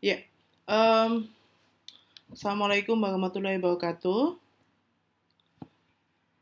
Ya, 0.00 0.16
um, 0.64 1.28
Assalamualaikum 2.32 2.96
warahmatullahi 2.96 3.60
wabarakatuh. 3.60 4.32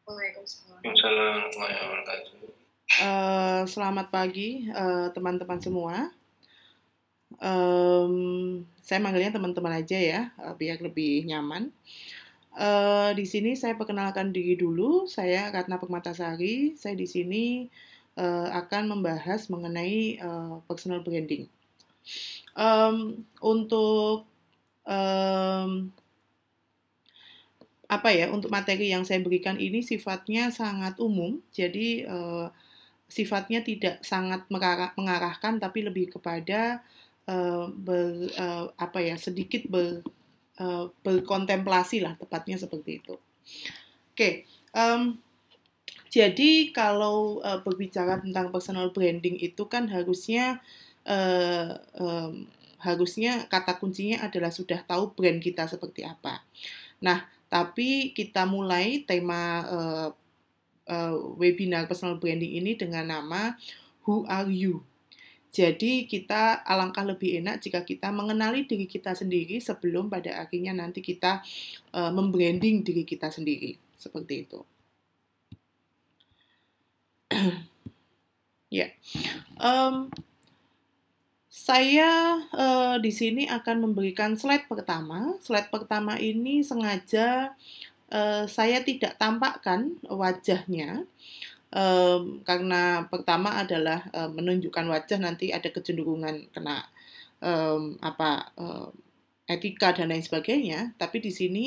Waalaikumsalam. 0.07 0.79
warahmatullahi 0.79 1.75
wabarakatuh. 1.75 2.35
Uh, 3.03 3.63
selamat 3.67 4.15
pagi 4.15 4.71
uh, 4.71 5.11
teman-teman 5.11 5.59
semua. 5.59 6.15
Um, 7.43 8.63
saya 8.79 9.03
manggilnya 9.03 9.35
teman-teman 9.35 9.75
aja 9.75 9.99
ya, 9.99 10.31
uh, 10.39 10.55
biar 10.55 10.79
lebih 10.79 11.27
nyaman. 11.27 11.75
Uh, 12.55 13.11
di 13.19 13.27
sini 13.27 13.59
saya 13.59 13.75
perkenalkan 13.75 14.31
diri 14.31 14.55
dulu. 14.55 15.11
Saya 15.11 15.51
Ratna 15.51 15.83
Permatasari. 15.83 16.79
Saya 16.79 16.95
di 16.95 17.11
sini 17.11 17.67
uh, 18.23 18.55
akan 18.55 18.87
membahas 18.87 19.51
mengenai 19.51 20.23
uh, 20.23 20.63
personal 20.71 21.03
branding. 21.03 21.51
Um, 22.59 23.23
untuk 23.39 24.27
um, 24.83 25.95
apa 27.89 28.09
ya 28.13 28.29
untuk 28.29 28.53
materi 28.53 28.93
yang 28.93 29.07
saya 29.07 29.23
berikan 29.23 29.57
ini 29.57 29.81
sifatnya 29.81 30.51
sangat 30.51 31.01
umum. 31.01 31.41
Jadi 31.55 32.05
uh, 32.05 32.53
sifatnya 33.09 33.65
tidak 33.65 34.05
sangat 34.05 34.45
mengarah, 34.53 34.93
mengarahkan 34.99 35.57
tapi 35.57 35.87
lebih 35.87 36.13
kepada 36.13 36.85
uh, 37.25 37.71
ber, 37.73 38.29
uh, 38.37 38.69
apa 38.77 38.99
ya 39.01 39.17
sedikit 39.17 39.65
ber, 39.71 40.05
uh, 40.61 40.93
berkontemplasi 41.01 42.05
lah 42.05 42.19
tepatnya 42.21 42.61
seperti 42.61 43.01
itu. 43.01 43.17
Oke 43.17 44.13
okay, 44.13 44.33
um, 44.77 45.17
jadi 46.13 46.73
kalau 46.77 47.41
uh, 47.41 47.65
berbicara 47.65 48.21
tentang 48.21 48.53
personal 48.53 48.93
branding 48.93 49.41
itu 49.41 49.65
kan 49.65 49.89
harusnya 49.89 50.61
uh, 50.61 50.88
um, 51.09 52.45
harusnya 52.79 53.49
kata 53.51 53.81
kuncinya 53.81 54.23
adalah 54.23 54.53
sudah 54.53 54.85
tahu 54.85 55.17
brand 55.17 55.43
kita 55.43 55.67
seperti 55.67 56.07
apa. 56.07 56.45
Nah, 57.03 57.27
tapi 57.49 58.13
kita 58.13 58.45
mulai 58.45 59.03
tema 59.09 59.65
uh, 59.67 60.09
uh, 60.87 61.15
webinar 61.41 61.89
personal 61.89 62.21
branding 62.21 62.61
ini 62.61 62.77
dengan 62.77 63.09
nama 63.09 63.57
Who 64.07 64.29
Are 64.29 64.47
You? 64.47 64.85
Jadi 65.49 66.05
kita 66.05 66.61
alangkah 66.61 67.03
lebih 67.09 67.41
enak 67.41 67.65
jika 67.65 67.81
kita 67.83 68.13
mengenali 68.13 68.69
diri 68.69 68.85
kita 68.85 69.17
sendiri 69.17 69.59
sebelum 69.65 70.13
pada 70.13 70.45
akhirnya 70.45 70.77
nanti 70.77 71.01
kita 71.01 71.41
uh, 71.97 72.13
membranding 72.13 72.85
diri 72.85 73.03
kita 73.03 73.33
sendiri 73.33 73.81
seperti 73.97 74.45
itu. 74.45 74.61
ya, 78.69 78.87
yeah. 78.87 78.91
um, 79.57 80.13
saya 81.59 82.39
uh, 82.55 83.03
di 83.03 83.11
sini 83.11 83.51
akan 83.51 83.91
memberikan 83.91 84.39
slide 84.39 84.71
pertama. 84.71 85.35
Slide 85.43 85.75
pertama 85.75 86.15
ini 86.15 86.63
sengaja 86.63 87.51
uh, 88.15 88.47
saya 88.47 88.87
tidak 88.87 89.19
tampakkan 89.19 89.99
wajahnya 90.07 91.03
um, 91.75 92.47
karena 92.47 93.11
pertama 93.11 93.59
adalah 93.59 94.07
uh, 94.15 94.31
menunjukkan 94.31 94.87
wajah 94.87 95.19
nanti 95.19 95.51
ada 95.51 95.67
kecenderungan 95.75 96.47
kena 96.55 96.87
um, 97.43 97.99
apa 98.07 98.55
etika 99.51 99.91
dan 99.99 100.15
lain 100.15 100.23
sebagainya. 100.23 100.95
Tapi 100.95 101.19
di 101.19 101.35
sini 101.35 101.67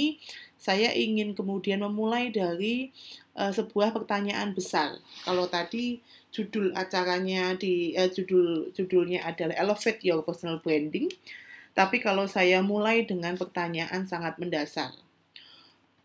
saya 0.56 0.96
ingin 0.96 1.36
kemudian 1.36 1.84
memulai 1.84 2.32
dari 2.32 2.96
uh, 3.36 3.52
sebuah 3.52 3.92
pertanyaan 3.92 4.56
besar. 4.56 4.96
Kalau 5.28 5.52
tadi 5.52 6.00
judul 6.32 6.72
acaranya 6.74 7.54
di 7.60 7.92
uh, 7.94 8.08
judul 8.08 8.72
judulnya 8.72 9.28
adalah 9.28 9.56
Elevate 9.60 10.02
Your 10.08 10.24
Personal 10.24 10.64
Branding. 10.64 11.12
Tapi 11.72 12.04
kalau 12.04 12.28
saya 12.28 12.60
mulai 12.60 13.08
dengan 13.08 13.36
pertanyaan 13.40 14.04
sangat 14.08 14.36
mendasar. 14.40 14.92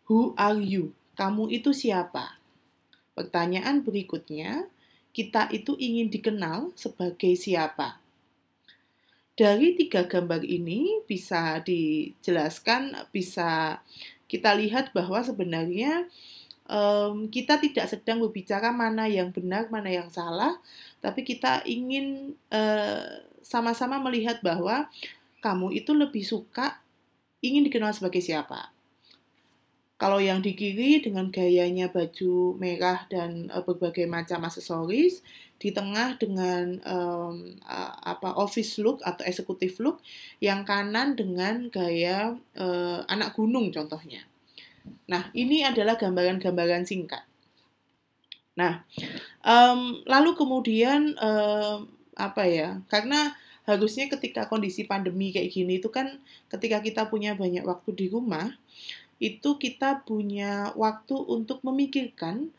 Who 0.07 0.39
are 0.39 0.59
you? 0.63 0.95
Kamu 1.19 1.51
itu 1.51 1.75
siapa? 1.75 2.39
Pertanyaan 3.19 3.83
berikutnya, 3.83 4.71
kita 5.11 5.51
itu 5.51 5.75
ingin 5.81 6.13
dikenal 6.13 6.71
sebagai 6.79 7.35
siapa? 7.35 7.99
Dari 9.35 9.75
tiga 9.75 10.07
gambar 10.07 10.47
ini 10.47 11.03
bisa 11.09 11.59
dijelaskan, 11.65 13.11
bisa 13.11 13.83
kita 14.31 14.55
lihat 14.55 14.95
bahwa 14.95 15.21
sebenarnya 15.25 16.07
um, 16.67 17.31
kita 17.31 17.59
tidak 17.59 17.87
sedang 17.91 18.23
berbicara 18.23 18.71
mana 18.71 19.07
yang 19.11 19.35
benar, 19.35 19.67
mana 19.71 19.91
yang 19.91 20.11
salah, 20.13 20.59
tapi 21.01 21.23
kita 21.23 21.63
ingin 21.67 22.39
sama-sama 23.43 23.99
uh, 23.99 24.05
melihat 24.05 24.43
bahwa 24.43 24.91
kamu 25.41 25.79
itu 25.79 25.95
lebih 25.95 26.27
suka 26.27 26.83
ingin 27.43 27.67
dikenal 27.67 27.95
sebagai 27.95 28.23
siapa. 28.23 28.75
Kalau 29.97 30.21
yang 30.21 30.45
di 30.45 30.53
kiri 30.53 31.01
dengan 31.01 31.33
gayanya 31.33 31.89
baju 31.89 32.61
merah 32.61 33.09
dan 33.09 33.49
uh, 33.49 33.65
berbagai 33.65 34.05
macam 34.05 34.45
aksesoris, 34.45 35.25
di 35.57 35.73
tengah 35.73 36.21
dengan 36.21 36.77
um, 36.85 37.57
uh, 37.65 37.93
apa 38.05 38.37
office 38.37 38.77
look 38.77 39.01
atau 39.01 39.25
eksekutif 39.25 39.81
look, 39.81 40.05
yang 40.37 40.69
kanan 40.69 41.17
dengan 41.17 41.73
gaya 41.73 42.37
uh, 42.61 43.01
anak 43.09 43.33
gunung 43.33 43.73
contohnya. 43.73 44.21
Nah, 45.07 45.31
ini 45.33 45.63
adalah 45.63 45.95
gambaran-gambaran 45.95 46.85
singkat. 46.87 47.23
Nah, 48.57 48.83
um, 49.45 50.01
lalu 50.09 50.33
kemudian 50.35 51.13
um, 51.21 51.87
apa 52.17 52.43
ya? 52.49 52.81
Karena 52.89 53.37
harusnya 53.69 54.09
ketika 54.09 54.47
kondisi 54.47 54.87
pandemi 54.87 55.35
kayak 55.35 55.51
gini 55.53 55.83
itu 55.83 55.91
kan 55.91 56.23
ketika 56.49 56.81
kita 56.81 57.03
punya 57.11 57.37
banyak 57.37 57.67
waktu 57.67 57.91
di 57.93 58.07
rumah, 58.09 58.57
itu 59.21 59.61
kita 59.61 60.07
punya 60.09 60.73
waktu 60.77 61.17
untuk 61.17 61.61
memikirkan 61.65 62.53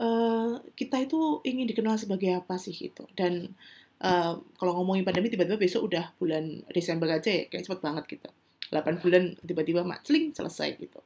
uh, 0.00 0.60
kita 0.76 1.04
itu 1.04 1.40
ingin 1.44 1.68
dikenal 1.68 1.96
sebagai 1.96 2.36
apa 2.36 2.60
sih 2.60 2.72
gitu. 2.76 3.08
Dan 3.16 3.56
uh, 4.04 4.36
kalau 4.60 4.72
ngomongin 4.82 5.04
pandemi 5.04 5.32
tiba-tiba 5.32 5.56
besok 5.56 5.88
udah 5.88 6.12
bulan 6.20 6.60
Desember 6.72 7.08
aja 7.08 7.28
ya, 7.28 7.48
kayak 7.48 7.64
cepet 7.64 7.80
banget 7.80 8.04
gitu. 8.18 8.30
8 8.68 9.02
bulan 9.02 9.34
tiba-tiba 9.44 9.82
macling 9.84 10.32
selesai 10.36 10.76
gitu. 10.76 11.00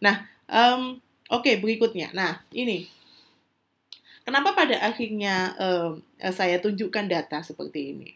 Nah, 0.00 0.24
um, 0.48 1.00
oke 1.28 1.44
okay, 1.44 1.54
berikutnya. 1.60 2.12
Nah, 2.16 2.40
ini 2.52 2.88
kenapa 4.24 4.56
pada 4.56 4.80
akhirnya 4.80 5.52
um, 5.60 6.00
saya 6.32 6.58
tunjukkan 6.58 7.06
data 7.08 7.44
seperti 7.44 7.96
ini? 7.96 8.10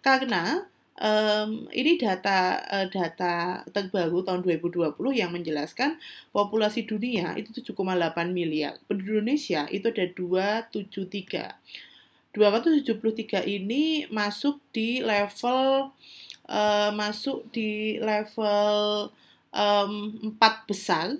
Karena 0.00 0.64
um, 1.00 1.66
ini 1.72 1.96
data 1.98 2.60
uh, 2.68 2.86
data 2.86 3.64
terbaru 3.72 4.22
tahun 4.22 4.44
2020 4.44 4.94
yang 5.16 5.32
menjelaskan 5.34 5.96
populasi 6.30 6.86
dunia 6.86 7.34
itu 7.34 7.50
7,8 7.74 7.82
miliar. 8.30 8.78
Penduduk 8.86 9.24
Indonesia 9.24 9.66
itu 9.72 9.90
ada 9.90 10.06
273. 10.06 11.58
273 12.30 13.42
ini 13.42 14.06
masuk 14.06 14.62
di 14.70 15.02
level 15.02 15.90
uh, 16.50 16.90
masuk 16.92 17.46
di 17.54 18.02
level 18.02 19.08
um, 19.54 20.34
4 20.36 20.68
besar 20.68 21.14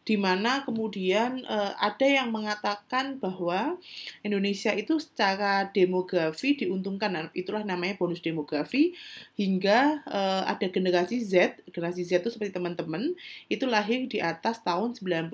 di 0.00 0.16
mana 0.16 0.64
kemudian 0.64 1.44
uh, 1.44 1.76
ada 1.76 2.02
yang 2.08 2.32
mengatakan 2.32 3.20
bahwa 3.20 3.76
Indonesia 4.24 4.72
itu 4.74 4.96
secara 4.98 5.68
demografi 5.70 6.56
diuntungkan. 6.56 7.12
Nah, 7.12 7.24
itulah 7.36 7.62
namanya 7.62 8.00
bonus 8.00 8.24
demografi. 8.24 8.96
Hingga 9.36 10.02
uh, 10.08 10.42
ada 10.48 10.66
generasi 10.72 11.20
Z 11.22 11.62
generasi 11.68 12.02
Z 12.08 12.26
itu 12.26 12.32
seperti 12.32 12.56
teman-teman 12.56 13.12
itu 13.52 13.68
lahir 13.68 14.08
di 14.08 14.18
atas 14.18 14.64
tahun 14.64 14.96
96 14.98 15.30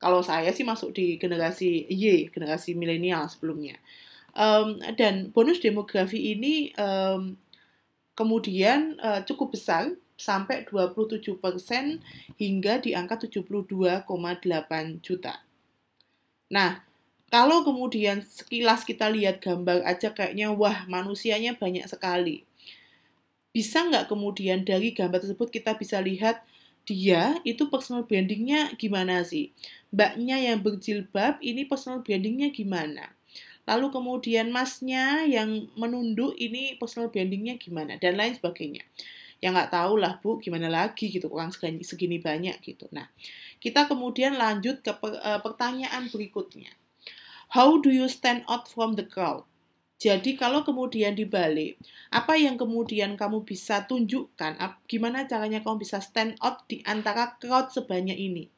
kalau 0.00 0.24
saya 0.24 0.48
sih 0.56 0.64
masuk 0.64 0.96
di 0.96 1.20
generasi 1.20 1.84
Y 1.92 2.32
generasi 2.32 2.72
milenial 2.72 3.28
sebelumnya. 3.28 3.76
Um, 4.32 4.80
dan 4.96 5.28
bonus 5.34 5.60
demografi 5.60 6.32
ini 6.32 6.72
um, 6.80 7.36
kemudian 8.14 8.98
uh, 9.00 9.22
cukup 9.24 9.54
besar 9.56 9.94
sampai 10.20 10.68
27% 10.68 11.40
hingga 12.36 12.74
di 12.84 12.92
angka 12.92 13.24
72,8 13.24 14.04
juta. 15.00 15.40
Nah, 16.52 16.84
kalau 17.30 17.62
kemudian 17.62 18.20
sekilas 18.20 18.84
kita 18.84 19.08
lihat 19.08 19.40
gambar 19.40 19.86
aja 19.86 20.10
kayaknya 20.12 20.52
wah 20.52 20.84
manusianya 20.90 21.56
banyak 21.56 21.86
sekali. 21.86 22.44
Bisa 23.54 23.86
nggak 23.86 24.10
kemudian 24.10 24.66
dari 24.66 24.92
gambar 24.92 25.24
tersebut 25.24 25.48
kita 25.48 25.78
bisa 25.78 26.02
lihat 26.02 26.42
dia 26.84 27.38
itu 27.46 27.70
personal 27.70 28.02
brandingnya 28.02 28.74
gimana 28.74 29.22
sih? 29.22 29.54
Mbaknya 29.94 30.52
yang 30.52 30.58
berjilbab 30.58 31.38
ini 31.38 31.64
personal 31.64 32.02
brandingnya 32.02 32.50
gimana? 32.50 33.14
Lalu 33.70 33.94
kemudian 33.94 34.50
masnya 34.50 35.22
yang 35.30 35.70
menunduk 35.78 36.34
ini 36.34 36.74
personal 36.74 37.14
brandingnya 37.14 37.54
gimana? 37.54 37.94
Dan 38.02 38.18
lain 38.18 38.34
sebagainya. 38.34 38.82
Ya 39.38 39.54
nggak 39.54 39.70
tahu 39.70 40.02
lah 40.02 40.18
bu 40.18 40.42
gimana 40.42 40.66
lagi 40.66 41.08
gitu 41.08 41.30
kurang 41.30 41.54
segini, 41.54 41.86
segini 41.86 42.18
banyak 42.18 42.58
gitu. 42.66 42.90
Nah 42.90 43.06
kita 43.62 43.86
kemudian 43.86 44.34
lanjut 44.34 44.82
ke 44.82 44.90
uh, 44.90 45.38
pertanyaan 45.40 46.10
berikutnya. 46.10 46.74
How 47.54 47.78
do 47.78 47.94
you 47.94 48.10
stand 48.10 48.42
out 48.50 48.66
from 48.66 48.98
the 48.98 49.06
crowd? 49.06 49.46
Jadi 50.00 50.32
kalau 50.32 50.64
kemudian 50.64 51.12
dibalik, 51.12 51.76
apa 52.08 52.32
yang 52.32 52.56
kemudian 52.56 53.20
kamu 53.20 53.44
bisa 53.44 53.84
tunjukkan, 53.84 54.56
gimana 54.88 55.28
caranya 55.28 55.60
kamu 55.60 55.84
bisa 55.84 56.00
stand 56.00 56.40
out 56.40 56.64
di 56.64 56.80
antara 56.88 57.36
crowd 57.36 57.68
sebanyak 57.68 58.16
ini? 58.16 58.48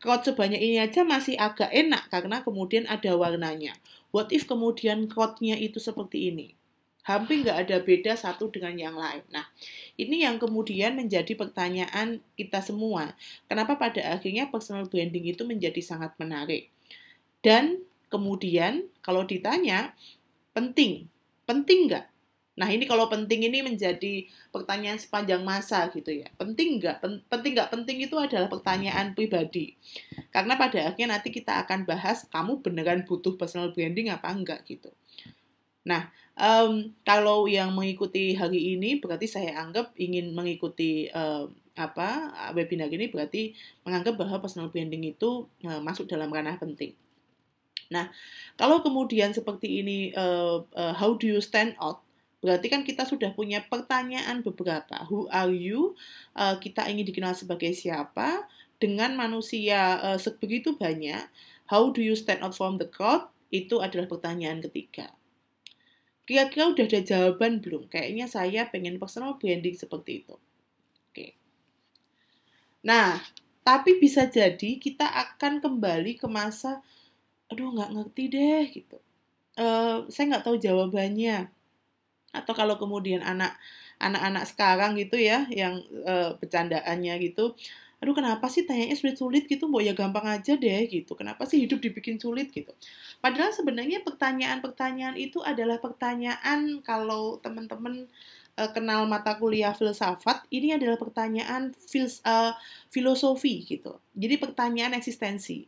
Crowd 0.00 0.24
sebanyak 0.24 0.56
ini 0.56 0.80
aja 0.80 1.04
masih 1.04 1.36
agak 1.36 1.68
enak 1.68 2.08
karena 2.08 2.40
kemudian 2.40 2.88
ada 2.88 3.12
warnanya. 3.12 3.76
What 4.14 4.30
if 4.30 4.46
kemudian 4.46 5.10
crowd-nya 5.10 5.58
itu 5.58 5.82
seperti 5.82 6.30
ini? 6.30 6.54
Hampir 7.02 7.42
nggak 7.42 7.66
ada 7.66 7.76
beda 7.82 8.14
satu 8.14 8.46
dengan 8.46 8.78
yang 8.78 8.94
lain. 8.94 9.26
Nah, 9.34 9.42
ini 9.98 10.22
yang 10.22 10.38
kemudian 10.38 10.94
menjadi 10.94 11.34
pertanyaan 11.34 12.22
kita 12.38 12.62
semua. 12.62 13.18
Kenapa 13.50 13.74
pada 13.74 14.14
akhirnya 14.14 14.46
personal 14.54 14.86
branding 14.86 15.34
itu 15.34 15.42
menjadi 15.42 15.82
sangat 15.82 16.14
menarik? 16.16 16.70
Dan 17.42 17.82
kemudian 18.06 18.86
kalau 19.02 19.26
ditanya, 19.26 19.98
penting. 20.54 21.10
Penting 21.44 21.90
nggak? 21.90 22.13
Nah 22.54 22.70
ini 22.70 22.86
kalau 22.86 23.10
penting 23.10 23.50
ini 23.50 23.66
menjadi 23.66 24.30
pertanyaan 24.54 24.98
sepanjang 24.98 25.42
masa 25.42 25.90
gitu 25.90 26.10
ya. 26.14 26.30
Penting 26.38 26.78
nggak? 26.78 27.02
Penting 27.26 27.52
nggak 27.58 27.70
penting 27.74 27.96
itu 28.06 28.14
adalah 28.14 28.46
pertanyaan 28.46 29.12
pribadi. 29.12 29.74
Karena 30.30 30.54
pada 30.54 30.94
akhirnya 30.94 31.18
nanti 31.18 31.34
kita 31.34 31.66
akan 31.66 31.82
bahas 31.82 32.26
kamu 32.30 32.62
beneran 32.62 33.02
butuh 33.02 33.34
personal 33.34 33.74
branding 33.74 34.14
apa 34.14 34.30
enggak 34.30 34.62
gitu. 34.70 34.94
Nah 35.82 36.08
um, 36.38 36.94
kalau 37.02 37.50
yang 37.50 37.74
mengikuti 37.74 38.38
hari 38.38 38.78
ini 38.78 39.02
berarti 39.02 39.26
saya 39.26 39.58
anggap 39.58 39.90
ingin 39.98 40.30
mengikuti 40.30 41.10
um, 41.10 41.50
apa 41.74 42.30
webinar 42.54 42.86
ini 42.86 43.10
berarti 43.10 43.50
menganggap 43.82 44.14
bahwa 44.14 44.38
personal 44.38 44.70
branding 44.70 45.10
itu 45.10 45.50
uh, 45.66 45.82
masuk 45.82 46.06
dalam 46.06 46.30
ranah 46.30 46.54
penting. 46.54 46.94
Nah, 47.92 48.08
kalau 48.56 48.80
kemudian 48.80 49.34
seperti 49.36 49.84
ini, 49.84 49.98
uh, 50.16 50.64
uh, 50.72 50.94
how 50.96 51.18
do 51.18 51.28
you 51.28 51.42
stand 51.42 51.76
out? 51.82 52.03
Berarti 52.44 52.68
kan 52.68 52.84
kita 52.84 53.08
sudah 53.08 53.32
punya 53.32 53.64
pertanyaan 53.64 54.44
beberapa. 54.44 55.08
Who 55.08 55.32
are 55.32 55.48
you? 55.48 55.96
Uh, 56.36 56.60
kita 56.60 56.84
ingin 56.92 57.08
dikenal 57.08 57.32
sebagai 57.32 57.72
siapa? 57.72 58.44
Dengan 58.76 59.16
manusia 59.16 59.96
uh, 60.04 60.20
sebegitu 60.20 60.76
banyak, 60.76 61.24
how 61.72 61.88
do 61.88 62.04
you 62.04 62.12
stand 62.12 62.44
out 62.44 62.52
from 62.52 62.76
the 62.76 62.84
crowd? 62.84 63.32
Itu 63.48 63.80
adalah 63.80 64.04
pertanyaan 64.04 64.60
ketiga. 64.60 65.08
Kira-kira 66.28 66.68
udah 66.76 66.84
ada 66.84 67.00
jawaban 67.00 67.64
belum? 67.64 67.88
Kayaknya 67.88 68.28
saya 68.28 68.68
pengen 68.68 69.00
personal 69.00 69.40
branding 69.40 69.80
seperti 69.80 70.28
itu. 70.28 70.36
Oke. 71.08 71.32
Nah, 72.84 73.24
tapi 73.64 73.96
bisa 73.96 74.28
jadi 74.28 74.76
kita 74.76 75.08
akan 75.08 75.64
kembali 75.64 76.20
ke 76.20 76.28
masa 76.28 76.84
aduh 77.48 77.72
nggak 77.72 77.92
ngerti 77.96 78.22
deh 78.28 78.62
gitu 78.72 78.96
uh, 79.60 80.04
saya 80.12 80.24
nggak 80.34 80.44
tahu 80.44 80.56
jawabannya 80.60 81.48
atau 82.34 82.52
kalau 82.52 82.74
kemudian 82.76 83.22
anak 83.22 83.54
anak-anak 84.02 84.44
sekarang 84.50 84.98
gitu 84.98 85.16
ya 85.16 85.46
yang 85.48 85.78
uh, 86.02 86.34
bercandaannya 86.42 87.14
gitu 87.30 87.54
aduh 88.04 88.12
kenapa 88.12 88.52
sih 88.52 88.68
tanyanya 88.68 89.00
sulit-sulit 89.00 89.48
gitu 89.48 89.64
mau 89.64 89.80
ya 89.80 89.96
gampang 89.96 90.28
aja 90.28 90.60
deh 90.60 90.84
gitu. 90.92 91.16
Kenapa 91.16 91.48
sih 91.48 91.64
hidup 91.64 91.80
dibikin 91.80 92.20
sulit? 92.20 92.52
gitu. 92.52 92.68
Padahal 93.24 93.48
sebenarnya 93.56 94.04
pertanyaan-pertanyaan 94.04 95.16
itu 95.16 95.40
adalah 95.40 95.80
pertanyaan 95.80 96.84
kalau 96.84 97.40
teman-teman 97.40 98.04
uh, 98.60 98.68
kenal 98.76 99.08
mata 99.08 99.40
kuliah 99.40 99.72
filsafat 99.72 100.44
ini 100.52 100.76
adalah 100.76 101.00
pertanyaan 101.00 101.72
fils, 101.72 102.20
uh, 102.28 102.52
filosofi 102.92 103.64
gitu. 103.64 103.96
Jadi 104.12 104.36
pertanyaan 104.36 104.92
eksistensi. 104.92 105.64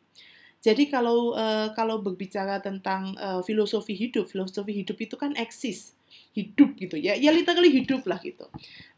Jadi 0.60 0.92
kalau 0.92 1.32
uh, 1.32 1.72
kalau 1.72 2.04
berbicara 2.04 2.60
tentang 2.60 3.16
uh, 3.16 3.40
filosofi 3.48 3.96
hidup, 3.96 4.28
filosofi 4.28 4.76
hidup 4.76 5.00
itu 5.00 5.16
kan 5.16 5.32
eksis, 5.40 5.95
hidup 6.36 6.76
gitu 6.76 7.00
ya, 7.00 7.16
ya 7.16 7.32
literally 7.32 7.72
hidup 7.72 8.04
lah 8.04 8.20
gitu. 8.20 8.44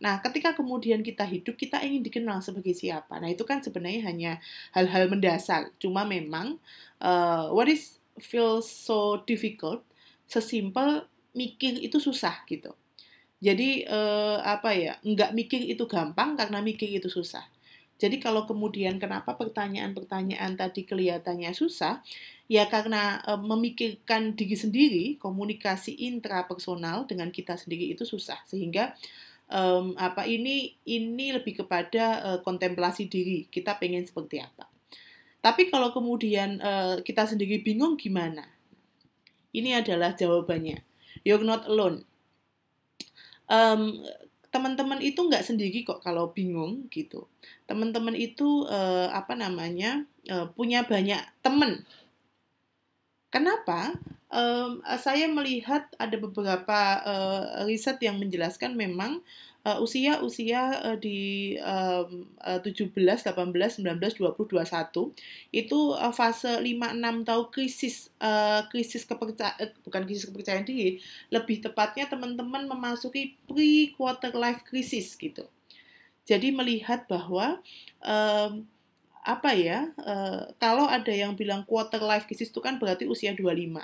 Nah, 0.02 0.18
ketika 0.18 0.58
kemudian 0.58 1.06
kita 1.06 1.22
hidup, 1.22 1.54
kita 1.54 1.78
ingin 1.86 2.02
dikenal 2.02 2.42
sebagai 2.42 2.74
siapa. 2.74 3.22
Nah, 3.22 3.30
itu 3.30 3.46
kan 3.46 3.62
sebenarnya 3.62 4.10
hanya 4.10 4.32
hal-hal 4.74 5.06
mendasar. 5.06 5.70
Cuma 5.78 6.02
memang 6.02 6.58
uh, 6.98 7.54
what 7.54 7.70
is 7.70 8.02
feel 8.18 8.58
so 8.58 9.22
difficult, 9.22 9.86
sesimpel 10.26 11.06
mikir 11.30 11.78
itu 11.78 12.02
susah 12.02 12.42
gitu. 12.50 12.74
Jadi 13.38 13.86
uh, 13.86 14.42
apa 14.42 14.74
ya, 14.74 14.98
nggak 15.06 15.30
mikir 15.30 15.62
itu 15.62 15.86
gampang 15.86 16.34
karena 16.34 16.58
mikir 16.58 16.90
itu 16.90 17.06
susah. 17.06 17.46
Jadi 17.98 18.18
kalau 18.22 18.46
kemudian 18.46 18.98
kenapa 18.98 19.34
pertanyaan-pertanyaan 19.34 20.54
tadi 20.54 20.86
kelihatannya 20.86 21.50
susah, 21.50 22.02
ya 22.48 22.64
karena 22.66 23.20
e, 23.22 23.32
memikirkan 23.36 24.32
diri 24.32 24.56
sendiri, 24.56 25.04
komunikasi 25.20 25.92
intrapersonal 26.08 27.04
dengan 27.04 27.28
kita 27.28 27.60
sendiri 27.60 27.92
itu 27.92 28.08
susah 28.08 28.40
sehingga 28.48 28.96
um, 29.52 29.96
apa 29.96 30.28
ini 30.28 30.76
ini 30.84 31.32
lebih 31.32 31.64
kepada 31.64 32.04
uh, 32.24 32.38
kontemplasi 32.44 33.08
diri 33.08 33.48
kita 33.48 33.76
pengen 33.80 34.04
seperti 34.04 34.44
apa. 34.44 34.68
Tapi 35.38 35.72
kalau 35.72 35.94
kemudian 35.94 36.60
uh, 36.60 37.00
kita 37.00 37.24
sendiri 37.24 37.64
bingung 37.64 37.96
gimana? 37.96 38.44
Ini 39.48 39.80
adalah 39.80 40.12
jawabannya. 40.12 40.84
You're 41.24 41.42
not 41.42 41.64
alone. 41.66 42.04
Um, 43.48 44.04
teman-teman 44.52 45.00
itu 45.00 45.24
nggak 45.24 45.44
sendiri 45.44 45.84
kok 45.88 46.04
kalau 46.04 46.36
bingung 46.36 46.88
gitu. 46.92 47.28
Teman-teman 47.64 48.12
itu 48.12 48.68
uh, 48.68 49.08
apa 49.08 49.32
namanya 49.38 50.04
uh, 50.28 50.52
punya 50.52 50.84
banyak 50.84 51.20
teman. 51.40 51.86
Kenapa? 53.28 53.92
Um, 54.28 54.84
saya 55.00 55.24
melihat 55.28 55.88
ada 55.96 56.16
beberapa 56.20 56.80
uh, 57.00 57.64
riset 57.64 57.96
yang 58.04 58.20
menjelaskan 58.20 58.76
memang 58.76 59.24
uh, 59.68 59.80
usia 59.84 60.20
usia 60.24 60.80
uh, 60.84 60.96
di 60.96 61.56
um, 61.60 62.28
uh, 62.40 62.60
17, 62.60 62.92
18, 62.92 63.28
19, 63.28 63.84
20, 63.84 64.36
21 64.36 65.12
itu 65.52 65.78
uh, 65.96 66.12
fase 66.12 66.60
5 66.60 66.64
6 66.64 67.28
tahun 67.28 67.46
krisis 67.52 68.12
uh, 68.20 68.64
krisis 68.72 69.04
kepercayaan 69.04 69.56
uh, 69.60 69.72
bukan 69.84 70.02
krisis 70.08 70.28
kepercayaan 70.28 70.64
diri, 70.64 71.00
lebih 71.28 71.60
tepatnya 71.64 72.08
teman-teman 72.08 72.68
memasuki 72.68 73.36
pre 73.44 73.92
quarter 73.96 74.32
life 74.32 74.64
crisis 74.64 75.16
gitu. 75.16 75.44
Jadi 76.28 76.52
melihat 76.52 77.08
bahwa 77.08 77.64
um, 78.04 78.68
apa 79.28 79.52
ya, 79.52 79.92
uh, 80.00 80.48
kalau 80.56 80.88
ada 80.88 81.12
yang 81.12 81.36
bilang 81.36 81.68
quarter 81.68 82.00
life 82.00 82.24
crisis 82.24 82.48
itu 82.48 82.64
kan 82.64 82.80
berarti 82.80 83.04
usia 83.04 83.36
25. 83.36 83.76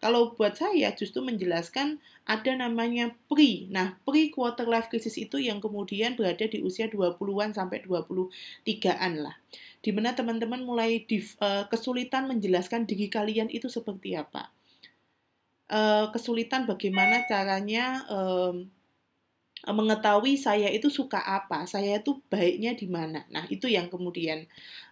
Kalau 0.00 0.32
buat 0.32 0.56
saya 0.56 0.88
justru 0.96 1.20
menjelaskan 1.20 2.00
ada 2.24 2.52
namanya 2.56 3.12
pre. 3.28 3.68
Nah, 3.68 4.00
pre 4.08 4.32
quarter 4.32 4.64
life 4.64 4.88
crisis 4.88 5.20
itu 5.20 5.36
yang 5.36 5.60
kemudian 5.60 6.16
berada 6.16 6.48
di 6.48 6.64
usia 6.64 6.88
20-an 6.88 7.52
sampai 7.52 7.84
23-an 7.84 9.12
lah. 9.20 9.36
Di 9.84 9.92
mana 9.92 10.16
teman-teman 10.16 10.64
mulai 10.64 11.04
di, 11.04 11.20
uh, 11.44 11.68
kesulitan 11.68 12.24
menjelaskan 12.32 12.88
diri 12.88 13.12
kalian 13.12 13.52
itu 13.52 13.68
seperti 13.68 14.16
apa. 14.16 14.48
Uh, 15.68 16.08
kesulitan 16.14 16.64
bagaimana 16.64 17.28
caranya 17.28 18.06
Eh, 18.06 18.54
mengetahui 19.64 20.36
saya 20.36 20.68
itu 20.68 20.92
suka 20.92 21.18
apa, 21.18 21.64
saya 21.64 21.98
itu 21.98 22.20
baiknya 22.28 22.76
di 22.76 22.86
mana. 22.86 23.24
Nah, 23.32 23.48
itu 23.48 23.66
yang 23.66 23.88
kemudian 23.88 24.44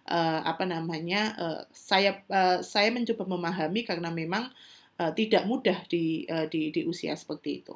uh, 0.09 0.41
apa 0.43 0.65
namanya 0.65 1.37
uh, 1.37 1.61
saya 1.71 2.25
uh, 2.27 2.59
saya 2.65 2.89
mencoba 2.89 3.23
memahami 3.29 3.85
karena 3.85 4.09
memang 4.09 4.49
uh, 4.99 5.11
tidak 5.13 5.45
mudah 5.45 5.79
di, 5.87 6.25
uh, 6.27 6.49
di 6.49 6.73
di 6.75 6.81
usia 6.83 7.15
seperti 7.15 7.63
itu. 7.63 7.75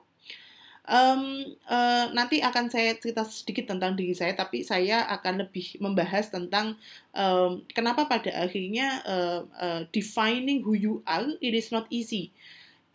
Um, 0.90 1.54
uh, 1.70 2.10
nanti 2.18 2.42
akan 2.42 2.74
saya 2.74 2.98
cerita 2.98 3.22
sedikit 3.22 3.70
tentang 3.70 3.94
diri 3.94 4.18
saya, 4.18 4.34
tapi 4.34 4.66
saya 4.66 5.06
akan 5.06 5.46
lebih 5.46 5.78
membahas 5.78 6.34
tentang 6.34 6.82
um, 7.14 7.62
kenapa 7.70 8.10
pada 8.10 8.34
akhirnya 8.34 9.06
uh, 9.06 9.46
uh, 9.62 9.82
defining 9.94 10.66
who 10.66 10.74
you 10.74 11.06
are 11.06 11.30
it 11.46 11.54
is 11.54 11.70
not 11.70 11.86
easy 11.94 12.34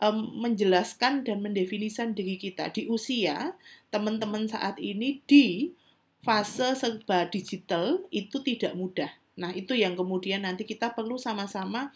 um, 0.03 0.43
menjelaskan 0.43 1.23
dan 1.23 1.39
mendefinisikan 1.39 2.11
diri 2.11 2.35
kita 2.35 2.71
di 2.71 2.87
usia 2.91 3.55
teman-teman 3.95 4.51
saat 4.51 4.75
ini 4.83 5.23
di 5.23 5.71
fase 6.19 6.75
serba 6.75 7.31
digital 7.31 8.03
itu 8.11 8.43
tidak 8.43 8.75
mudah. 8.75 9.07
Nah, 9.39 9.55
itu 9.55 9.71
yang 9.71 9.95
kemudian 9.95 10.43
nanti 10.43 10.67
kita 10.67 10.91
perlu 10.91 11.15
sama-sama 11.15 11.95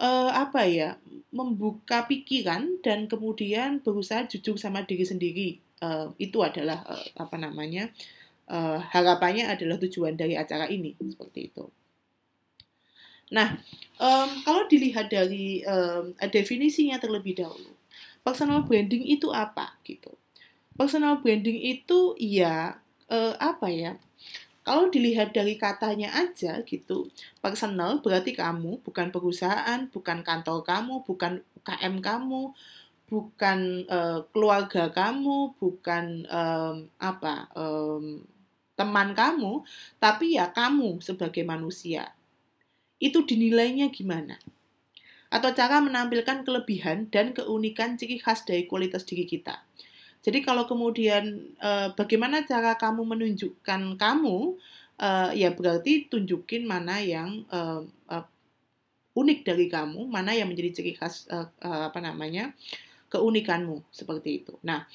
uh, 0.00 0.32
apa 0.32 0.64
ya, 0.64 0.96
membuka 1.28 2.08
pikiran 2.08 2.80
dan 2.80 3.04
kemudian 3.04 3.84
berusaha 3.84 4.24
jujur 4.24 4.56
sama 4.56 4.88
diri 4.88 5.04
sendiri. 5.04 5.48
Uh, 5.76 6.16
itu 6.16 6.40
adalah 6.40 6.80
uh, 6.88 7.06
apa 7.20 7.36
namanya? 7.36 7.92
Uh, 8.48 8.80
harapannya 8.94 9.44
adalah 9.44 9.76
tujuan 9.76 10.16
dari 10.16 10.38
acara 10.40 10.70
ini 10.72 10.96
seperti 10.96 11.52
itu. 11.52 11.68
Nah, 13.34 13.58
um, 13.98 14.30
kalau 14.46 14.70
dilihat 14.70 15.10
dari 15.10 15.66
um, 15.66 16.14
definisinya 16.30 17.02
terlebih 17.02 17.42
dahulu, 17.42 17.74
personal 18.22 18.62
branding 18.62 19.02
itu 19.02 19.34
apa 19.34 19.74
gitu? 19.82 20.14
Personal 20.76 21.24
branding 21.24 21.56
itu 21.56 22.12
ya 22.20 22.76
uh, 23.08 23.34
apa 23.40 23.72
ya? 23.72 23.92
Kalau 24.66 24.90
dilihat 24.90 25.30
dari 25.30 25.54
katanya 25.54 26.10
aja 26.10 26.58
gitu, 26.66 27.06
personal 27.38 28.02
berarti 28.02 28.34
kamu, 28.34 28.82
bukan 28.82 29.14
perusahaan, 29.14 29.86
bukan 29.88 30.26
kantor 30.26 30.66
kamu, 30.66 31.06
bukan 31.06 31.38
UKM 31.62 32.02
kamu, 32.02 32.50
bukan 33.06 33.86
uh, 33.86 34.26
keluarga 34.34 34.90
kamu, 34.90 35.54
bukan 35.62 36.26
um, 36.26 36.90
apa 36.98 37.46
um, 37.54 38.26
teman 38.74 39.14
kamu, 39.14 39.62
tapi 40.02 40.34
ya 40.34 40.50
kamu 40.50 40.98
sebagai 40.98 41.46
manusia. 41.46 42.10
Itu 42.98 43.22
dinilainya 43.22 43.88
gimana? 43.94 44.36
Atau 45.30 45.54
cara 45.54 45.78
menampilkan 45.78 46.42
kelebihan 46.42 47.06
dan 47.06 47.32
keunikan 47.32 47.94
ciri 47.94 48.18
khas 48.18 48.42
dari 48.42 48.66
kualitas 48.66 49.06
diri 49.06 49.30
kita. 49.30 49.62
Jadi 50.26 50.42
kalau 50.42 50.66
kemudian 50.66 51.54
uh, 51.62 51.94
bagaimana 51.94 52.42
cara 52.42 52.74
kamu 52.74 53.06
menunjukkan 53.14 53.94
kamu, 53.94 54.58
uh, 54.98 55.30
ya 55.30 55.54
berarti 55.54 56.10
tunjukin 56.10 56.66
mana 56.66 56.98
yang 56.98 57.46
uh, 57.46 57.86
uh, 58.10 58.26
unik 59.14 59.46
dari 59.46 59.70
kamu, 59.70 60.10
mana 60.10 60.34
yang 60.34 60.50
menjadi 60.50 60.82
ciri 60.82 60.98
khas 60.98 61.30
uh, 61.30 61.46
apa 61.62 62.02
namanya 62.02 62.50
keunikanmu 63.06 63.86
seperti 63.94 64.42
itu. 64.42 64.58
Nah, 64.66 64.90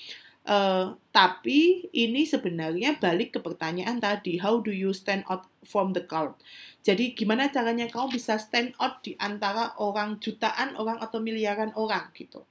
uh, 0.51 0.99
tapi 1.15 1.87
ini 1.95 2.27
sebenarnya 2.27 2.99
balik 2.99 3.31
ke 3.31 3.39
pertanyaan 3.39 4.03
tadi, 4.03 4.35
how 4.35 4.59
do 4.59 4.75
you 4.75 4.91
stand 4.91 5.23
out 5.31 5.47
from 5.63 5.95
the 5.95 6.03
crowd? 6.03 6.35
Jadi 6.83 7.15
gimana 7.15 7.47
caranya 7.47 7.87
kamu 7.87 8.19
bisa 8.19 8.35
stand 8.35 8.75
out 8.83 8.99
di 8.99 9.15
antara 9.15 9.79
orang 9.79 10.19
jutaan 10.19 10.75
orang 10.75 10.99
atau 10.99 11.23
miliaran 11.23 11.71
orang 11.79 12.11
gitu. 12.19 12.43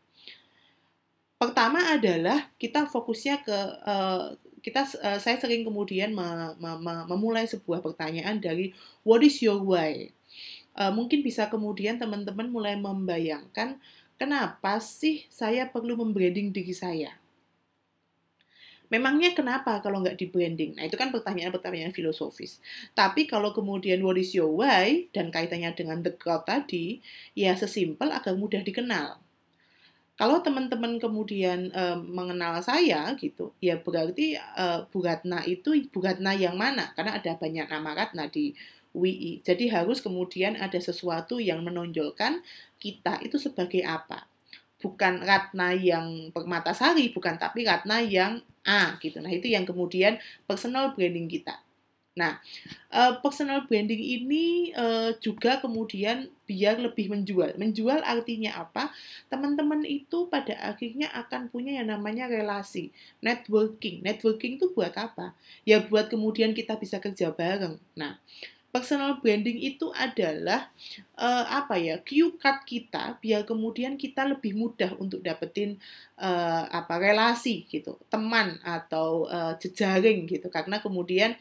Pertama 1.41 1.97
adalah 1.97 2.53
kita 2.61 2.85
fokusnya 2.85 3.41
ke 3.41 3.59
uh, 3.89 4.37
kita 4.61 4.85
uh, 5.01 5.17
saya 5.17 5.41
sering 5.41 5.65
kemudian 5.65 6.13
me, 6.13 6.53
me, 6.61 6.71
me, 6.77 6.95
memulai 7.09 7.49
sebuah 7.49 7.81
pertanyaan 7.81 8.37
dari 8.45 8.77
what 9.09 9.25
is 9.25 9.41
your 9.41 9.57
why? 9.65 10.13
Uh, 10.77 10.93
mungkin 10.93 11.25
bisa 11.25 11.49
kemudian 11.49 11.97
teman-teman 11.97 12.53
mulai 12.53 12.77
membayangkan 12.77 13.81
Kenapa 14.21 14.77
sih 14.85 15.25
saya 15.33 15.65
perlu 15.73 15.97
membranding 15.97 16.53
diri 16.53 16.77
saya? 16.77 17.17
Memangnya 18.93 19.33
kenapa 19.33 19.81
kalau 19.81 20.05
nggak 20.05 20.21
di 20.21 20.29
branding? 20.29 20.77
Nah, 20.77 20.85
itu 20.85 21.01
kan 21.01 21.09
pertanyaan-pertanyaan 21.09 21.89
filosofis. 21.89 22.61
Tapi 22.93 23.25
kalau 23.25 23.57
kemudian 23.57 24.05
what 24.05 24.21
is 24.21 24.37
your 24.37 24.53
why 24.53 25.09
dan 25.17 25.33
kaitannya 25.33 25.73
dengan 25.73 26.05
the 26.05 26.13
crowd 26.13 26.45
tadi, 26.45 27.01
ya 27.33 27.57
sesimpel 27.57 28.13
agar 28.13 28.37
mudah 28.37 28.61
dikenal. 28.61 29.17
Kalau 30.21 30.45
teman-teman 30.45 31.01
kemudian 31.01 31.73
e, 31.73 31.85
mengenal 31.97 32.61
saya 32.61 33.09
gitu, 33.17 33.57
ya 33.57 33.81
berarti 33.81 34.37
e, 34.37 34.65
Bu 34.93 35.01
Ratna 35.01 35.41
itu 35.49 35.73
Bu 35.89 36.05
Ratna 36.05 36.37
yang 36.37 36.61
mana? 36.61 36.93
Karena 36.93 37.17
ada 37.17 37.33
banyak 37.41 37.65
nama 37.65 37.97
Ratna 37.97 38.29
di 38.29 38.53
WI. 38.93 39.41
Jadi 39.41 39.73
harus 39.73 40.05
kemudian 40.05 40.61
ada 40.61 40.77
sesuatu 40.77 41.41
yang 41.41 41.65
menonjolkan 41.65 42.45
kita 42.77 43.17
itu 43.25 43.41
sebagai 43.41 43.81
apa. 43.81 44.29
Bukan 44.77 45.25
Ratna 45.25 45.73
yang 45.73 46.29
permata 46.37 46.77
sari, 46.77 47.09
bukan 47.17 47.41
tapi 47.41 47.65
Ratna 47.65 48.05
yang 48.05 48.45
A 48.69 49.01
gitu. 49.01 49.25
Nah, 49.25 49.33
itu 49.33 49.49
yang 49.49 49.65
kemudian 49.65 50.21
personal 50.45 50.93
branding 50.93 51.33
kita. 51.33 51.65
Nah, 52.19 52.43
uh, 52.91 53.23
personal 53.23 53.71
branding 53.71 54.03
ini 54.03 54.75
uh, 54.75 55.15
juga 55.23 55.63
kemudian 55.63 56.27
biar 56.43 56.83
lebih 56.83 57.07
menjual. 57.07 57.55
Menjual 57.55 58.03
artinya 58.03 58.67
apa? 58.67 58.91
Teman-teman 59.31 59.87
itu 59.87 60.27
pada 60.27 60.59
akhirnya 60.59 61.07
akan 61.15 61.47
punya 61.55 61.79
yang 61.79 61.95
namanya 61.95 62.27
relasi, 62.27 62.91
networking. 63.23 64.03
Networking 64.03 64.59
itu 64.59 64.75
buat 64.75 64.91
apa? 64.99 65.39
Ya 65.63 65.79
buat 65.79 66.11
kemudian 66.11 66.51
kita 66.51 66.75
bisa 66.75 66.99
kerja 66.99 67.31
bareng. 67.31 67.79
Nah, 67.95 68.19
personal 68.71 69.19
branding 69.19 69.59
itu 69.59 69.91
adalah 69.95 70.71
uh, 71.19 71.45
apa 71.47 71.75
ya 71.79 71.99
cue 72.03 72.39
card 72.39 72.63
kita 72.63 73.19
biar 73.19 73.43
kemudian 73.43 73.99
kita 73.99 74.23
lebih 74.23 74.55
mudah 74.55 74.95
untuk 75.03 75.23
dapetin 75.27 75.75
uh, 76.15 76.71
apa 76.71 76.95
relasi 77.03 77.67
gitu 77.67 77.99
teman 78.07 78.63
atau 78.63 79.27
uh, 79.27 79.59
jejaring 79.59 80.31
gitu 80.31 80.47
karena 80.47 80.79
kemudian 80.79 81.35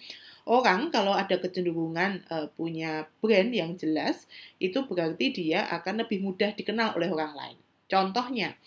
orang 0.49 0.89
kalau 0.89 1.13
ada 1.13 1.37
kecenderungan 1.37 2.25
uh, 2.33 2.49
punya 2.57 3.05
brand 3.21 3.53
yang 3.53 3.77
jelas 3.77 4.25
itu 4.57 4.81
berarti 4.89 5.29
dia 5.29 5.69
akan 5.69 6.01
lebih 6.01 6.25
mudah 6.25 6.57
dikenal 6.57 6.97
oleh 6.97 7.13
orang 7.13 7.37
lain. 7.37 7.57
Contohnya 7.85 8.57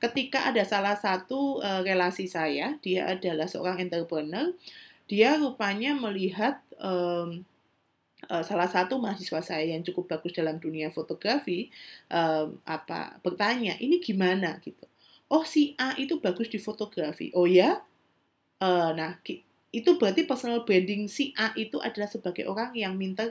ketika 0.00 0.48
ada 0.48 0.64
salah 0.64 0.96
satu 0.96 1.60
uh, 1.60 1.84
relasi 1.84 2.24
saya 2.24 2.80
dia 2.80 3.04
adalah 3.12 3.44
seorang 3.44 3.84
entrepreneur 3.84 4.52
dia 5.06 5.36
rupanya 5.38 5.94
melihat 5.94 6.58
um, 6.82 7.46
salah 8.26 8.66
satu 8.66 8.98
mahasiswa 8.98 9.38
saya 9.38 9.70
yang 9.70 9.86
cukup 9.86 10.18
bagus 10.18 10.34
dalam 10.34 10.58
dunia 10.58 10.90
fotografi 10.90 11.70
um, 12.10 12.58
apa 12.66 13.22
bertanya 13.22 13.78
ini 13.78 14.02
gimana? 14.02 14.58
gitu. 14.66 14.82
Oh 15.30 15.46
si 15.46 15.78
A 15.78 15.94
itu 15.94 16.18
bagus 16.18 16.50
di 16.50 16.58
fotografi. 16.58 17.30
Oh 17.38 17.46
ya 17.46 17.86
uh, 18.58 18.90
nah 18.98 19.20
itu 19.74 19.98
berarti 19.98 20.24
personal 20.24 20.62
branding 20.62 21.10
si 21.10 21.34
A 21.36 21.52
itu 21.58 21.78
adalah 21.82 22.06
sebagai 22.06 22.46
orang 22.46 22.72
yang 22.74 22.94
minta 22.94 23.26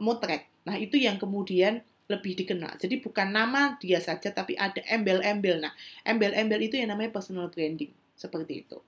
motret 0.00 0.48
nah 0.64 0.74
itu 0.80 0.96
yang 0.96 1.20
kemudian 1.20 1.84
lebih 2.04 2.36
dikenal. 2.36 2.76
Jadi 2.76 3.00
bukan 3.00 3.32
nama 3.32 3.80
dia 3.80 3.96
saja, 3.96 4.28
tapi 4.28 4.52
ada 4.60 4.80
embel-embel. 4.84 5.64
Nah, 5.64 5.72
embel-embel 6.04 6.68
itu 6.68 6.76
yang 6.76 6.92
namanya 6.92 7.16
personal 7.16 7.48
branding. 7.48 7.92
Seperti 8.12 8.64
itu. 8.64 8.78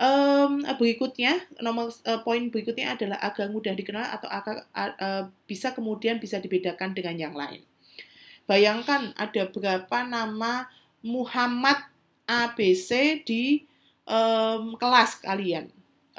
Um, 0.00 0.64
berikutnya, 0.80 1.44
nomor 1.60 1.92
uh, 2.08 2.20
poin 2.24 2.48
berikutnya 2.48 2.96
adalah 2.96 3.20
agar 3.20 3.52
mudah 3.52 3.72
dikenal 3.76 4.16
atau 4.16 4.28
agar 4.32 4.64
uh, 4.72 5.28
bisa 5.44 5.76
kemudian 5.76 6.16
bisa 6.20 6.40
dibedakan 6.40 6.96
dengan 6.96 7.16
yang 7.16 7.34
lain. 7.36 7.64
Bayangkan 8.48 9.12
ada 9.16 9.48
berapa 9.48 9.98
nama 10.04 10.68
Muhammad 11.04 11.84
ABC 12.24 13.20
di 13.24 13.64
um, 14.08 14.76
kelas 14.76 15.20
kalian 15.20 15.68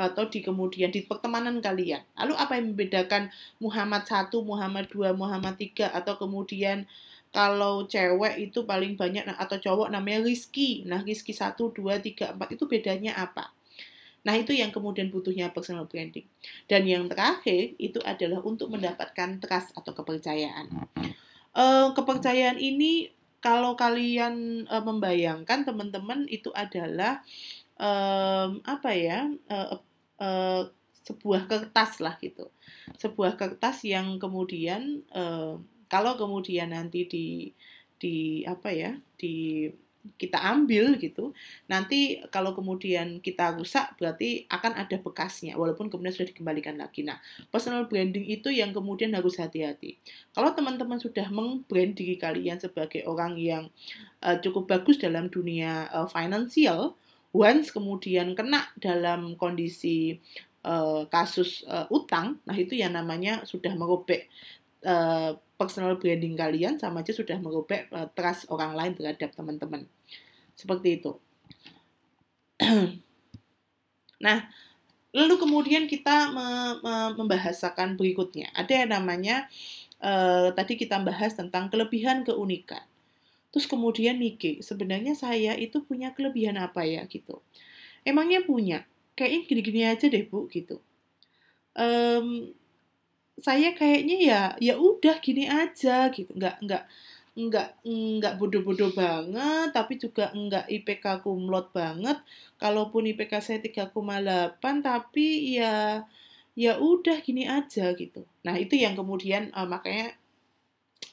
atau 0.02 0.26
di 0.26 0.42
kemudian 0.42 0.90
di 0.90 1.06
pertemanan 1.06 1.62
kalian. 1.62 2.02
Lalu 2.18 2.34
apa 2.34 2.58
yang 2.58 2.74
membedakan 2.74 3.30
Muhammad 3.62 4.10
1, 4.10 4.34
Muhammad 4.42 4.90
2, 4.90 5.14
Muhammad 5.14 5.56
3 5.62 5.94
atau 5.94 6.18
kemudian 6.18 6.90
kalau 7.32 7.88
cewek 7.88 8.52
itu 8.52 8.68
paling 8.68 9.00
banyak 9.00 9.24
atau 9.24 9.56
cowok 9.56 9.88
namanya 9.88 10.28
Rizky. 10.28 10.84
Nah, 10.84 11.00
Rizky 11.00 11.32
1, 11.32 11.56
2, 11.56 11.72
3, 11.80 12.36
4 12.36 12.56
itu 12.58 12.64
bedanya 12.68 13.16
apa? 13.16 13.56
Nah, 14.22 14.38
itu 14.38 14.54
yang 14.54 14.70
kemudian 14.70 15.10
butuhnya 15.10 15.50
personal 15.50 15.90
branding. 15.90 16.28
Dan 16.70 16.86
yang 16.86 17.10
terakhir 17.10 17.74
itu 17.82 17.98
adalah 18.06 18.44
untuk 18.46 18.70
mendapatkan 18.70 19.42
trust 19.42 19.74
atau 19.74 19.96
kepercayaan. 19.96 20.70
Uh, 21.56 21.90
kepercayaan 21.98 22.62
ini 22.62 23.10
kalau 23.42 23.74
kalian 23.74 24.68
uh, 24.70 24.84
membayangkan 24.86 25.66
teman-teman 25.66 26.30
itu 26.30 26.54
adalah 26.54 27.26
um, 27.82 28.62
apa 28.62 28.92
ya? 28.94 29.26
Uh, 29.50 29.82
uh, 30.22 30.70
sebuah 31.02 31.50
kertas 31.50 31.98
lah 32.00 32.16
gitu. 32.22 32.48
Sebuah 33.02 33.36
kertas 33.36 33.82
yang 33.82 34.22
kemudian 34.22 35.02
uh, 35.12 35.58
kalau 35.90 36.14
kemudian 36.16 36.72
nanti 36.72 37.10
di 37.10 37.28
di 37.98 38.46
apa 38.46 38.70
ya? 38.70 38.94
di 39.18 39.68
kita 40.18 40.42
ambil 40.42 40.98
gitu 40.98 41.34
nanti 41.70 42.26
kalau 42.34 42.58
kemudian 42.58 43.22
kita 43.22 43.54
rusak 43.54 43.94
berarti 44.02 44.50
akan 44.50 44.74
ada 44.82 44.98
bekasnya 44.98 45.54
walaupun 45.54 45.94
kemudian 45.94 46.14
sudah 46.14 46.34
dikembalikan 46.34 46.78
lagi 46.78 47.06
nah 47.06 47.22
personal 47.54 47.86
branding 47.86 48.26
itu 48.26 48.50
yang 48.50 48.74
kemudian 48.74 49.14
harus 49.14 49.38
hati-hati 49.38 50.02
kalau 50.34 50.58
teman-teman 50.58 50.98
sudah 50.98 51.30
mengbrand 51.30 51.94
diri 51.94 52.18
kalian 52.18 52.58
sebagai 52.58 53.06
orang 53.06 53.38
yang 53.38 53.70
uh, 54.26 54.38
cukup 54.42 54.66
bagus 54.66 54.98
dalam 54.98 55.30
dunia 55.30 55.86
uh, 55.94 56.10
financial 56.10 56.98
once 57.32 57.72
kemudian 57.72 58.36
kena 58.36 58.68
dalam 58.80 59.36
kondisi 59.40 60.20
uh, 60.68 61.08
kasus 61.08 61.64
uh, 61.68 61.88
utang 61.92 62.40
nah 62.44 62.56
itu 62.56 62.76
yang 62.76 62.96
namanya 62.96 63.44
sudah 63.48 63.72
merobek 63.76 64.28
uh, 64.86 65.38
personal 65.62 65.94
branding 66.02 66.34
kalian 66.34 66.82
sama 66.82 67.06
aja 67.06 67.14
sudah 67.14 67.38
merubah 67.38 67.86
uh, 67.94 68.10
trust 68.18 68.50
orang 68.50 68.74
lain 68.74 68.98
terhadap 68.98 69.30
teman-teman. 69.38 69.86
Seperti 70.58 70.98
itu. 70.98 71.22
nah, 74.26 74.50
lalu 75.14 75.36
kemudian 75.38 75.86
kita 75.86 76.34
me 76.34 76.82
me 76.82 76.94
membahasakan 77.14 77.94
berikutnya. 77.94 78.50
Ada 78.58 78.86
yang 78.86 78.90
namanya 78.98 79.46
uh, 80.02 80.50
tadi 80.58 80.82
kita 80.82 80.98
bahas 81.06 81.38
tentang 81.38 81.70
kelebihan 81.70 82.26
keunikan. 82.26 82.82
Terus 83.52 83.68
kemudian 83.68 84.16
mikir, 84.16 84.64
sebenarnya 84.64 85.14
saya 85.14 85.54
itu 85.60 85.84
punya 85.84 86.16
kelebihan 86.16 86.56
apa 86.56 86.88
ya 86.88 87.04
gitu. 87.06 87.44
Emangnya 88.08 88.42
punya? 88.48 88.88
Kayaknya 89.14 89.40
gini-gini 89.48 89.82
aja 89.86 90.06
deh 90.08 90.24
bu 90.24 90.48
gitu. 90.48 90.80
Um, 91.76 92.56
saya 93.42 93.74
kayaknya 93.74 94.18
ya 94.22 94.42
ya 94.62 94.74
udah 94.78 95.18
gini 95.24 95.50
aja 95.50 96.14
gitu 96.14 96.30
nggak 96.36 96.62
nggak 96.62 96.84
nggak 97.32 97.70
nggak 97.88 98.34
bodoh-bodoh 98.38 98.92
banget 98.92 99.72
tapi 99.72 99.96
juga 99.98 100.30
nggak 100.36 100.68
IPK 100.68 101.26
kumlot 101.26 101.72
banget 101.72 102.20
kalaupun 102.60 103.08
IPK 103.16 103.34
saya 103.40 103.60
3,8 103.64 104.60
tapi 104.84 105.56
ya 105.58 106.04
ya 106.60 106.76
udah 106.76 107.18
gini 107.24 107.48
aja 107.48 107.96
gitu 107.96 108.28
nah 108.44 108.60
itu 108.60 108.76
yang 108.76 109.00
kemudian 109.00 109.48
uh, 109.56 109.64
makanya 109.64 110.14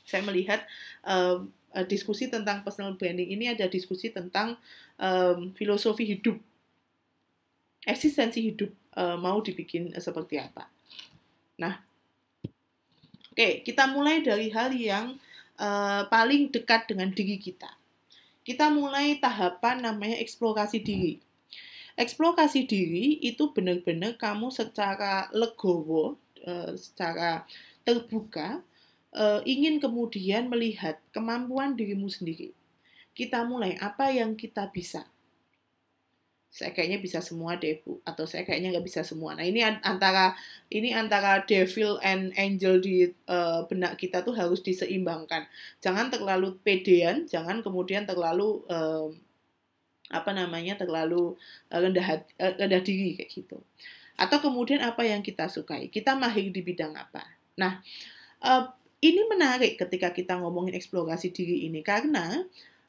saya 0.03 0.27
melihat 0.27 0.67
uh, 1.07 1.47
uh, 1.79 1.87
diskusi 1.87 2.27
tentang 2.27 2.67
personal 2.67 2.99
branding 2.99 3.31
ini 3.31 3.47
ada 3.55 3.71
diskusi 3.71 4.11
tentang 4.11 4.59
um, 4.99 5.55
filosofi 5.55 6.03
hidup, 6.03 6.35
eksistensi 7.87 8.43
hidup 8.43 8.75
uh, 8.99 9.15
mau 9.15 9.39
dibikin 9.39 9.95
uh, 9.95 10.03
seperti 10.03 10.43
apa. 10.43 10.67
Nah, 11.63 11.79
oke 13.31 13.39
okay, 13.39 13.63
kita 13.63 13.87
mulai 13.87 14.27
dari 14.27 14.51
hal 14.51 14.75
yang 14.75 15.15
uh, 15.63 16.03
paling 16.11 16.51
dekat 16.51 16.91
dengan 16.91 17.15
diri 17.15 17.39
kita. 17.39 17.71
Kita 18.43 18.73
mulai 18.73 19.21
tahapan 19.21 19.85
namanya 19.85 20.17
eksplorasi 20.19 20.81
diri. 20.81 21.21
Eksplorasi 21.99 22.65
diri 22.65 23.19
itu 23.21 23.51
benar-benar 23.51 24.17
kamu 24.17 24.49
secara 24.55 25.29
legowo, 25.35 26.17
uh, 26.47 26.73
secara 26.79 27.45
terbuka 27.83 28.63
uh, 29.15 29.41
ingin 29.47 29.79
kemudian 29.79 30.51
melihat 30.51 31.01
kemampuan 31.15 31.79
dirimu 31.79 32.11
sendiri. 32.11 32.53
Kita 33.17 33.43
mulai 33.47 33.75
apa 33.81 34.13
yang 34.15 34.35
kita 34.39 34.71
bisa. 34.71 35.07
Saya 36.49 36.73
kayaknya 36.73 36.99
bisa 36.99 37.21
semua 37.21 37.61
deh 37.61 37.77
bu, 37.85 38.01
atau 38.09 38.25
saya 38.25 38.43
kayaknya 38.43 38.73
nggak 38.73 38.87
bisa 38.89 39.05
semua. 39.05 39.37
Nah 39.37 39.45
ini 39.45 39.61
antara 39.63 40.33
ini 40.73 40.97
antara 40.97 41.45
devil 41.45 42.01
and 42.01 42.33
angel 42.41 42.81
di 42.81 43.13
uh, 43.29 43.69
benak 43.69 44.01
kita 44.01 44.25
tuh 44.25 44.33
harus 44.33 44.65
diseimbangkan. 44.65 45.45
Jangan 45.85 46.09
terlalu 46.09 46.57
pedean, 46.65 47.29
jangan 47.29 47.61
kemudian 47.61 48.09
terlalu 48.09 48.65
uh, 48.73 49.13
apa 50.09 50.33
namanya 50.33 50.81
terlalu 50.81 51.37
rendah 51.69 52.25
rendah 52.41 52.81
diri 52.81 53.21
kayak 53.21 53.29
gitu. 53.29 53.61
Atau 54.17 54.41
kemudian 54.41 54.81
apa 54.81 55.05
yang 55.05 55.21
kita 55.21 55.53
sukai, 55.53 55.93
kita 55.93 56.17
mahir 56.17 56.49
di 56.49 56.65
bidang 56.65 56.97
apa. 56.97 57.23
Nah, 57.61 57.85
ini 58.99 59.23
menarik 59.31 59.79
ketika 59.79 60.11
kita 60.11 60.35
ngomongin 60.39 60.75
eksplorasi 60.75 61.31
diri 61.31 61.71
ini 61.71 61.87
karena 61.87 62.43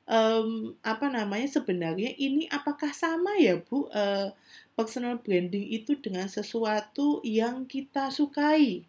um, 0.10 0.74
apa 0.82 1.06
namanya 1.08 1.46
sebenarnya 1.46 2.18
ini 2.18 2.50
apakah 2.50 2.90
sama 2.90 3.38
ya 3.38 3.62
Bu 3.62 3.86
uh, 3.94 4.34
personal 4.74 5.22
branding 5.22 5.70
itu 5.70 5.94
dengan 6.02 6.26
sesuatu 6.26 7.22
yang 7.22 7.70
kita 7.70 8.10
sukai? 8.10 8.84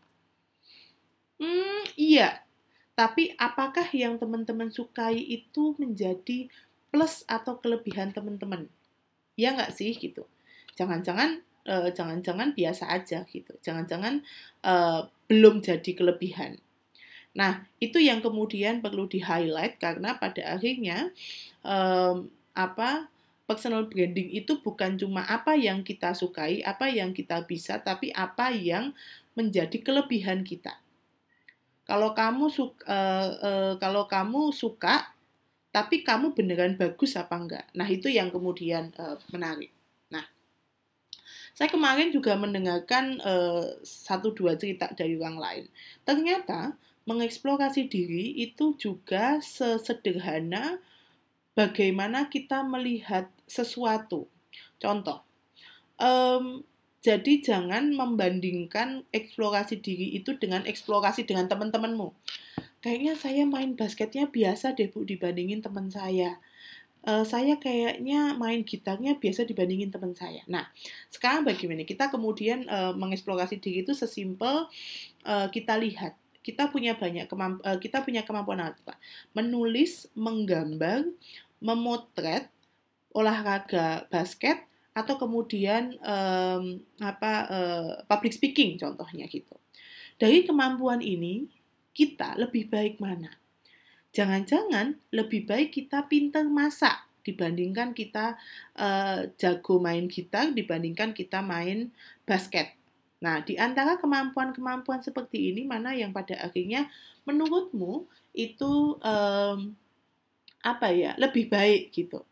Hmm, 1.36 1.84
iya. 1.96 2.40
Tapi 2.96 3.32
apakah 3.40 3.88
yang 3.96 4.20
teman-teman 4.20 4.68
sukai 4.68 5.16
itu 5.16 5.72
menjadi 5.80 6.52
plus 6.92 7.24
atau 7.24 7.56
kelebihan 7.60 8.12
teman-teman? 8.12 8.68
Ya 9.36 9.56
nggak 9.56 9.72
sih 9.72 9.96
gitu. 9.96 10.28
Jangan-jangan 10.76 11.40
uh, 11.68 11.88
jangan-jangan 11.92 12.52
biasa 12.52 12.92
aja 12.92 13.24
gitu. 13.28 13.56
Jangan-jangan 13.64 14.20
uh, 14.64 15.08
belum 15.28 15.64
jadi 15.64 15.90
kelebihan. 15.96 16.60
Nah, 17.30 17.62
itu 17.78 18.02
yang 18.02 18.18
kemudian 18.18 18.82
perlu 18.82 19.06
di-highlight 19.06 19.78
karena 19.78 20.18
pada 20.18 20.58
akhirnya 20.58 21.14
um, 21.62 22.26
apa 22.58 23.06
personal 23.46 23.86
branding 23.86 24.30
itu 24.34 24.58
bukan 24.62 24.98
cuma 24.98 25.22
apa 25.26 25.54
yang 25.54 25.86
kita 25.86 26.14
sukai, 26.14 26.62
apa 26.66 26.90
yang 26.90 27.14
kita 27.14 27.42
bisa, 27.46 27.78
tapi 27.78 28.10
apa 28.14 28.50
yang 28.50 28.94
menjadi 29.38 29.78
kelebihan 29.78 30.42
kita. 30.42 30.74
Kalau 31.86 32.14
kamu 32.14 32.50
suka, 32.50 32.82
uh, 32.86 33.30
uh, 33.42 33.72
kalau 33.82 34.06
kamu 34.06 34.54
suka, 34.54 35.10
tapi 35.70 36.02
kamu 36.02 36.34
beneran 36.34 36.74
bagus 36.74 37.14
apa 37.14 37.34
enggak? 37.38 37.66
Nah 37.74 37.86
itu 37.86 38.10
yang 38.10 38.30
kemudian 38.30 38.90
uh, 38.98 39.18
menarik. 39.30 39.70
Nah, 40.10 40.26
saya 41.54 41.70
kemarin 41.70 42.10
juga 42.10 42.34
mendengarkan 42.34 43.22
satu 43.86 44.34
dua 44.34 44.58
cerita 44.58 44.90
dari 44.94 45.14
orang 45.18 45.38
lain. 45.38 45.64
Ternyata 46.02 46.74
mengeksplorasi 47.08 47.88
diri 47.88 48.36
itu 48.40 48.76
juga 48.76 49.40
sesederhana 49.40 50.80
bagaimana 51.56 52.28
kita 52.28 52.62
melihat 52.64 53.28
sesuatu. 53.44 54.28
Contoh, 54.80 55.24
um, 56.00 56.64
jadi 57.00 57.40
jangan 57.40 57.96
membandingkan 57.96 59.08
eksplorasi 59.12 59.80
diri 59.80 60.12
itu 60.12 60.36
dengan 60.36 60.68
eksplorasi 60.68 61.24
dengan 61.24 61.48
teman-temanmu. 61.48 62.12
Kayaknya 62.80 63.14
saya 63.16 63.44
main 63.44 63.76
basketnya 63.76 64.28
biasa 64.28 64.72
deh 64.76 64.88
bu 64.88 65.04
dibandingin 65.04 65.60
teman 65.60 65.92
saya. 65.92 66.40
Uh, 67.00 67.24
saya 67.24 67.56
kayaknya 67.56 68.36
main 68.36 68.60
gitarnya 68.60 69.16
biasa 69.16 69.48
dibandingin 69.48 69.88
teman 69.88 70.12
saya. 70.12 70.44
Nah, 70.44 70.68
sekarang 71.08 71.48
bagaimana? 71.48 71.88
Kita 71.88 72.12
kemudian 72.12 72.68
uh, 72.68 72.92
mengeksplorasi 72.92 73.56
diri 73.56 73.84
itu 73.88 73.96
sesimpel 73.96 74.68
uh, 75.24 75.48
kita 75.48 75.80
lihat 75.80 76.16
kita 76.40 76.72
punya 76.72 76.96
banyak 76.96 77.28
kemamp 77.28 77.60
uh, 77.62 77.76
kita 77.76 78.00
punya 78.00 78.24
kemampuan 78.24 78.72
apa? 78.72 78.96
Menulis, 79.36 80.08
menggambar, 80.16 81.04
memotret 81.60 82.48
olahraga 83.12 84.08
basket 84.08 84.64
atau 84.90 85.14
kemudian 85.20 85.94
um, 86.02 86.82
apa 86.98 87.32
uh, 87.46 87.90
public 88.08 88.34
speaking 88.34 88.80
contohnya 88.80 89.28
gitu. 89.28 89.54
Dari 90.20 90.44
kemampuan 90.44 91.00
ini 91.00 91.48
kita 91.94 92.36
lebih 92.36 92.68
baik 92.68 92.98
mana? 92.98 93.36
Jangan-jangan 94.10 94.98
lebih 95.14 95.46
baik 95.46 95.70
kita 95.70 96.10
pintar 96.10 96.44
masak 96.50 97.06
dibandingkan 97.22 97.92
kita 97.94 98.34
uh, 98.80 99.28
jago 99.36 99.78
main 99.78 100.08
gitar 100.08 100.50
dibandingkan 100.50 101.12
kita 101.12 101.44
main 101.44 101.92
basket 102.24 102.79
Nah, 103.20 103.44
di 103.44 103.54
antara 103.60 104.00
kemampuan-kemampuan 104.00 105.04
seperti 105.04 105.52
ini, 105.52 105.68
mana 105.68 105.92
yang 105.92 106.10
pada 106.16 106.40
akhirnya 106.40 106.88
menurutmu 107.28 108.08
itu 108.32 108.96
um, 109.00 109.76
apa 110.64 110.88
ya 110.92 111.12
lebih 111.20 111.52
baik 111.52 111.92
gitu? 111.92 112.24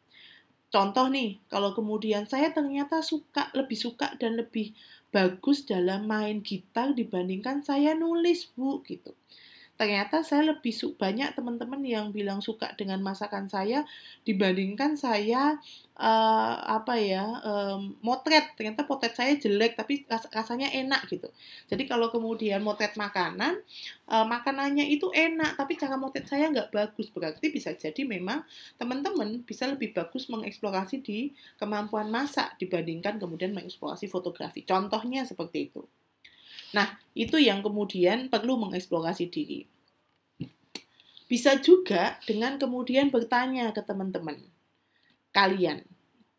Contoh 0.68 1.08
nih, 1.08 1.40
kalau 1.48 1.72
kemudian 1.72 2.28
saya 2.28 2.52
ternyata 2.52 3.00
suka 3.00 3.48
lebih 3.56 3.76
suka 3.76 4.12
dan 4.20 4.36
lebih 4.36 4.76
bagus 5.08 5.64
dalam 5.64 6.04
main 6.04 6.44
gitar 6.44 6.92
dibandingkan 6.92 7.64
saya 7.64 7.96
nulis 7.96 8.52
bu 8.52 8.84
gitu 8.84 9.16
ternyata 9.78 10.26
saya 10.26 10.50
lebih 10.52 10.74
su 10.74 10.98
banyak 10.98 11.38
teman-teman 11.38 11.78
yang 11.86 12.10
bilang 12.10 12.42
suka 12.42 12.74
dengan 12.74 12.98
masakan 12.98 13.46
saya 13.46 13.86
dibandingkan 14.26 14.98
saya 14.98 15.54
uh, 15.94 16.54
apa 16.66 16.98
ya 16.98 17.22
um, 17.46 17.94
motret. 18.02 18.58
Ternyata 18.58 18.82
potret 18.82 19.14
saya 19.14 19.38
jelek 19.38 19.78
tapi 19.78 20.02
ras 20.10 20.26
rasanya 20.34 20.74
enak 20.74 21.06
gitu. 21.06 21.30
Jadi 21.70 21.86
kalau 21.86 22.10
kemudian 22.10 22.58
motret 22.58 22.98
makanan 22.98 23.62
uh, 24.10 24.26
makanannya 24.26 24.90
itu 24.90 25.14
enak 25.14 25.54
tapi 25.54 25.78
cara 25.78 25.94
motret 25.94 26.26
saya 26.26 26.50
nggak 26.50 26.74
bagus. 26.74 27.14
Berarti 27.14 27.54
bisa 27.54 27.70
jadi 27.70 28.02
memang 28.02 28.42
teman-teman 28.82 29.46
bisa 29.46 29.70
lebih 29.70 29.94
bagus 29.94 30.26
mengeksplorasi 30.26 31.06
di 31.06 31.30
kemampuan 31.54 32.10
masak 32.10 32.58
dibandingkan 32.58 33.22
kemudian 33.22 33.54
mengeksplorasi 33.54 34.10
fotografi. 34.10 34.66
Contohnya 34.66 35.22
seperti 35.22 35.70
itu 35.70 35.86
Nah, 36.76 37.00
itu 37.16 37.40
yang 37.40 37.64
kemudian 37.64 38.28
perlu 38.28 38.60
mengeksplorasi 38.60 39.28
diri. 39.32 39.64
Bisa 41.28 41.60
juga 41.60 42.16
dengan 42.24 42.56
kemudian 42.56 43.12
bertanya 43.12 43.72
ke 43.76 43.84
teman-teman 43.84 44.40
kalian. 45.32 45.84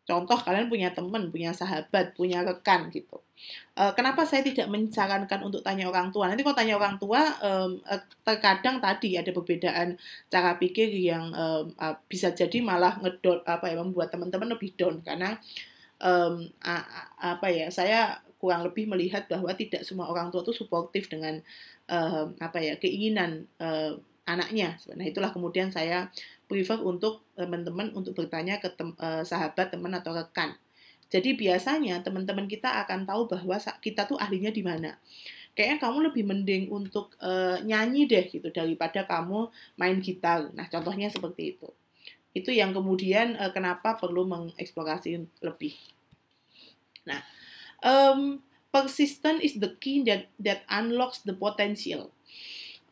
Contoh 0.02 0.34
kalian 0.42 0.66
punya 0.66 0.90
teman, 0.90 1.30
punya 1.30 1.54
sahabat, 1.54 2.18
punya 2.18 2.42
rekan 2.42 2.90
gitu. 2.90 3.22
E, 3.78 3.94
kenapa 3.94 4.26
saya 4.26 4.42
tidak 4.42 4.66
mencarankan 4.66 5.46
untuk 5.46 5.62
tanya 5.62 5.86
orang 5.86 6.10
tua? 6.10 6.26
Nanti 6.26 6.42
kalau 6.42 6.58
tanya 6.58 6.74
orang 6.74 6.98
tua, 6.98 7.22
e, 7.38 7.50
terkadang 8.26 8.82
tadi 8.82 9.14
ada 9.14 9.30
perbedaan 9.30 9.94
cara 10.26 10.58
pikir 10.58 10.90
yang 10.90 11.30
e, 11.30 11.46
bisa 12.10 12.34
jadi 12.34 12.58
malah 12.58 12.98
ngedot 12.98 13.46
apa 13.46 13.70
ya 13.70 13.78
membuat 13.78 14.10
teman-teman 14.10 14.58
lebih 14.58 14.74
down 14.74 14.98
karena 15.06 15.38
um, 16.00 16.48
apa 17.20 17.46
ya 17.52 17.68
saya 17.68 18.18
kurang 18.40 18.64
lebih 18.64 18.88
melihat 18.88 19.28
bahwa 19.28 19.52
tidak 19.52 19.84
semua 19.84 20.08
orang 20.08 20.32
tua 20.32 20.40
itu 20.40 20.56
suportif 20.56 21.12
dengan 21.12 21.44
uh, 21.92 22.32
apa 22.40 22.58
ya 22.58 22.74
keinginan 22.80 23.44
uh, 23.60 24.00
anaknya. 24.24 24.80
Nah 24.96 25.04
itulah 25.04 25.30
kemudian 25.30 25.68
saya 25.68 26.08
prefer 26.48 26.80
untuk 26.80 27.22
teman-teman 27.36 27.92
untuk 27.92 28.16
bertanya 28.16 28.56
ke 28.58 28.72
tem, 28.72 28.96
uh, 28.96 29.22
sahabat, 29.22 29.70
teman 29.70 29.92
atau 29.92 30.16
rekan. 30.16 30.56
Jadi 31.10 31.34
biasanya 31.34 32.00
teman-teman 32.00 32.46
kita 32.46 32.80
akan 32.86 33.04
tahu 33.04 33.26
bahwa 33.26 33.58
kita 33.82 34.06
tuh 34.06 34.16
ahlinya 34.16 34.54
di 34.54 34.62
mana. 34.62 34.96
Kayaknya 35.58 35.78
kamu 35.82 35.98
lebih 36.08 36.24
mending 36.24 36.64
untuk 36.70 37.18
uh, 37.18 37.58
nyanyi 37.60 38.06
deh 38.06 38.24
gitu 38.30 38.48
daripada 38.54 39.02
kamu 39.04 39.50
main 39.76 39.98
gitar. 39.98 40.48
Nah 40.54 40.70
contohnya 40.70 41.10
seperti 41.10 41.58
itu. 41.58 41.68
Itu 42.30 42.54
yang 42.54 42.70
kemudian 42.70 43.34
uh, 43.36 43.50
kenapa 43.50 43.98
perlu 43.98 44.22
mengeksplorasi 44.30 45.18
lebih. 45.42 45.74
Nah, 47.10 47.18
um, 47.82 48.40
persistent 48.70 49.42
is 49.42 49.58
the 49.58 49.74
key 49.82 50.02
that 50.06 50.30
that 50.38 50.62
unlocks 50.70 51.22
the 51.26 51.34
potential. 51.34 52.14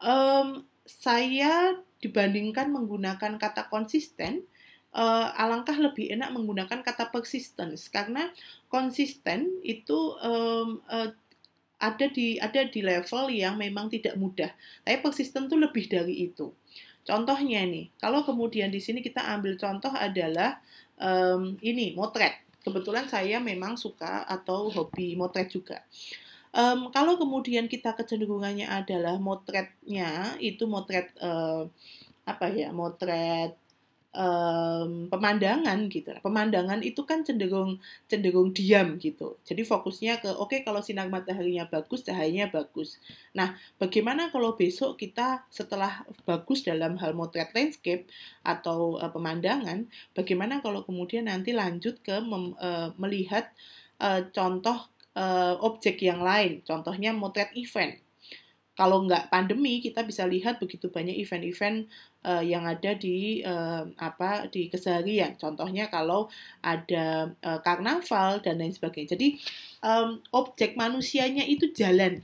Um, 0.03 0.67
saya 0.87 1.79
dibandingkan 1.99 2.71
menggunakan 2.71 3.37
kata 3.37 3.67
konsisten, 3.69 4.47
uh, 4.95 5.35
alangkah 5.35 5.77
lebih 5.77 6.11
enak 6.15 6.31
menggunakan 6.31 6.81
kata 6.81 7.11
persistence 7.11 7.91
karena 7.91 8.31
konsisten 8.71 9.59
itu 9.67 10.15
um, 10.23 10.81
uh, 10.87 11.11
ada 11.79 12.07
di 12.11 12.39
ada 12.43 12.67
di 12.67 12.83
level 12.83 13.31
yang 13.31 13.55
memang 13.55 13.87
tidak 13.87 14.19
mudah. 14.19 14.51
Tapi 14.83 14.99
persisten 14.99 15.47
itu 15.47 15.57
lebih 15.59 15.87
dari 15.87 16.27
itu. 16.27 16.51
Contohnya 17.07 17.65
nih, 17.65 17.89
kalau 17.97 18.27
kemudian 18.27 18.69
di 18.69 18.83
sini 18.83 19.01
kita 19.01 19.25
ambil 19.33 19.57
contoh 19.57 19.95
adalah 19.95 20.61
um, 21.01 21.57
ini 21.65 21.97
motret. 21.97 22.48
Kebetulan 22.63 23.07
saya 23.07 23.39
memang 23.39 23.79
suka 23.79 24.27
atau 24.27 24.69
hobi 24.69 25.15
motret 25.15 25.49
juga. 25.49 25.83
Um, 26.49 26.89
kalau 26.89 27.21
kemudian 27.21 27.69
kita 27.69 27.93
kecenderungannya 27.93 28.65
adalah 28.67 29.21
motretnya 29.21 30.33
itu 30.41 30.65
motret 30.65 31.13
uh, 31.21 31.69
apa 32.25 32.47
ya 32.53 32.73
motret 32.73 33.53
um, 34.19 35.07
pemandangan 35.07 35.87
gitu. 35.87 36.11
Pemandangan 36.19 36.83
itu 36.83 37.07
kan 37.07 37.23
cenderung 37.23 37.79
cenderung 38.11 38.51
diam 38.51 38.99
gitu. 38.99 39.39
Jadi 39.47 39.63
fokusnya 39.63 40.19
ke 40.19 40.35
oke 40.35 40.51
okay, 40.51 40.61
kalau 40.67 40.83
sinar 40.83 41.07
mataharinya 41.07 41.71
bagus, 41.71 42.03
cahayanya 42.03 42.51
bagus. 42.51 42.99
Nah, 43.33 43.55
bagaimana 43.79 44.35
kalau 44.35 44.59
besok 44.59 44.99
kita 44.99 45.47
setelah 45.55 46.03
bagus 46.27 46.67
dalam 46.67 46.99
hal 46.99 47.15
motret 47.15 47.55
landscape 47.55 48.11
atau 48.43 48.99
uh, 48.99 49.09
pemandangan, 49.15 49.87
bagaimana 50.13 50.59
kalau 50.59 50.83
kemudian 50.83 51.31
nanti 51.31 51.55
lanjut 51.55 52.03
ke 52.03 52.19
mem, 52.19 52.59
uh, 52.59 52.91
melihat 52.99 53.55
uh, 54.03 54.27
contoh 54.35 54.91
uh, 55.15 55.55
objek 55.63 56.03
yang 56.03 56.21
lain, 56.21 56.67
contohnya 56.67 57.15
motret 57.15 57.55
event 57.55 58.08
kalau 58.79 59.03
nggak 59.03 59.27
pandemi 59.27 59.83
kita 59.83 60.07
bisa 60.07 60.23
lihat 60.23 60.63
begitu 60.63 60.87
banyak 60.87 61.19
event-event 61.19 61.91
uh, 62.23 62.39
yang 62.39 62.63
ada 62.63 62.95
di 62.95 63.43
uh, 63.43 63.91
apa 63.99 64.47
di 64.47 64.71
keseharian. 64.71 65.35
Contohnya 65.35 65.91
kalau 65.91 66.31
ada 66.63 67.35
uh, 67.43 67.59
karnaval 67.59 68.39
dan 68.39 68.63
lain 68.63 68.71
sebagainya. 68.71 69.19
Jadi 69.19 69.35
um, 69.83 70.23
objek 70.31 70.79
manusianya 70.79 71.43
itu 71.43 71.75
jalan 71.75 72.23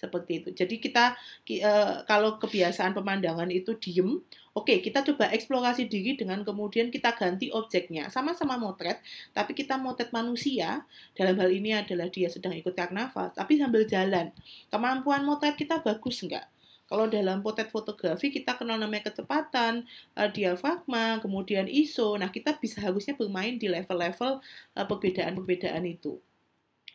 seperti 0.00 0.40
itu. 0.40 0.48
Jadi 0.56 0.80
kita 0.80 1.12
uh, 1.60 1.94
kalau 2.08 2.40
kebiasaan 2.40 2.96
pemandangan 2.96 3.52
itu 3.52 3.76
diem, 3.76 4.24
Oke, 4.50 4.82
kita 4.82 5.06
coba 5.06 5.30
eksplorasi 5.30 5.86
diri 5.86 6.18
dengan 6.18 6.42
kemudian 6.42 6.90
kita 6.90 7.14
ganti 7.14 7.54
objeknya. 7.54 8.10
Sama-sama 8.10 8.58
motret, 8.58 8.98
tapi 9.30 9.54
kita 9.54 9.78
motret 9.78 10.10
manusia. 10.10 10.82
Dalam 11.14 11.38
hal 11.38 11.54
ini 11.54 11.70
adalah 11.70 12.10
dia 12.10 12.26
sedang 12.26 12.50
ikut 12.58 12.74
karnaval, 12.74 13.30
tapi 13.30 13.62
sambil 13.62 13.86
jalan. 13.86 14.34
Kemampuan 14.66 15.22
motret 15.22 15.54
kita 15.54 15.78
bagus 15.78 16.26
enggak? 16.26 16.50
Kalau 16.90 17.06
dalam 17.06 17.38
potret 17.46 17.70
fotografi 17.70 18.34
kita 18.34 18.58
kenal 18.58 18.74
namanya 18.74 19.14
kecepatan, 19.14 19.86
uh, 20.18 20.26
diafragma, 20.26 21.22
kemudian 21.22 21.70
ISO. 21.70 22.18
Nah, 22.18 22.34
kita 22.34 22.58
bisa 22.58 22.82
harusnya 22.82 23.14
bermain 23.14 23.54
di 23.54 23.70
level-level 23.70 24.42
uh, 24.74 24.86
perbedaan-perbedaan 24.90 25.86
itu. 25.86 26.18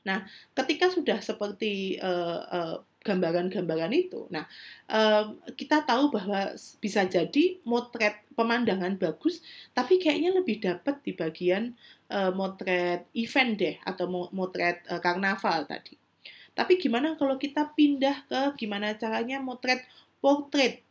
Nah, 0.04 0.28
ketika 0.52 0.91
sudah 0.91 1.24
seperti 1.24 1.96
uh, 2.04 2.44
uh, 2.52 2.76
gambaran-gambaran 3.06 3.94
itu. 3.94 4.26
Nah, 4.34 4.50
kita 5.54 5.86
tahu 5.86 6.10
bahwa 6.10 6.58
bisa 6.82 7.06
jadi 7.06 7.62
motret 7.62 8.26
pemandangan 8.34 8.98
bagus, 8.98 9.46
tapi 9.78 10.02
kayaknya 10.02 10.34
lebih 10.34 10.58
dapat 10.60 11.00
di 11.06 11.13
bagian 11.13 11.78
uh, 12.12 12.34
motret 12.36 13.08
event 13.15 13.52
deh 13.58 13.76
atau 13.86 14.06
motret 14.34 14.84
uh, 14.91 15.00
karnaval 15.00 15.65
tadi. 15.65 15.96
Tapi 16.56 16.80
gimana 16.80 17.20
kalau 17.20 17.36
kita 17.36 17.76
pindah 17.76 18.28
ke 18.32 18.41
gimana 18.56 18.96
caranya 18.96 19.44
motret 19.44 19.84
portrait 20.24 20.85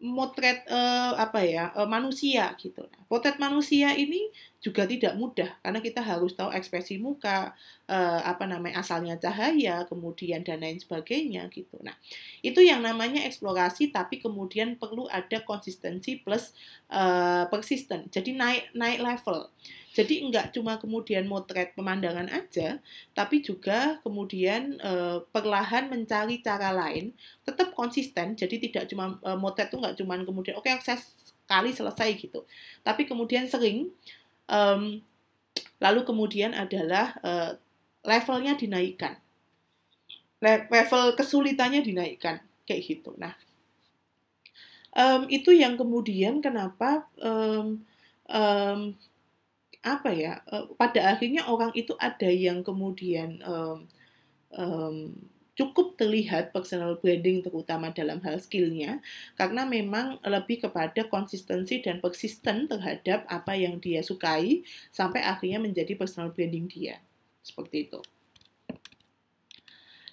motret 0.00 0.64
uh, 0.72 1.12
apa 1.20 1.44
ya 1.44 1.68
uh, 1.76 1.84
manusia 1.84 2.56
gitu. 2.56 2.80
Nah, 2.88 3.04
potret 3.04 3.36
manusia 3.36 3.92
ini 3.92 4.32
juga 4.60 4.88
tidak 4.88 5.16
mudah 5.16 5.48
karena 5.60 5.80
kita 5.80 6.00
harus 6.00 6.32
tahu 6.36 6.52
ekspresi 6.52 6.96
muka, 6.96 7.52
uh, 7.88 8.20
apa 8.24 8.48
namanya 8.48 8.80
asalnya 8.80 9.20
cahaya, 9.20 9.84
kemudian 9.88 10.40
dan 10.40 10.64
lain 10.64 10.80
sebagainya 10.80 11.48
gitu. 11.52 11.76
Nah, 11.84 11.96
itu 12.40 12.64
yang 12.64 12.80
namanya 12.80 13.24
eksplorasi 13.28 13.92
tapi 13.92 14.20
kemudian 14.20 14.80
perlu 14.80 15.04
ada 15.12 15.44
konsistensi 15.44 16.20
plus 16.20 16.56
uh, 16.88 17.44
persisten. 17.52 18.08
Jadi 18.08 18.36
naik 18.36 18.72
naik 18.72 19.04
level. 19.04 19.52
Jadi 19.90 20.22
enggak 20.22 20.54
cuma 20.54 20.78
kemudian 20.78 21.26
motret 21.26 21.74
pemandangan 21.74 22.30
aja, 22.30 22.78
tapi 23.10 23.42
juga 23.42 23.98
kemudian 24.06 24.78
e, 24.78 24.92
perlahan 25.34 25.90
mencari 25.90 26.38
cara 26.38 26.70
lain, 26.70 27.10
tetap 27.42 27.74
konsisten. 27.74 28.38
Jadi 28.38 28.70
tidak 28.70 28.86
cuma 28.86 29.18
e, 29.18 29.30
motret 29.34 29.66
itu 29.66 29.82
enggak 29.82 29.98
cuma 29.98 30.14
kemudian 30.22 30.54
oke 30.54 30.70
okay, 30.70 30.78
saya 30.78 31.02
sekali 31.02 31.74
selesai 31.74 32.14
gitu, 32.22 32.46
tapi 32.86 33.02
kemudian 33.02 33.50
sering, 33.50 33.90
um, 34.46 35.02
lalu 35.82 36.06
kemudian 36.06 36.54
adalah 36.54 37.18
e, 37.18 37.58
levelnya 38.06 38.54
dinaikkan, 38.54 39.18
Le 40.40 40.70
level 40.70 41.18
kesulitannya 41.18 41.82
dinaikkan 41.82 42.40
kayak 42.64 42.80
gitu. 42.86 43.12
Nah, 43.18 43.34
um, 44.94 45.26
itu 45.26 45.50
yang 45.50 45.74
kemudian 45.74 46.38
kenapa 46.40 47.10
um, 47.20 47.82
um, 48.30 48.94
apa 49.80 50.12
ya 50.12 50.44
uh, 50.52 50.68
pada 50.76 51.16
akhirnya 51.16 51.48
orang 51.48 51.72
itu 51.72 51.96
ada 51.96 52.28
yang 52.28 52.60
kemudian 52.60 53.40
um, 53.44 53.88
um, 54.52 55.16
cukup 55.56 56.00
terlihat 56.00 56.56
personal 56.56 56.96
branding 56.96 57.44
terutama 57.44 57.92
dalam 57.92 58.20
hal 58.24 58.40
skillnya 58.40 59.04
karena 59.36 59.68
memang 59.68 60.16
lebih 60.24 60.64
kepada 60.64 61.04
konsistensi 61.04 61.84
dan 61.84 62.00
persisten 62.00 62.64
terhadap 62.64 63.28
apa 63.28 63.52
yang 63.56 63.76
dia 63.76 64.00
sukai 64.00 64.64
sampai 64.88 65.20
akhirnya 65.20 65.60
menjadi 65.60 65.96
personal 66.00 66.32
branding 66.32 66.64
dia 66.64 66.96
seperti 67.44 67.88
itu. 67.88 68.00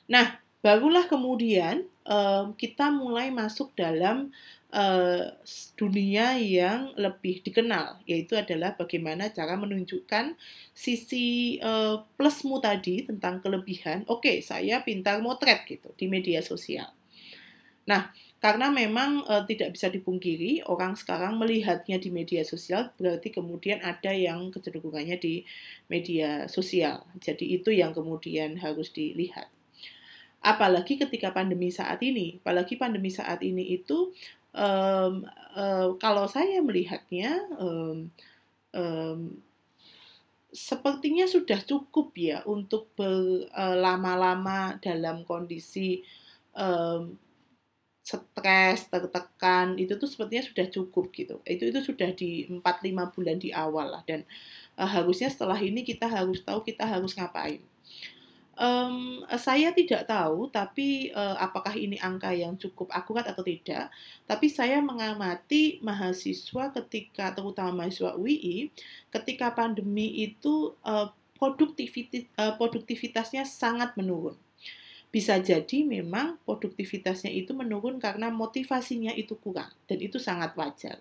Nah, 0.08 0.40
barulah 0.64 1.08
kemudian 1.08 1.88
um, 2.08 2.56
kita 2.56 2.92
mulai 2.92 3.32
masuk 3.32 3.72
dalam 3.76 4.32
uh, 4.74 5.36
dunia 5.80 6.36
yang 6.40 6.92
lebih 7.00 7.44
dikenal, 7.44 8.02
yaitu 8.04 8.36
adalah 8.36 8.76
bagaimana 8.76 9.32
cara 9.32 9.56
menunjukkan 9.56 10.36
sisi 10.76 11.58
uh, 11.64 12.04
plusmu 12.16 12.60
tadi 12.60 13.08
tentang 13.08 13.40
kelebihan. 13.40 14.04
Oke, 14.08 14.28
okay, 14.28 14.38
saya 14.44 14.84
pintar 14.84 15.24
motret 15.24 15.64
gitu 15.70 15.94
di 15.96 16.12
media 16.12 16.44
sosial. 16.44 16.92
Nah, 17.88 18.12
karena 18.38 18.70
memang 18.70 19.26
e, 19.26 19.34
tidak 19.50 19.74
bisa 19.74 19.90
dipungkiri 19.90 20.62
orang 20.70 20.94
sekarang 20.94 21.42
melihatnya 21.42 21.98
di 21.98 22.14
media 22.14 22.46
sosial 22.46 22.94
berarti 22.94 23.34
kemudian 23.34 23.82
ada 23.82 24.14
yang 24.14 24.54
kecenderungannya 24.54 25.18
di 25.18 25.42
media 25.90 26.46
sosial. 26.46 27.02
Jadi 27.18 27.58
itu 27.58 27.74
yang 27.74 27.98
kemudian 27.98 28.62
harus 28.62 28.94
dilihat. 28.94 29.50
Apalagi 30.38 31.02
ketika 31.02 31.34
pandemi 31.34 31.74
saat 31.74 31.98
ini, 32.06 32.38
apalagi 32.44 32.78
pandemi 32.78 33.10
saat 33.10 33.42
ini 33.42 33.74
itu 33.74 34.14
um, 34.58 35.14
uh, 35.54 35.94
kalau 36.02 36.26
saya 36.26 36.60
melihatnya 36.66 37.46
um, 37.62 38.10
um, 38.74 39.38
sepertinya 40.50 41.30
sudah 41.30 41.62
cukup 41.62 42.18
ya 42.18 42.42
untuk 42.50 42.90
berlama-lama 42.98 44.74
uh, 44.74 44.78
dalam 44.82 45.22
kondisi 45.22 46.02
um, 46.58 47.14
stres, 48.02 48.88
tertekan, 48.88 49.76
itu 49.76 50.00
tuh 50.00 50.08
sepertinya 50.08 50.44
sudah 50.48 50.66
cukup 50.72 51.12
gitu. 51.12 51.44
Itu 51.44 51.68
itu 51.68 51.80
sudah 51.84 52.10
di 52.16 52.48
4-5 52.48 53.14
bulan 53.14 53.38
di 53.38 53.52
awal 53.52 53.94
lah 53.94 54.04
dan 54.08 54.24
uh, 54.80 54.88
harusnya 54.88 55.28
setelah 55.28 55.60
ini 55.60 55.84
kita 55.84 56.08
harus 56.08 56.40
tahu 56.42 56.64
kita 56.64 56.88
harus 56.88 57.14
ngapain. 57.14 57.60
Um, 58.58 59.22
saya 59.38 59.70
tidak 59.70 60.10
tahu, 60.10 60.50
tapi 60.50 61.14
uh, 61.14 61.38
apakah 61.38 61.78
ini 61.78 61.94
angka 62.02 62.34
yang 62.34 62.58
cukup 62.58 62.90
akurat 62.90 63.30
atau 63.30 63.46
tidak. 63.46 63.94
Tapi 64.26 64.50
saya 64.50 64.82
mengamati 64.82 65.78
mahasiswa 65.86 66.74
ketika, 66.74 67.38
terutama 67.38 67.86
mahasiswa 67.86 68.18
UI, 68.18 68.74
ketika 69.14 69.54
pandemi 69.54 70.26
itu 70.26 70.74
uh, 70.82 71.14
produktivitas, 71.38 72.26
uh, 72.34 72.58
produktivitasnya 72.58 73.46
sangat 73.46 73.94
menurun. 73.94 74.34
Bisa 75.14 75.38
jadi 75.38 75.86
memang 75.86 76.42
produktivitasnya 76.42 77.30
itu 77.30 77.54
menurun 77.54 78.02
karena 78.02 78.34
motivasinya 78.34 79.14
itu 79.14 79.38
kurang, 79.38 79.70
dan 79.86 80.02
itu 80.02 80.18
sangat 80.18 80.58
wajar. 80.58 80.98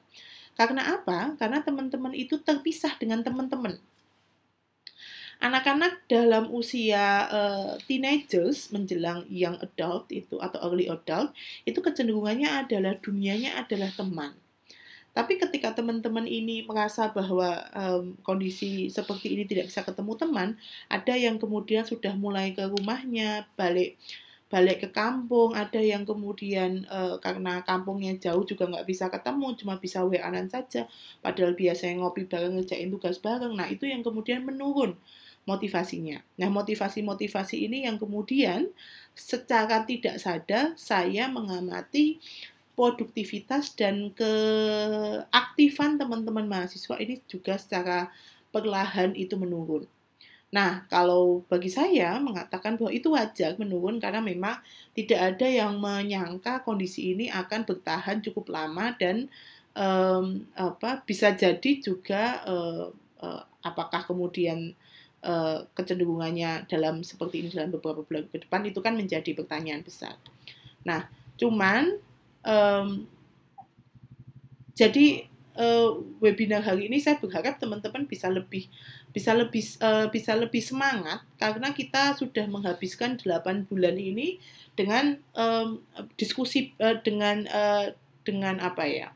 Karena 0.61 0.92
apa? 1.01 1.33
Karena 1.40 1.64
teman-teman 1.64 2.12
itu 2.12 2.37
terpisah 2.37 3.01
dengan 3.01 3.25
teman-teman 3.25 3.81
anak-anak 5.37 6.09
dalam 6.09 6.49
usia 6.49 7.29
uh, 7.29 7.72
teenagers 7.85 8.72
menjelang 8.72 9.29
young 9.29 9.61
adult 9.61 10.09
itu 10.09 10.40
atau 10.40 10.59
early 10.64 10.88
adult 10.88 11.37
itu 11.68 11.79
kecenderungannya 11.85 12.66
adalah 12.66 12.96
dunianya 12.96 13.61
adalah 13.61 13.92
teman. 13.92 14.33
Tapi 15.16 15.40
ketika 15.40 15.72
teman-teman 15.72 16.29
ini 16.29 16.68
merasa 16.68 17.09
bahwa 17.09 17.64
um, 17.72 18.20
kondisi 18.20 18.92
seperti 18.92 19.33
ini 19.33 19.49
tidak 19.49 19.72
bisa 19.72 19.81
ketemu 19.81 20.12
teman, 20.12 20.49
ada 20.92 21.16
yang 21.16 21.40
kemudian 21.40 21.88
sudah 21.88 22.12
mulai 22.12 22.53
ke 22.53 22.68
rumahnya, 22.68 23.49
balik 23.57 23.96
balik 24.46 24.85
ke 24.85 24.88
kampung, 24.92 25.57
ada 25.57 25.81
yang 25.81 26.05
kemudian 26.05 26.85
uh, 26.92 27.16
karena 27.18 27.64
kampungnya 27.64 28.14
jauh 28.20 28.44
juga 28.44 28.68
nggak 28.68 28.87
bisa 28.87 29.09
ketemu, 29.09 29.57
cuma 29.57 29.75
bisa 29.81 30.05
wa-an 30.05 30.46
saja, 30.53 30.85
padahal 31.25 31.57
biasanya 31.57 32.05
ngopi 32.05 32.29
bareng 32.29 32.61
ngerjain 32.61 32.92
tugas 32.92 33.16
bareng. 33.18 33.57
Nah 33.57 33.66
itu 33.72 33.88
yang 33.88 34.05
kemudian 34.05 34.44
menurun 34.44 34.94
motivasinya. 35.46 36.20
Nah, 36.37 36.50
motivasi-motivasi 36.50 37.70
ini 37.70 37.87
yang 37.87 37.96
kemudian 37.96 38.68
secara 39.14 39.87
tidak 39.87 40.18
sadar 40.18 40.74
saya 40.74 41.30
mengamati 41.30 42.18
produktivitas 42.76 43.72
dan 43.72 44.12
keaktifan 44.12 45.96
teman-teman 45.96 46.44
mahasiswa 46.44 47.00
ini 47.00 47.22
juga 47.24 47.56
secara 47.56 48.12
perlahan 48.52 49.16
itu 49.16 49.38
menurun. 49.38 49.88
Nah, 50.52 50.85
kalau 50.87 51.42
bagi 51.50 51.72
saya 51.72 52.18
mengatakan 52.22 52.78
bahwa 52.78 52.92
itu 52.94 53.11
wajar 53.14 53.59
menurun 53.59 53.98
karena 53.98 54.22
memang 54.22 54.61
tidak 54.94 55.35
ada 55.35 55.46
yang 55.46 55.78
menyangka 55.78 56.62
kondisi 56.62 57.16
ini 57.16 57.26
akan 57.32 57.66
bertahan 57.66 58.22
cukup 58.22 58.52
lama 58.52 58.94
dan 58.94 59.26
um, 59.74 60.46
apa 60.54 61.02
bisa 61.02 61.35
jadi 61.35 61.70
juga 61.82 62.40
uh, 62.46 62.88
uh, 63.20 63.42
apakah 63.61 64.06
kemudian 64.06 64.72
uh, 65.22 65.64
kecenderungannya 65.72 66.68
dalam 66.68 67.00
seperti 67.00 67.44
ini 67.44 67.48
dalam 67.52 67.72
beberapa 67.72 68.05
bulan 68.05 68.29
ke 68.29 68.42
depan 68.44 68.66
itu 68.66 68.81
kan 68.83 68.98
menjadi 68.98 69.33
pertanyaan 69.33 69.87
besar. 69.87 70.18
Nah, 70.85 71.09
cuman 71.37 72.00
um, 72.44 73.09
jadi 74.76 75.24
uh, 75.57 75.96
webinar 76.20 76.62
hari 76.62 76.87
ini 76.87 77.00
saya 77.00 77.16
berharap 77.16 77.57
teman-teman 77.57 78.05
bisa 78.05 78.29
lebih 78.29 78.68
bisa 79.11 79.33
lebih 79.33 79.64
uh, 79.81 80.12
bisa 80.12 80.37
lebih 80.37 80.61
semangat 80.61 81.24
karena 81.40 81.72
kita 81.72 82.12
sudah 82.20 82.44
menghabiskan 82.44 83.16
8 83.16 83.64
bulan 83.64 83.96
ini 83.96 84.37
dengan 84.76 85.16
um, 85.33 85.81
diskusi 86.20 86.76
uh, 86.76 87.00
dengan 87.00 87.48
uh, 87.48 87.96
dengan 88.29 88.61
apa 88.61 88.85
ya 88.85 89.09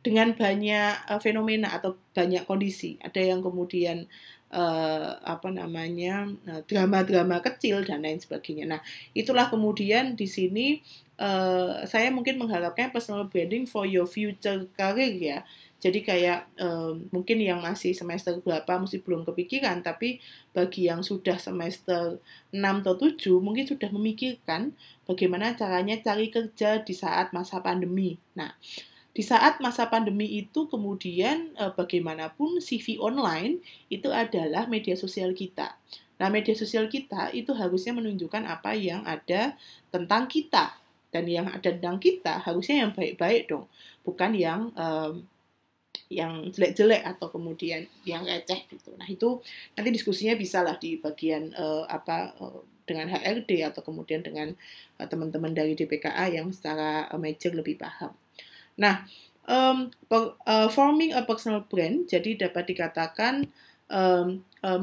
dengan 0.00 0.32
banyak 0.32 1.12
uh, 1.12 1.20
fenomena 1.20 1.76
atau 1.76 2.00
banyak 2.16 2.48
kondisi 2.48 2.96
ada 3.04 3.20
yang 3.20 3.44
kemudian 3.44 4.08
uh, 4.54 5.18
apa 5.26 5.50
namanya 5.50 6.30
drama-drama 6.70 7.42
kecil 7.42 7.82
dan 7.82 8.06
lain 8.06 8.22
sebagainya 8.22 8.78
nah 8.78 8.80
itulah 9.12 9.50
kemudian 9.50 10.14
di 10.14 10.30
sini 10.30 10.78
uh, 11.18 11.82
saya 11.86 12.10
mungkin 12.10 12.38
mengharapkan 12.38 12.90
personal 12.90 13.26
branding 13.30 13.66
for 13.66 13.86
your 13.86 14.06
future 14.06 14.66
career 14.74 15.14
ya. 15.14 15.38
Jadi 15.84 16.00
kayak 16.00 16.48
um, 16.56 17.12
mungkin 17.12 17.44
yang 17.44 17.60
masih 17.60 17.92
semester 17.92 18.40
berapa 18.40 18.80
masih 18.80 19.04
belum 19.04 19.28
kepikiran, 19.28 19.84
tapi 19.84 20.16
bagi 20.56 20.88
yang 20.88 21.04
sudah 21.04 21.36
semester 21.36 22.24
6 22.48 22.56
atau 22.56 22.96
7 22.96 23.12
mungkin 23.44 23.68
sudah 23.68 23.92
memikirkan 23.92 24.72
bagaimana 25.04 25.52
caranya 25.52 26.00
cari 26.00 26.32
kerja 26.32 26.80
di 26.80 26.94
saat 26.96 27.36
masa 27.36 27.60
pandemi. 27.60 28.16
Nah, 28.32 28.56
di 29.14 29.22
saat 29.22 29.62
masa 29.62 29.86
pandemi 29.86 30.26
itu 30.42 30.66
kemudian 30.66 31.54
eh, 31.54 31.70
bagaimanapun 31.70 32.58
CV 32.58 32.98
online 32.98 33.62
itu 33.86 34.10
adalah 34.10 34.66
media 34.66 34.98
sosial 34.98 35.30
kita. 35.38 35.78
Nah, 36.18 36.26
media 36.34 36.54
sosial 36.58 36.90
kita 36.90 37.30
itu 37.30 37.54
harusnya 37.54 37.94
menunjukkan 37.94 38.42
apa 38.42 38.74
yang 38.74 39.06
ada 39.06 39.54
tentang 39.94 40.26
kita. 40.26 40.74
Dan 41.14 41.30
yang 41.30 41.46
ada 41.46 41.70
tentang 41.70 42.02
kita 42.02 42.42
harusnya 42.42 42.82
yang 42.82 42.90
baik-baik 42.90 43.46
dong. 43.46 43.70
Bukan 44.02 44.34
yang 44.34 44.74
yang 46.10 46.50
jelek-jelek 46.50 47.06
atau 47.06 47.30
kemudian 47.30 47.86
yang 48.02 48.26
receh 48.26 48.66
gitu. 48.66 48.98
Nah 48.98 49.06
itu 49.06 49.38
nanti 49.78 49.94
diskusinya 49.94 50.34
bisa 50.34 50.66
lah 50.66 50.74
di 50.74 50.98
bagian 50.98 51.54
uh, 51.54 51.86
apa 51.86 52.34
uh, 52.42 52.66
dengan 52.82 53.14
HRD 53.14 53.62
atau 53.62 53.86
kemudian 53.86 54.26
dengan 54.26 54.58
uh, 54.98 55.06
teman-teman 55.06 55.54
dari 55.54 55.78
DPKA 55.78 56.34
yang 56.34 56.50
secara 56.50 57.06
major 57.14 57.54
lebih 57.54 57.78
paham 57.78 58.10
nah 58.74 59.06
um, 59.46 59.90
per, 60.10 60.34
uh, 60.46 60.68
forming 60.70 61.14
a 61.14 61.22
personal 61.22 61.62
brand 61.66 62.08
jadi 62.08 62.48
dapat 62.48 62.74
dikatakan 62.74 63.48
um, 63.88 64.42
um, 64.64 64.82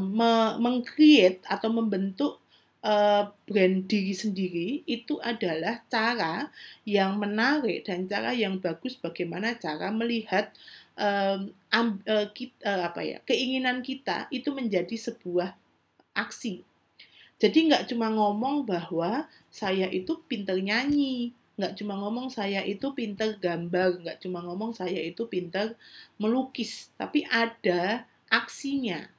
mengcreate 0.62 1.42
atau 1.50 1.70
membentuk 1.74 2.42
uh, 2.86 3.30
brand 3.46 3.86
diri 3.86 4.14
sendiri 4.14 4.70
itu 4.86 5.18
adalah 5.22 5.82
cara 5.90 6.50
yang 6.86 7.18
menarik 7.18 7.86
dan 7.86 8.06
cara 8.06 8.34
yang 8.34 8.58
bagus 8.62 8.98
bagaimana 8.98 9.58
cara 9.58 9.90
melihat 9.94 10.54
um, 10.98 11.54
um, 11.74 11.88
uh, 12.06 12.28
kita, 12.34 12.58
uh, 12.66 12.82
apa 12.92 13.02
ya 13.06 13.18
keinginan 13.26 13.82
kita 13.86 14.28
itu 14.34 14.52
menjadi 14.52 14.94
sebuah 14.98 15.56
aksi. 16.18 16.66
Jadi 17.42 17.74
nggak 17.74 17.90
cuma 17.90 18.14
ngomong 18.14 18.70
bahwa 18.70 19.26
saya 19.50 19.90
itu 19.90 20.22
pinter 20.30 20.62
nyanyi, 20.62 21.34
nggak 21.62 21.78
cuma 21.78 21.94
ngomong 22.02 22.34
saya 22.34 22.66
itu 22.66 22.90
pinter 22.98 23.38
gambar, 23.38 24.02
nggak 24.02 24.18
cuma 24.26 24.42
ngomong 24.42 24.74
saya 24.74 24.98
itu 24.98 25.30
pinter 25.30 25.78
melukis, 26.18 26.90
tapi 26.98 27.22
ada 27.30 28.10
aksinya 28.34 29.14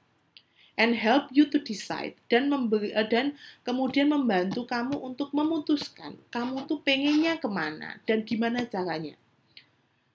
and 0.74 0.96
help 0.96 1.28
you 1.30 1.46
to 1.46 1.60
decide 1.60 2.16
dan 2.26 2.48
memberi 2.48 2.90
uh, 2.96 3.04
dan 3.04 3.36
kemudian 3.62 4.08
membantu 4.08 4.64
kamu 4.64 4.96
untuk 4.98 5.30
memutuskan 5.36 6.16
kamu 6.32 6.64
tuh 6.64 6.80
pengennya 6.80 7.36
ke 7.36 7.48
mana 7.48 8.00
dan 8.08 8.24
gimana 8.24 8.64
caranya. 8.64 9.14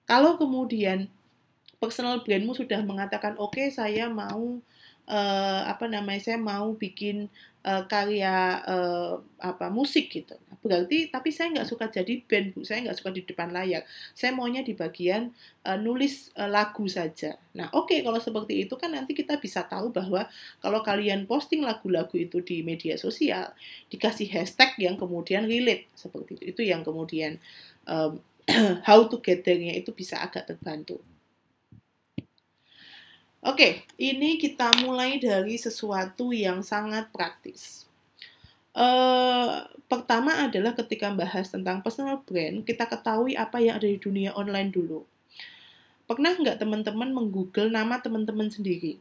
Kalau 0.04 0.36
kemudian 0.36 1.06
personal 1.78 2.20
brandmu 2.26 2.52
sudah 2.58 2.82
mengatakan 2.82 3.38
oke 3.38 3.54
okay, 3.54 3.70
saya 3.70 4.10
mau 4.10 4.58
uh, 5.08 5.62
apa 5.66 5.88
namanya 5.88 6.20
saya 6.20 6.38
mau 6.38 6.76
bikin 6.76 7.32
uh, 7.64 7.82
karya 7.88 8.60
uh, 8.62 9.24
apa 9.40 9.72
musik 9.72 10.12
gitu. 10.12 10.36
Berarti 10.60 11.08
tapi 11.08 11.32
saya 11.32 11.54
nggak 11.54 11.68
suka 11.68 11.88
jadi 11.88 12.20
band 12.28 12.52
bu. 12.52 12.60
Saya 12.62 12.84
nggak 12.84 12.98
suka 13.00 13.10
di 13.10 13.24
depan 13.24 13.50
layar. 13.50 13.88
Saya 14.12 14.36
maunya 14.36 14.60
di 14.60 14.76
bagian 14.76 15.32
uh, 15.64 15.78
nulis 15.80 16.28
uh, 16.36 16.46
lagu 16.46 16.84
saja. 16.86 17.40
Nah 17.56 17.72
oke 17.72 17.90
okay, 17.90 17.98
kalau 18.04 18.20
seperti 18.20 18.68
itu 18.68 18.74
kan 18.76 18.92
nanti 18.92 19.16
kita 19.16 19.40
bisa 19.40 19.64
tahu 19.64 19.90
bahwa 19.90 20.28
kalau 20.60 20.84
kalian 20.84 21.24
posting 21.24 21.64
lagu-lagu 21.64 22.14
itu 22.14 22.44
di 22.44 22.60
media 22.60 23.00
sosial 23.00 23.56
dikasih 23.88 24.28
hashtag 24.28 24.76
yang 24.76 25.00
kemudian 25.00 25.48
relate. 25.48 25.88
Seperti 25.96 26.36
itu. 26.38 26.44
Itu 26.52 26.60
yang 26.62 26.84
kemudian 26.84 27.40
um, 27.88 28.20
how 28.88 29.08
to 29.08 29.20
get 29.24 29.44
there-nya 29.44 29.76
itu 29.76 29.92
bisa 29.92 30.20
agak 30.20 30.48
terbantu 30.48 31.00
Oke, 33.38 33.86
ini 33.94 34.34
kita 34.34 34.74
mulai 34.82 35.22
dari 35.22 35.54
sesuatu 35.54 36.34
yang 36.34 36.58
sangat 36.66 37.06
praktis. 37.14 37.86
Uh, 38.74 39.62
pertama 39.86 40.42
adalah 40.42 40.74
ketika 40.74 41.14
bahas 41.14 41.46
tentang 41.46 41.78
personal 41.78 42.18
brand, 42.26 42.66
kita 42.66 42.90
ketahui 42.90 43.38
apa 43.38 43.62
yang 43.62 43.78
ada 43.78 43.86
di 43.86 43.94
dunia 43.94 44.34
online 44.34 44.74
dulu. 44.74 45.06
Pernah 46.10 46.34
nggak 46.34 46.58
teman-teman 46.58 47.14
menggoogle 47.14 47.70
nama 47.70 48.02
teman-teman 48.02 48.50
sendiri? 48.50 48.98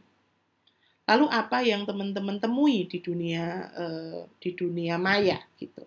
Lalu 1.10 1.26
apa 1.34 1.66
yang 1.66 1.90
teman-teman 1.90 2.38
temui 2.38 2.86
di 2.86 3.02
dunia 3.02 3.74
uh, 3.74 4.22
di 4.38 4.54
dunia 4.54 5.02
maya 5.02 5.42
gitu? 5.58 5.82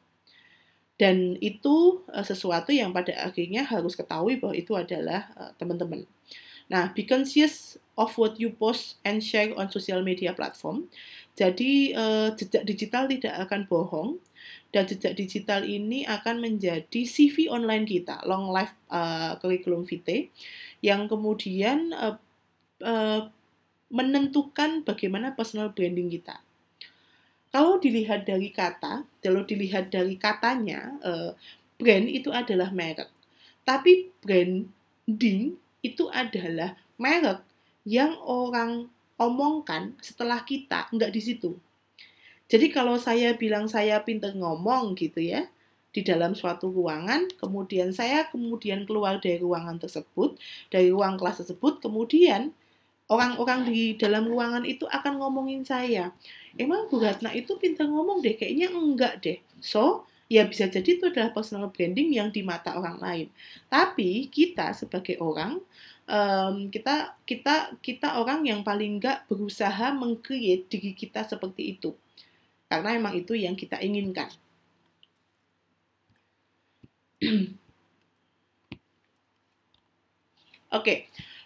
Dan 0.98 1.38
itu 1.38 2.02
uh, 2.10 2.26
sesuatu 2.26 2.74
yang 2.74 2.90
pada 2.90 3.14
akhirnya 3.30 3.62
harus 3.62 3.94
ketahui 3.94 4.42
bahwa 4.42 4.58
itu 4.58 4.74
adalah 4.74 5.30
teman-teman. 5.54 6.02
Nah, 6.70 6.94
be 6.94 7.02
conscious 7.02 7.82
of 8.00 8.16
what 8.16 8.40
you 8.40 8.48
post 8.56 8.96
and 9.04 9.20
share 9.20 9.52
on 9.60 9.68
social 9.68 10.00
media 10.00 10.32
platform. 10.32 10.88
Jadi 11.36 11.92
uh, 11.92 12.32
jejak 12.32 12.64
digital 12.64 13.04
tidak 13.04 13.36
akan 13.44 13.68
bohong 13.68 14.10
dan 14.72 14.88
jejak 14.88 15.12
digital 15.20 15.60
ini 15.68 16.08
akan 16.08 16.40
menjadi 16.40 17.04
CV 17.04 17.52
online 17.52 17.84
kita, 17.84 18.24
long 18.24 18.48
life 18.48 18.72
uh, 18.88 19.36
curriculum 19.36 19.84
vitae, 19.84 20.32
yang 20.80 21.04
kemudian 21.12 21.92
uh, 21.92 22.16
uh, 22.80 23.28
menentukan 23.92 24.80
bagaimana 24.80 25.36
personal 25.36 25.76
branding 25.76 26.08
kita. 26.08 26.40
Kalau 27.50 27.82
dilihat 27.82 28.24
dari 28.24 28.54
kata, 28.54 29.04
kalau 29.18 29.42
dilihat 29.42 29.90
dari 29.90 30.14
katanya, 30.14 30.94
brand 31.74 32.06
itu 32.06 32.30
adalah 32.30 32.70
merek. 32.70 33.10
Tapi 33.66 34.14
branding 34.22 35.58
itu 35.82 36.06
adalah 36.14 36.78
merek 36.94 37.42
yang 37.90 38.14
orang 38.22 38.86
omongkan 39.18 39.98
setelah 39.98 40.46
kita 40.46 40.86
nggak 40.94 41.10
di 41.10 41.18
situ. 41.18 41.58
Jadi 42.46 42.70
kalau 42.70 42.94
saya 43.02 43.34
bilang 43.34 43.66
saya 43.66 43.98
pinter 44.06 44.30
ngomong 44.38 44.94
gitu 44.94 45.18
ya, 45.18 45.50
di 45.90 46.06
dalam 46.06 46.38
suatu 46.38 46.70
ruangan, 46.70 47.26
kemudian 47.34 47.90
saya 47.90 48.30
kemudian 48.30 48.86
keluar 48.86 49.18
dari 49.18 49.42
ruangan 49.42 49.82
tersebut, 49.82 50.38
dari 50.70 50.94
ruang 50.94 51.18
kelas 51.18 51.42
tersebut, 51.42 51.82
kemudian 51.82 52.54
orang-orang 53.10 53.66
di 53.66 53.98
dalam 53.98 54.30
ruangan 54.30 54.62
itu 54.62 54.86
akan 54.86 55.18
ngomongin 55.18 55.66
saya. 55.66 56.14
Emang 56.54 56.86
Bu 56.86 57.02
Ratna 57.02 57.34
itu 57.34 57.58
pinter 57.58 57.90
ngomong 57.90 58.22
deh, 58.22 58.38
kayaknya 58.38 58.70
enggak 58.70 59.18
deh. 59.18 59.38
So, 59.58 60.06
ya 60.30 60.46
bisa 60.46 60.70
jadi 60.70 60.94
itu 60.94 61.10
adalah 61.10 61.34
personal 61.34 61.74
branding 61.74 62.14
yang 62.14 62.30
di 62.30 62.46
mata 62.46 62.78
orang 62.78 63.02
lain. 63.02 63.26
Tapi 63.66 64.30
kita 64.30 64.70
sebagai 64.78 65.18
orang 65.18 65.58
um, 66.10 66.66
kita 66.68 67.14
kita 67.22 67.78
kita 67.78 68.18
orang 68.18 68.42
yang 68.42 68.66
paling 68.66 68.98
nggak 68.98 69.30
berusaha 69.30 69.94
mengcreate 69.94 70.66
diri 70.66 70.92
kita 70.92 71.22
seperti 71.22 71.78
itu 71.78 71.94
karena 72.70 72.98
memang 72.98 73.14
itu 73.18 73.34
yang 73.34 73.58
kita 73.58 73.78
inginkan. 73.82 74.30
Oke, 80.70 80.86
okay. 80.86 80.98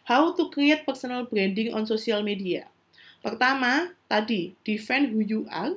how 0.04 0.36
to 0.36 0.52
create 0.52 0.84
personal 0.84 1.24
branding 1.24 1.72
on 1.72 1.88
social 1.88 2.20
media? 2.20 2.68
Pertama, 3.24 3.96
tadi 4.04 4.52
define 4.68 5.08
who 5.08 5.24
you 5.24 5.48
are 5.48 5.72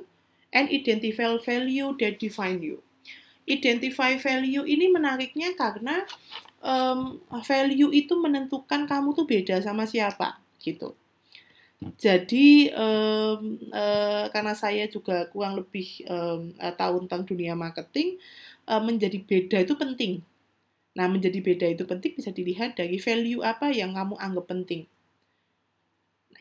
and 0.52 0.68
identify 0.68 1.32
value 1.40 1.96
that 1.96 2.20
define 2.20 2.60
you. 2.60 2.84
Identify 3.48 4.20
value 4.20 4.68
ini 4.68 4.92
menariknya 4.92 5.56
karena 5.56 6.04
um, 6.62 7.22
value 7.44 7.90
itu 7.94 8.14
menentukan 8.18 8.86
kamu 8.86 9.14
tuh 9.14 9.26
beda 9.26 9.62
sama 9.62 9.86
siapa 9.86 10.38
gitu. 10.62 10.94
Jadi 11.78 12.74
um, 12.74 13.54
uh, 13.70 14.26
karena 14.34 14.54
saya 14.58 14.90
juga 14.90 15.30
kurang 15.30 15.62
lebih 15.62 16.02
um, 16.10 16.50
tahu 16.74 17.06
tentang 17.06 17.22
dunia 17.22 17.54
marketing, 17.54 18.18
uh, 18.66 18.82
menjadi 18.82 19.18
beda 19.22 19.62
itu 19.62 19.78
penting. 19.78 20.12
Nah, 20.98 21.06
menjadi 21.06 21.38
beda 21.38 21.66
itu 21.70 21.86
penting 21.86 22.18
bisa 22.18 22.34
dilihat 22.34 22.74
dari 22.74 22.98
value 22.98 23.46
apa 23.46 23.70
yang 23.70 23.94
kamu 23.94 24.18
anggap 24.18 24.50
penting. 24.50 24.90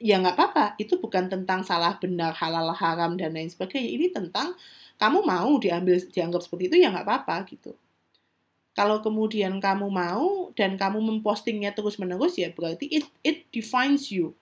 Ya 0.02 0.18
nggak 0.18 0.34
apa-apa, 0.38 0.66
itu 0.82 0.98
bukan 0.98 1.30
tentang 1.30 1.62
salah 1.62 1.98
benar, 2.02 2.34
halal 2.38 2.74
haram 2.74 3.14
dan 3.18 3.34
lain 3.38 3.50
sebagainya. 3.50 3.90
Ini 3.94 4.08
tentang 4.10 4.58
kamu 4.98 5.22
mau 5.22 5.62
diambil 5.62 6.02
dianggap 6.02 6.42
seperti 6.42 6.74
itu 6.74 6.78
ya 6.82 6.90
nggak 6.90 7.06
apa-apa 7.06 7.46
gitu. 7.50 7.78
Kalau 8.78 9.02
kemudian 9.02 9.58
kamu 9.58 9.90
mau 9.90 10.54
dan 10.54 10.78
kamu 10.78 11.02
mempostingnya 11.02 11.74
terus-menerus 11.74 12.38
ya 12.38 12.54
berarti 12.54 12.86
it 12.86 13.06
it 13.26 13.50
defines 13.50 14.14
you. 14.14 14.38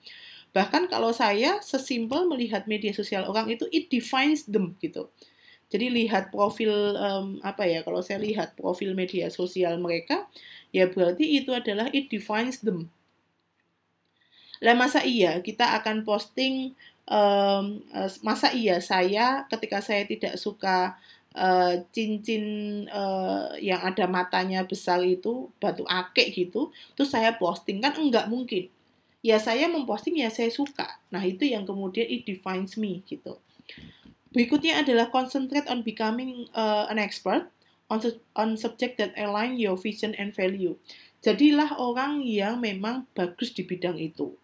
Bahkan 0.52 0.92
kalau 0.92 1.16
saya 1.16 1.64
sesimpel 1.64 2.28
melihat 2.28 2.68
media 2.68 2.92
sosial 2.92 3.24
orang 3.32 3.48
itu 3.48 3.64
it 3.72 3.88
defines 3.88 4.44
them 4.44 4.76
gitu. 4.84 5.08
Jadi 5.72 5.88
lihat 5.88 6.36
profil 6.36 7.00
um, 7.00 7.40
apa 7.48 7.64
ya 7.64 7.80
kalau 7.88 8.04
saya 8.04 8.20
lihat 8.20 8.60
profil 8.60 8.92
media 8.92 9.32
sosial 9.32 9.80
mereka 9.80 10.28
ya 10.76 10.92
berarti 10.92 11.40
itu 11.40 11.56
adalah 11.56 11.88
it 11.96 12.12
defines 12.12 12.60
them. 12.60 12.92
Lah 14.60 14.76
masa 14.76 15.00
iya 15.08 15.40
kita 15.40 15.80
akan 15.80 16.04
posting 16.04 16.76
um, 17.08 17.82
masa 18.24 18.52
iya 18.52 18.84
saya 18.84 19.48
ketika 19.48 19.80
saya 19.80 20.04
tidak 20.04 20.36
suka 20.36 21.00
uh, 21.36 21.84
cincin 21.92 22.44
uh, 22.90 23.54
yang 23.60 23.84
ada 23.84 24.08
matanya 24.08 24.64
besar 24.64 25.04
itu 25.04 25.52
batu 25.60 25.84
akik 25.86 26.34
gitu 26.34 26.72
terus 26.96 27.12
saya 27.12 27.36
posting. 27.36 27.84
Kan 27.84 28.00
enggak 28.00 28.32
mungkin. 28.32 28.72
Ya 29.26 29.38
saya 29.42 29.68
memposting 29.68 30.18
ya 30.22 30.32
saya 30.32 30.50
suka. 30.50 31.02
Nah 31.12 31.22
itu 31.22 31.46
yang 31.46 31.68
kemudian 31.68 32.08
it 32.08 32.24
defines 32.24 32.80
me 32.80 33.04
gitu. 33.06 33.38
Berikutnya 34.36 34.84
adalah 34.84 35.08
concentrate 35.10 35.68
on 35.72 35.82
becoming 35.82 36.48
uh, 36.52 36.88
an 36.92 37.00
expert 37.00 37.48
on 37.88 38.02
on 38.36 38.60
subject 38.60 38.98
that 39.00 39.16
align 39.16 39.56
your 39.56 39.80
vision 39.80 40.12
and 40.18 40.34
value. 40.34 40.76
Jadilah 41.26 41.74
orang 41.82 42.22
yang 42.22 42.62
memang 42.62 43.10
bagus 43.18 43.50
di 43.50 43.66
bidang 43.66 43.98
itu. 43.98 44.38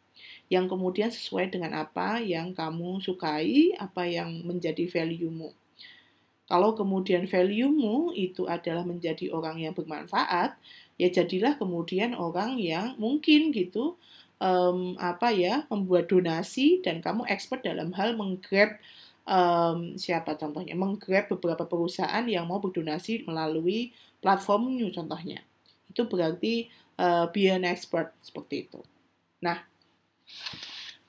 Yang 0.50 0.66
kemudian 0.74 1.14
sesuai 1.14 1.54
dengan 1.54 1.78
apa 1.78 2.18
yang 2.18 2.58
kamu 2.58 3.00
sukai, 3.06 3.78
apa 3.78 4.10
yang 4.10 4.42
menjadi 4.44 4.90
value-mu. 4.90 5.54
Kalau 6.52 6.76
kemudian 6.76 7.32
value-mu 7.32 8.12
itu 8.12 8.44
adalah 8.44 8.84
menjadi 8.84 9.32
orang 9.32 9.64
yang 9.64 9.72
bermanfaat, 9.72 10.60
ya 11.00 11.08
jadilah 11.08 11.56
kemudian 11.56 12.12
orang 12.12 12.60
yang 12.60 13.00
mungkin 13.00 13.56
gitu 13.56 13.96
um, 14.44 15.00
apa 15.00 15.32
ya 15.32 15.64
membuat 15.72 16.12
donasi 16.12 16.84
dan 16.84 17.00
kamu 17.00 17.24
expert 17.32 17.64
dalam 17.64 17.96
hal 17.96 18.20
menggrab 18.20 18.76
um, 19.24 19.96
siapa 19.96 20.36
contohnya 20.36 20.76
menggrab 20.76 21.32
beberapa 21.32 21.64
perusahaan 21.64 22.26
yang 22.28 22.50
mau 22.50 22.60
berdonasi 22.60 23.24
melalui 23.24 23.96
platformnya 24.20 24.92
contohnya 24.92 25.40
itu 25.88 26.04
berarti 26.04 26.68
uh, 27.00 27.32
be 27.32 27.48
an 27.48 27.64
expert 27.64 28.12
seperti 28.20 28.68
itu. 28.68 28.84
Nah 29.40 29.64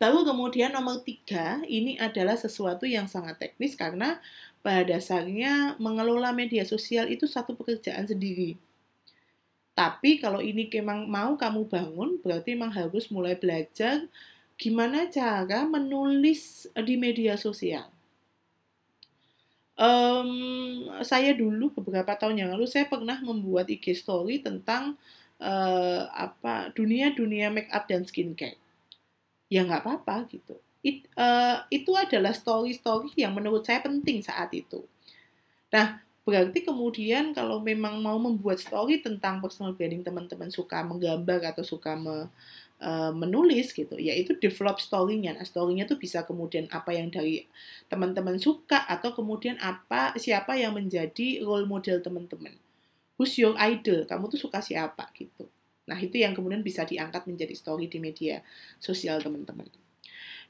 Lalu 0.02 0.26
kemudian 0.26 0.74
nomor 0.74 1.06
tiga, 1.06 1.62
ini 1.70 1.94
adalah 1.94 2.34
sesuatu 2.34 2.82
yang 2.90 3.06
sangat 3.06 3.38
teknis 3.38 3.78
karena 3.78 4.18
pada 4.58 4.82
dasarnya 4.98 5.78
mengelola 5.78 6.34
media 6.34 6.66
sosial 6.66 7.06
itu 7.06 7.30
satu 7.30 7.54
pekerjaan 7.54 8.10
sendiri. 8.10 8.58
Tapi 9.78 10.18
kalau 10.18 10.42
ini 10.42 10.66
memang 10.66 11.06
mau 11.06 11.38
kamu 11.38 11.70
bangun, 11.70 12.10
berarti 12.18 12.58
memang 12.58 12.74
harus 12.74 13.14
mulai 13.14 13.38
belajar 13.38 14.02
gimana 14.58 15.06
cara 15.06 15.70
menulis 15.70 16.66
di 16.74 16.94
media 16.98 17.38
sosial. 17.38 17.86
Um, 19.78 20.90
saya 21.06 21.30
dulu 21.32 21.72
beberapa 21.78 22.18
tahun 22.18 22.42
yang 22.42 22.50
lalu 22.58 22.66
saya 22.66 22.90
pernah 22.90 23.22
membuat 23.22 23.70
IG 23.70 23.96
story 24.02 24.42
tentang 24.42 24.98
uh, 25.38 26.10
apa 26.10 26.74
dunia-dunia 26.74 27.54
make 27.54 27.70
up 27.70 27.86
dan 27.86 28.02
skincare. 28.02 28.61
Ya 29.52 29.68
nggak 29.68 29.84
apa-apa 29.84 30.24
gitu 30.32 30.56
it, 30.82 31.06
uh, 31.14 31.62
itu 31.70 31.94
adalah 31.94 32.34
story-story 32.34 33.14
yang 33.14 33.32
menurut 33.32 33.62
saya 33.62 33.80
penting 33.80 34.20
saat 34.20 34.50
itu. 34.52 34.82
Nah, 35.70 36.02
berarti 36.26 36.66
kemudian 36.66 37.32
kalau 37.32 37.62
memang 37.62 38.02
mau 38.02 38.18
membuat 38.18 38.58
story 38.58 39.00
tentang 39.00 39.38
personal 39.38 39.74
branding 39.74 40.02
teman-teman 40.02 40.50
suka 40.50 40.82
menggambar 40.82 41.54
atau 41.54 41.64
suka 41.64 41.94
me, 41.94 42.28
uh, 42.82 43.12
menulis 43.14 43.70
gitu, 43.72 43.94
ya 43.96 44.12
itu 44.12 44.36
develop 44.36 44.82
story-nya. 44.82 45.38
Nah, 45.38 45.46
story-nya 45.46 45.86
tuh 45.86 45.96
bisa 45.96 46.26
kemudian 46.26 46.66
apa 46.74 46.92
yang 46.92 47.08
dari 47.08 47.46
teman-teman 47.86 48.36
suka 48.42 48.82
atau 48.84 49.14
kemudian 49.14 49.56
apa 49.62 50.18
siapa 50.18 50.58
yang 50.58 50.74
menjadi 50.76 51.40
role 51.46 51.64
model 51.64 52.02
teman-teman. 52.02 52.52
Who's 53.16 53.38
your 53.38 53.54
idol? 53.54 54.02
Kamu 54.04 54.26
tuh 54.34 54.40
suka 54.40 54.58
siapa 54.58 55.06
gitu. 55.14 55.46
Nah, 55.92 56.00
itu 56.00 56.16
yang 56.16 56.32
kemudian 56.32 56.64
bisa 56.64 56.88
diangkat 56.88 57.28
menjadi 57.28 57.52
story 57.52 57.92
di 57.92 58.00
media 58.00 58.40
sosial 58.80 59.20
teman-teman. 59.20 59.68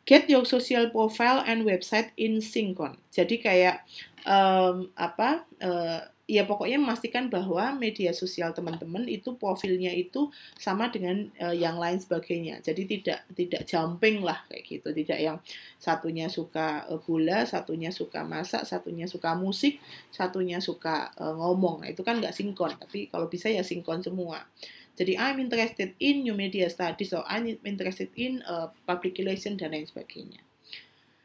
Get 0.07 0.31
your 0.31 0.47
social 0.47 0.91
profile 0.95 1.43
and 1.43 1.67
website 1.67 2.15
in 2.15 2.39
syncron. 2.39 2.99
Jadi 3.11 3.43
kayak 3.43 3.83
um, 4.23 4.91
apa? 4.95 5.47
Uh, 5.59 6.07
ya 6.31 6.47
pokoknya 6.47 6.79
memastikan 6.79 7.27
bahwa 7.29 7.75
media 7.75 8.15
sosial 8.15 8.55
teman-teman 8.55 9.05
itu 9.11 9.35
profilnya 9.37 9.91
itu 9.91 10.31
sama 10.55 10.89
dengan 10.89 11.29
uh, 11.43 11.53
yang 11.53 11.77
lain 11.77 11.99
sebagainya. 11.99 12.63
Jadi 12.63 12.89
tidak 12.89 13.27
tidak 13.35 13.63
jumping 13.67 14.23
lah 14.23 14.41
kayak 14.47 14.65
gitu. 14.65 14.89
Tidak 14.91 15.19
yang 15.19 15.43
satunya 15.77 16.31
suka 16.31 16.87
uh, 16.87 16.99
bola, 17.03 17.43
satunya 17.47 17.91
suka 17.91 18.23
masak, 18.23 18.67
satunya 18.67 19.05
suka 19.11 19.35
musik, 19.35 19.83
satunya 20.15 20.63
suka 20.63 21.11
uh, 21.19 21.35
ngomong. 21.35 21.87
Nah, 21.87 21.91
itu 21.91 22.01
kan 22.07 22.23
nggak 22.23 22.35
sinkron. 22.35 22.75
Tapi 22.79 23.11
kalau 23.11 23.27
bisa 23.27 23.51
ya 23.51 23.67
sinkron 23.67 24.03
semua. 24.03 24.47
Jadi 24.93 25.17
I'm 25.17 25.41
interested 25.41 25.97
in 25.97 26.29
new 26.29 26.37
media 26.37 26.69
studies 26.69 27.17
or 27.17 27.25
I'm 27.25 27.49
interested 27.65 28.13
in 28.13 28.45
uh, 28.45 28.69
public 28.85 29.17
relation 29.17 29.57
dan 29.57 29.73
lain 29.73 29.89
sebagainya. 29.89 30.45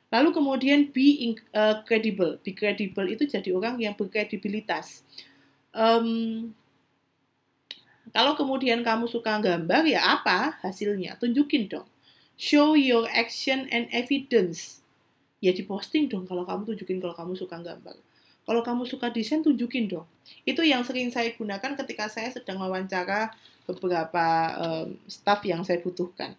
Lalu 0.08 0.30
kemudian 0.32 0.88
be 0.96 1.36
uh, 1.52 1.84
credible. 1.84 2.40
Be 2.40 2.56
credible 2.56 3.12
itu 3.12 3.28
jadi 3.28 3.52
orang 3.52 3.76
yang 3.84 3.92
berkredibilitas. 4.00 5.04
Um, 5.76 6.56
kalau 8.16 8.40
kemudian 8.40 8.88
kamu 8.88 9.12
suka 9.12 9.36
gambar, 9.44 9.84
ya 9.84 10.16
apa 10.16 10.56
hasilnya? 10.64 11.20
Tunjukin 11.20 11.68
dong. 11.68 11.88
Show 12.40 12.80
your 12.80 13.04
action 13.12 13.68
and 13.68 13.92
evidence. 13.92 14.80
Ya 15.44 15.52
diposting 15.52 16.08
dong 16.08 16.24
kalau 16.24 16.48
kamu 16.48 16.72
tunjukin 16.74 17.04
kalau 17.04 17.14
kamu 17.14 17.36
suka 17.36 17.60
gambar. 17.60 18.00
Kalau 18.48 18.64
kamu 18.64 18.88
suka 18.88 19.12
desain, 19.12 19.44
tunjukin 19.44 19.92
dong. 19.92 20.08
Itu 20.48 20.64
yang 20.64 20.88
sering 20.88 21.12
saya 21.12 21.36
gunakan 21.36 21.76
ketika 21.84 22.08
saya 22.08 22.32
sedang 22.32 22.64
wawancara 22.64 23.36
beberapa 23.68 24.26
um, 24.56 24.96
staff 25.04 25.44
yang 25.44 25.68
saya 25.68 25.84
butuhkan. 25.84 26.32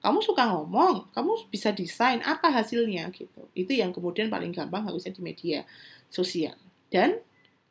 Kamu 0.00 0.22
suka 0.22 0.46
ngomong, 0.46 1.10
kamu 1.10 1.50
bisa 1.50 1.74
desain, 1.74 2.22
apa 2.22 2.54
hasilnya 2.54 3.10
gitu. 3.10 3.50
Itu 3.52 3.74
yang 3.74 3.90
kemudian 3.90 4.30
paling 4.30 4.54
gampang 4.54 4.86
harusnya 4.86 5.10
di 5.10 5.20
media 5.26 5.66
sosial. 6.06 6.54
Dan 6.86 7.18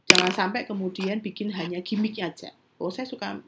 jangan 0.06 0.32
sampai 0.36 0.68
kemudian 0.68 1.24
bikin 1.24 1.56
hanya 1.56 1.80
gimmick 1.80 2.20
aja. 2.20 2.52
Oh 2.78 2.92
saya 2.92 3.08
suka 3.08 3.40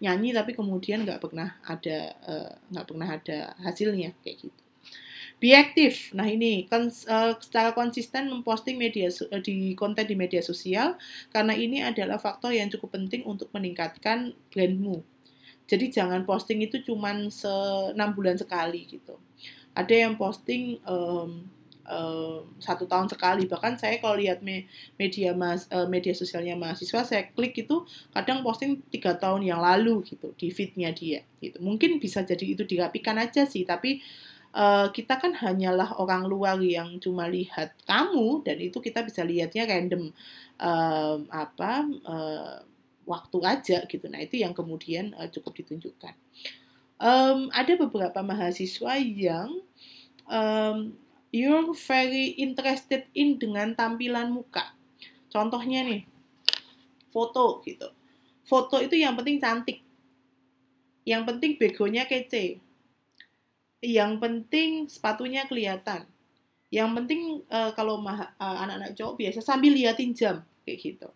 nyanyi 0.00 0.32
tapi 0.32 0.52
kemudian 0.52 1.04
nggak 1.04 1.20
pernah 1.20 1.56
ada 1.64 1.98
eh, 2.12 2.52
nggak 2.72 2.84
uh, 2.84 2.88
pernah 2.88 3.08
ada 3.12 3.38
hasilnya 3.60 4.12
kayak 4.24 4.48
gitu. 4.48 4.65
Be 5.36 5.52
active. 5.52 6.16
Nah 6.16 6.24
ini 6.24 6.64
kons, 6.64 7.04
uh, 7.04 7.36
secara 7.36 7.76
konsisten 7.76 8.32
memposting 8.32 8.80
media 8.80 9.12
uh, 9.12 9.42
di 9.44 9.76
konten 9.76 10.08
di 10.08 10.16
media 10.16 10.40
sosial 10.40 10.96
karena 11.28 11.52
ini 11.52 11.84
adalah 11.84 12.16
faktor 12.16 12.56
yang 12.56 12.72
cukup 12.72 12.96
penting 12.96 13.20
untuk 13.28 13.52
meningkatkan 13.52 14.32
brandmu. 14.48 15.04
Jadi 15.68 15.92
jangan 15.92 16.24
posting 16.24 16.64
itu 16.64 16.80
cuma 16.80 17.12
se 17.28 17.52
6 17.92 17.96
bulan 18.16 18.40
sekali 18.40 18.88
gitu. 18.88 19.20
Ada 19.76 20.08
yang 20.08 20.16
posting 20.16 20.80
um, 20.88 21.44
um, 21.84 22.48
satu 22.56 22.88
tahun 22.88 23.10
sekali. 23.10 23.44
Bahkan 23.44 23.76
saya 23.76 24.00
kalau 24.00 24.18
lihat 24.18 24.40
me 24.40 24.66
media 24.98 25.32
mas 25.32 25.68
uh, 25.68 25.84
media 25.84 26.12
sosialnya 26.12 26.58
mahasiswa, 26.58 27.06
saya 27.06 27.28
klik 27.34 27.54
itu 27.60 27.86
kadang 28.14 28.40
posting 28.40 28.82
tiga 28.90 29.14
tahun 29.20 29.46
yang 29.46 29.62
lalu 29.62 30.02
gitu 30.06 30.34
di 30.38 30.48
feednya 30.48 30.96
dia. 30.96 31.22
Gitu. 31.44 31.58
Mungkin 31.62 31.98
bisa 32.02 32.22
jadi 32.26 32.56
itu 32.56 32.66
dirapikan 32.66 33.18
aja 33.18 33.46
sih, 33.46 33.68
tapi 33.68 34.02
uh, 34.56 34.88
kita 34.88 35.20
kan 35.20 35.36
hanyalah 35.36 36.00
orang 36.00 36.24
luar 36.24 36.56
yang 36.64 36.96
cuma 36.96 37.28
lihat 37.28 37.76
kamu 37.84 38.40
dan 38.40 38.56
itu 38.56 38.80
kita 38.80 39.04
bisa 39.04 39.20
lihatnya 39.20 39.68
random 39.68 40.10
uh, 40.56 41.20
apa 41.28 41.84
uh, 42.08 42.56
waktu 43.04 43.38
aja 43.44 43.84
gitu. 43.84 44.08
Nah 44.08 44.24
itu 44.24 44.40
yang 44.40 44.56
kemudian 44.56 45.12
uh, 45.14 45.28
cukup 45.28 45.60
ditunjukkan. 45.60 46.16
Um, 46.96 47.52
ada 47.52 47.76
beberapa 47.76 48.24
mahasiswa 48.24 48.96
yang 48.96 49.60
um, 50.24 50.96
you're 51.28 51.76
very 51.76 52.32
interested 52.40 53.04
in 53.12 53.36
dengan 53.36 53.76
tampilan 53.76 54.32
muka. 54.32 54.72
Contohnya 55.28 55.84
nih, 55.84 56.08
foto 57.12 57.60
gitu. 57.68 57.92
foto 58.46 58.78
itu 58.78 58.94
yang 58.94 59.18
penting 59.18 59.42
cantik. 59.42 59.82
Yang 61.02 61.22
penting 61.34 61.52
begonya 61.58 62.06
kece. 62.06 62.62
Yang 63.86 64.12
penting 64.18 64.70
sepatunya 64.90 65.46
kelihatan. 65.46 66.10
Yang 66.74 66.90
penting 66.98 67.20
uh, 67.46 67.70
kalau 67.78 68.02
uh, 68.02 68.26
anak-anak 68.42 68.98
cowok 68.98 69.14
biasa 69.14 69.38
sambil 69.38 69.70
liatin 69.70 70.10
jam 70.10 70.42
kayak 70.66 70.82
gitu. 70.82 71.08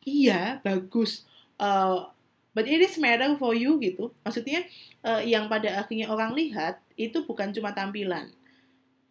Iya, 0.00 0.64
bagus. 0.64 1.28
Uh, 1.60 2.08
but 2.56 2.64
it 2.64 2.80
is 2.80 2.96
matter 2.96 3.36
for 3.36 3.52
you 3.52 3.76
gitu. 3.76 4.08
Maksudnya 4.24 4.64
uh, 5.04 5.20
yang 5.20 5.52
pada 5.52 5.84
akhirnya 5.84 6.08
orang 6.08 6.32
lihat 6.32 6.80
itu 6.96 7.28
bukan 7.28 7.52
cuma 7.52 7.76
tampilan. 7.76 8.32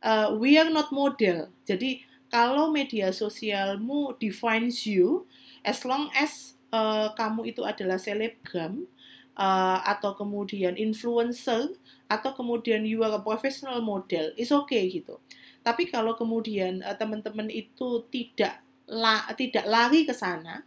Uh, 0.01 0.33
we 0.41 0.57
are 0.57 0.73
not 0.73 0.89
model. 0.89 1.53
Jadi 1.69 2.01
kalau 2.33 2.73
media 2.73 3.13
sosialmu 3.13 4.17
defines 4.17 4.89
you, 4.89 5.29
as 5.61 5.85
long 5.85 6.09
as 6.17 6.57
uh, 6.73 7.13
kamu 7.13 7.53
itu 7.53 7.61
adalah 7.61 8.01
selebgram 8.01 8.89
uh, 9.37 9.79
atau 9.85 10.15
kemudian 10.17 10.75
influencer 10.75 11.75
atau 12.11 12.31
kemudian 12.35 12.83
you 12.83 13.03
are 13.05 13.15
a 13.15 13.21
professional 13.23 13.79
model, 13.79 14.35
is 14.35 14.51
okay 14.51 14.87
gitu. 14.91 15.19
Tapi 15.61 15.87
kalau 15.87 16.17
kemudian 16.17 16.81
uh, 16.81 16.97
teman-teman 16.97 17.47
itu 17.47 18.03
tidak 18.11 18.59
la, 18.89 19.23
tidak 19.37 19.63
lari 19.69 20.03
ke 20.03 20.11
sana, 20.11 20.65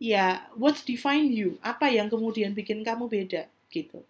ya 0.00 0.48
what's 0.56 0.86
define 0.86 1.28
you? 1.32 1.60
Apa 1.60 1.90
yang 1.90 2.08
kemudian 2.08 2.56
bikin 2.56 2.80
kamu 2.80 3.10
beda 3.10 3.50
gitu. 3.68 4.06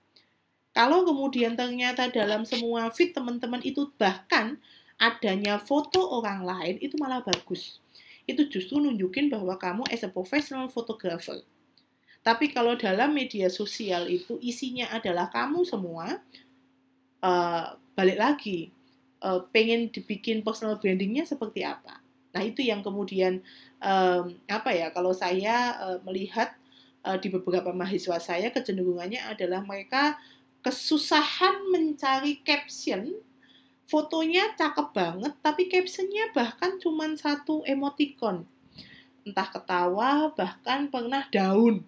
Kalau 0.74 1.06
kemudian 1.06 1.54
ternyata 1.54 2.10
dalam 2.10 2.42
semua 2.42 2.90
fit 2.90 3.14
teman-teman 3.14 3.62
itu 3.62 3.86
bahkan 3.94 4.58
adanya 4.98 5.62
foto 5.62 6.02
orang 6.18 6.42
lain 6.42 6.76
itu 6.82 6.98
malah 6.98 7.22
bagus. 7.22 7.78
Itu 8.26 8.50
justru 8.50 8.82
nunjukin 8.82 9.30
bahwa 9.30 9.54
kamu 9.54 9.86
as 9.94 10.02
a 10.02 10.10
professional 10.10 10.66
photographer. 10.66 11.46
Tapi 12.24 12.48
kalau 12.56 12.72
dalam 12.72 13.12
media 13.12 13.52
sosial 13.52 14.08
itu 14.08 14.40
isinya 14.40 14.88
adalah 14.96 15.28
kamu 15.28 15.60
semua, 15.68 16.24
uh, 17.20 17.76
balik 17.92 18.16
lagi 18.16 18.72
uh, 19.20 19.44
pengen 19.52 19.92
dibikin 19.92 20.40
personal 20.40 20.80
brandingnya 20.80 21.28
seperti 21.28 21.68
apa. 21.68 22.00
Nah 22.32 22.42
itu 22.42 22.64
yang 22.64 22.80
kemudian 22.80 23.44
um, 23.78 24.34
apa 24.48 24.72
ya 24.72 24.88
kalau 24.90 25.12
saya 25.12 25.76
uh, 25.76 25.98
melihat 26.08 26.56
uh, 27.04 27.20
di 27.20 27.28
beberapa 27.28 27.70
mahasiswa 27.76 28.16
saya 28.18 28.48
kecenderungannya 28.48 29.20
adalah 29.20 29.60
mereka 29.60 30.16
kesusahan 30.64 31.68
mencari 31.68 32.40
caption 32.40 33.12
fotonya 33.84 34.56
cakep 34.56 34.96
banget 34.96 35.32
tapi 35.44 35.68
captionnya 35.68 36.32
bahkan 36.32 36.80
cuma 36.80 37.04
satu 37.20 37.60
emoticon 37.68 38.48
entah 39.28 39.48
ketawa 39.52 40.32
bahkan 40.32 40.88
pernah 40.88 41.28
daun 41.28 41.84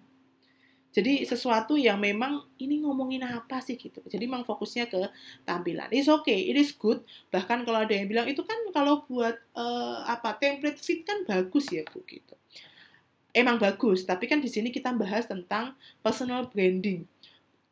jadi 0.97 1.29
sesuatu 1.29 1.77
yang 1.77 2.01
memang 2.01 2.41
ini 2.57 2.81
ngomongin 2.81 3.21
apa 3.21 3.61
sih 3.61 3.77
gitu. 3.77 4.01
Jadi 4.09 4.25
memang 4.25 4.49
fokusnya 4.49 4.89
ke 4.89 5.13
tampilan. 5.45 5.93
It's 5.93 6.09
okay, 6.09 6.49
it 6.49 6.57
is 6.57 6.73
good. 6.73 7.05
Bahkan 7.29 7.69
kalau 7.69 7.85
ada 7.85 7.93
yang 7.93 8.09
bilang 8.09 8.25
itu 8.25 8.41
kan 8.41 8.57
kalau 8.73 9.05
buat 9.05 9.37
uh, 9.53 10.09
apa 10.09 10.41
template 10.41 10.81
fit 10.81 11.05
kan 11.05 11.29
bagus 11.29 11.69
ya 11.69 11.85
bu 11.85 12.01
gitu. 12.09 12.33
Emang 13.37 13.61
bagus, 13.61 14.09
tapi 14.09 14.25
kan 14.25 14.41
di 14.41 14.49
sini 14.49 14.73
kita 14.73 14.97
bahas 14.97 15.29
tentang 15.29 15.77
personal 16.01 16.49
branding. 16.49 17.05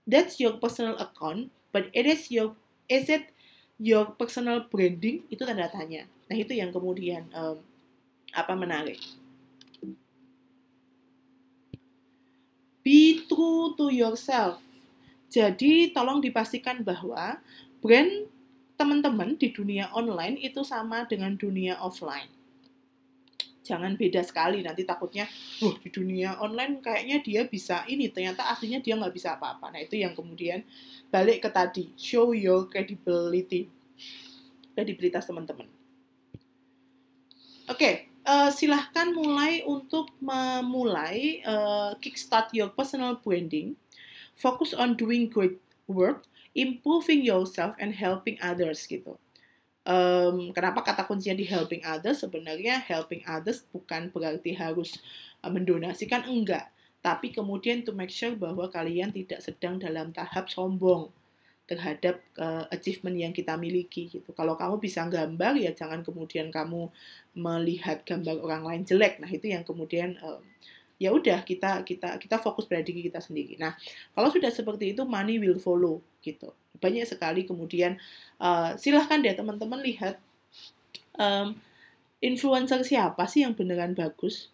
That's 0.05 0.37
your 0.37 0.61
personal 0.61 1.01
account, 1.01 1.49
but 1.72 1.89
it 1.97 2.05
is 2.05 2.29
your 2.29 2.53
is 2.93 3.09
it 3.09 3.33
your 3.81 4.12
personal 4.20 4.68
branding 4.68 5.25
itu 5.33 5.49
tanda 5.49 5.72
tanya. 5.72 6.05
Nah 6.29 6.37
itu 6.37 6.53
yang 6.53 6.68
kemudian 6.68 7.33
um, 7.33 7.57
apa 8.37 8.53
menarik. 8.53 9.01
Be 12.85 13.24
true 13.24 13.72
to 13.80 13.89
yourself. 13.89 14.61
Jadi 15.32 15.91
tolong 15.91 16.20
dipastikan 16.20 16.85
bahwa 16.85 17.41
brand 17.80 18.28
teman-teman 18.76 19.35
di 19.41 19.51
dunia 19.51 19.89
online 19.97 20.39
itu 20.45 20.61
sama 20.62 21.09
dengan 21.09 21.35
dunia 21.35 21.80
offline. 21.80 22.28
Jangan 23.64 23.97
beda 23.97 24.20
sekali, 24.20 24.61
nanti 24.61 24.85
takutnya, 24.85 25.24
wah 25.64 25.72
di 25.80 25.89
dunia 25.89 26.37
online 26.37 26.85
kayaknya 26.85 27.24
dia 27.24 27.43
bisa 27.49 27.80
ini, 27.89 28.12
ternyata 28.12 28.45
aslinya 28.53 28.85
dia 28.85 28.93
nggak 28.93 29.16
bisa 29.16 29.41
apa-apa. 29.41 29.72
Nah 29.72 29.80
itu 29.80 29.97
yang 29.97 30.12
kemudian 30.12 30.61
balik 31.09 31.41
ke 31.41 31.49
tadi, 31.49 31.89
show 31.97 32.37
your 32.37 32.68
credibility, 32.68 33.72
kredibilitas 34.76 35.24
teman-teman. 35.24 35.64
Oke, 37.64 37.80
okay, 37.80 37.95
uh, 38.25 38.51
silahkan 38.51 39.12
mulai 39.12 39.62
untuk 39.64 40.11
memulai 40.18 41.45
uh, 41.45 41.95
kickstart 42.01 42.51
your 42.57 42.72
personal 42.72 43.20
branding. 43.20 43.77
Focus 44.35 44.75
on 44.75 44.99
doing 44.99 45.31
great 45.31 45.62
work, 45.87 46.27
improving 46.57 47.22
yourself 47.22 47.79
and 47.79 47.95
helping 47.95 48.41
others 48.43 48.83
gitu. 48.89 49.14
Um, 49.85 50.51
kenapa 50.57 50.81
kata 50.81 51.05
kuncinya 51.05 51.37
di 51.37 51.45
helping 51.45 51.85
others? 51.85 52.25
Sebenarnya 52.25 52.81
helping 52.81 53.20
others 53.29 53.68
bukan 53.68 54.09
berarti 54.09 54.57
harus 54.57 54.99
uh, 55.45 55.53
mendonasikan 55.53 56.25
enggak, 56.25 56.72
tapi 57.05 57.31
kemudian 57.31 57.85
to 57.85 57.93
make 57.93 58.11
sure 58.11 58.33
bahwa 58.33 58.66
kalian 58.72 59.12
tidak 59.12 59.45
sedang 59.45 59.77
dalam 59.77 60.11
tahap 60.11 60.49
sombong 60.49 61.12
terhadap 61.65 62.21
uh, 62.37 62.69
achievement 62.69 63.17
yang 63.17 63.33
kita 63.33 63.57
miliki 63.57 64.12
gitu. 64.12 64.37
Kalau 64.37 64.53
kamu 64.55 64.77
bisa 64.77 65.09
gambar 65.09 65.57
ya 65.57 65.73
jangan 65.73 66.05
kemudian 66.05 66.53
kamu 66.53 66.93
melihat 67.33 68.05
gambar 68.05 68.37
orang 68.45 68.62
lain 68.65 68.83
jelek. 68.85 69.21
Nah, 69.21 69.31
itu 69.33 69.49
yang 69.49 69.65
kemudian 69.65 70.21
uh, 70.21 70.41
ya 71.01 71.11
udah 71.11 71.43
kita 71.43 71.83
kita 71.83 72.21
kita 72.21 72.37
fokus 72.37 72.69
pada 72.69 72.85
diri 72.85 73.09
kita 73.09 73.19
sendiri. 73.19 73.57
Nah, 73.57 73.73
kalau 74.12 74.29
sudah 74.29 74.53
seperti 74.53 74.93
itu 74.93 75.03
money 75.09 75.41
will 75.41 75.59
follow 75.59 76.05
gitu. 76.21 76.53
Banyak 76.79 77.09
sekali 77.09 77.49
kemudian 77.49 77.97
uh, 78.39 78.77
silahkan 78.77 79.25
deh 79.25 79.33
teman-teman 79.33 79.81
lihat 79.81 80.21
um, 81.17 81.57
influencer 82.21 82.85
siapa 82.85 83.25
sih 83.25 83.45
yang 83.45 83.57
beneran 83.57 83.97
bagus 83.97 84.53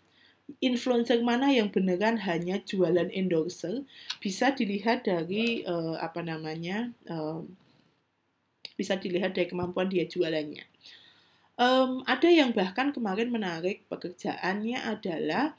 influencer 0.58 1.22
mana 1.22 1.54
yang 1.54 1.70
beneran 1.70 2.18
hanya 2.26 2.58
jualan 2.66 3.06
endorser 3.14 3.86
bisa 4.18 4.50
dilihat 4.50 5.06
dari 5.06 5.62
uh, 5.62 5.94
apa 6.02 6.26
namanya 6.26 6.90
uh, 7.06 7.46
bisa 8.74 8.98
dilihat 8.98 9.36
dari 9.36 9.46
kemampuan 9.46 9.86
dia 9.86 10.08
jualannya. 10.08 10.66
Um, 11.60 12.00
ada 12.08 12.24
yang 12.32 12.56
bahkan 12.56 12.88
kemarin 12.90 13.28
menarik 13.28 13.84
pekerjaannya 13.92 14.80
adalah 14.80 15.52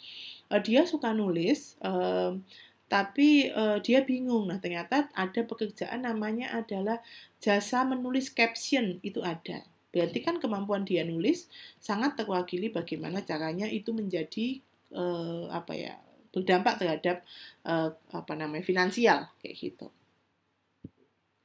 uh, 0.49 0.57
dia 0.57 0.89
suka 0.89 1.13
nulis, 1.13 1.77
um, 1.85 2.41
tapi 2.89 3.53
uh, 3.53 3.77
dia 3.77 4.01
bingung. 4.01 4.49
Nah 4.49 4.57
ternyata 4.57 5.13
ada 5.13 5.41
pekerjaan 5.45 6.09
namanya 6.09 6.57
adalah 6.57 6.99
jasa 7.37 7.85
menulis 7.85 8.33
caption 8.33 8.97
itu 9.05 9.21
ada. 9.21 9.61
Berarti 9.93 10.23
kan 10.25 10.41
kemampuan 10.41 10.87
dia 10.87 11.05
nulis 11.05 11.45
sangat 11.77 12.17
terwakili 12.17 12.73
bagaimana 12.73 13.21
caranya 13.21 13.69
itu 13.69 13.93
menjadi 13.93 14.63
uh, 14.95 15.47
apa 15.51 15.73
ya 15.75 15.93
berdampak 16.31 16.79
terhadap 16.79 17.23
uh, 17.67 17.91
apa 18.15 18.33
namanya 18.35 18.63
finansial 18.63 19.27
kayak 19.43 19.55
gitu. 19.59 19.87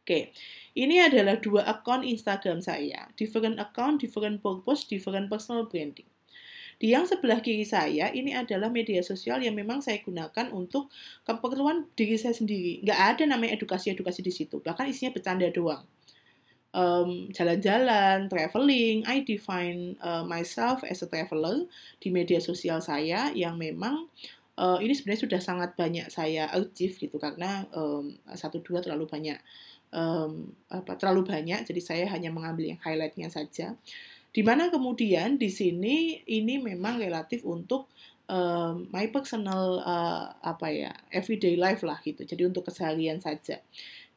Oke, 0.07 0.30
ini 0.78 1.03
adalah 1.03 1.34
dua 1.42 1.66
akun 1.66 2.07
Instagram 2.07 2.62
saya, 2.62 3.11
different 3.18 3.59
account, 3.59 3.99
different 3.99 4.38
purpose, 4.38 4.86
different 4.86 5.26
personal 5.26 5.66
branding. 5.66 6.07
Di 6.78 6.94
yang 6.94 7.11
sebelah 7.11 7.42
kiri 7.42 7.66
saya, 7.66 8.14
ini 8.14 8.30
adalah 8.30 8.70
media 8.70 9.03
sosial 9.03 9.42
yang 9.42 9.59
memang 9.59 9.82
saya 9.82 9.99
gunakan 10.07 10.55
untuk 10.55 10.94
keperluan 11.26 11.90
diri 11.99 12.14
saya 12.22 12.38
sendiri. 12.38 12.86
Nggak 12.86 13.01
ada 13.03 13.22
namanya 13.26 13.59
edukasi-edukasi 13.59 14.22
di 14.22 14.30
situ, 14.30 14.62
bahkan 14.62 14.86
isinya 14.86 15.11
bercanda 15.11 15.51
doang 15.51 15.82
um, 16.77 17.33
jalan-jalan, 17.33 18.29
traveling, 18.29 19.01
I 19.09 19.24
define 19.24 19.97
uh, 20.05 20.22
myself 20.29 20.85
as 20.85 21.01
a 21.01 21.09
traveler 21.09 21.64
di 21.97 22.12
media 22.12 22.39
sosial 22.39 22.85
saya 22.85 23.33
yang 23.33 23.57
memang 23.57 24.12
uh, 24.61 24.77
ini 24.85 24.93
sebenarnya 24.93 25.24
sudah 25.24 25.41
sangat 25.41 25.70
banyak 25.72 26.07
saya 26.12 26.53
achieve 26.53 27.01
gitu 27.01 27.16
karena 27.16 27.64
um, 27.72 28.12
satu 28.37 28.61
dua 28.61 28.85
terlalu 28.85 29.09
banyak 29.09 29.41
um, 29.97 30.53
apa 30.68 31.01
terlalu 31.01 31.24
banyak 31.24 31.64
jadi 31.64 31.81
saya 31.81 32.05
hanya 32.12 32.29
mengambil 32.29 32.77
yang 32.77 32.81
highlightnya 32.85 33.33
saja. 33.33 33.72
Di 34.37 34.45
mana 34.45 34.68
kemudian 34.68 35.41
di 35.41 35.49
sini 35.49 36.20
ini 36.29 36.61
memang 36.61 37.01
relatif 37.01 37.41
untuk 37.49 37.89
um, 38.29 38.85
my 38.93 39.09
personal 39.09 39.81
uh, 39.81 40.29
apa 40.45 40.68
ya 40.68 40.93
everyday 41.09 41.57
life 41.57 41.81
lah 41.81 41.97
gitu. 42.05 42.20
Jadi 42.29 42.45
untuk 42.45 42.68
keseharian 42.68 43.16
saja 43.16 43.64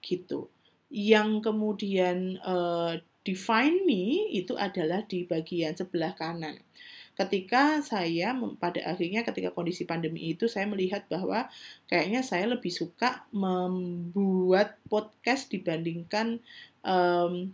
gitu 0.03 0.51
yang 0.89 1.39
kemudian 1.45 2.41
uh, 2.41 2.97
define 3.21 3.85
me 3.85 4.33
itu 4.33 4.57
adalah 4.57 5.05
di 5.05 5.25
bagian 5.29 5.77
sebelah 5.77 6.17
kanan. 6.17 6.57
Ketika 7.13 7.83
saya 7.83 8.31
pada 8.57 8.79
akhirnya 8.87 9.27
ketika 9.27 9.51
kondisi 9.51 9.83
pandemi 9.83 10.31
itu 10.31 10.47
saya 10.47 10.63
melihat 10.71 11.03
bahwa 11.11 11.51
kayaknya 11.91 12.23
saya 12.23 12.47
lebih 12.47 12.71
suka 12.71 13.27
membuat 13.35 14.79
podcast 14.87 15.51
dibandingkan 15.51 16.39
um, 16.79 17.51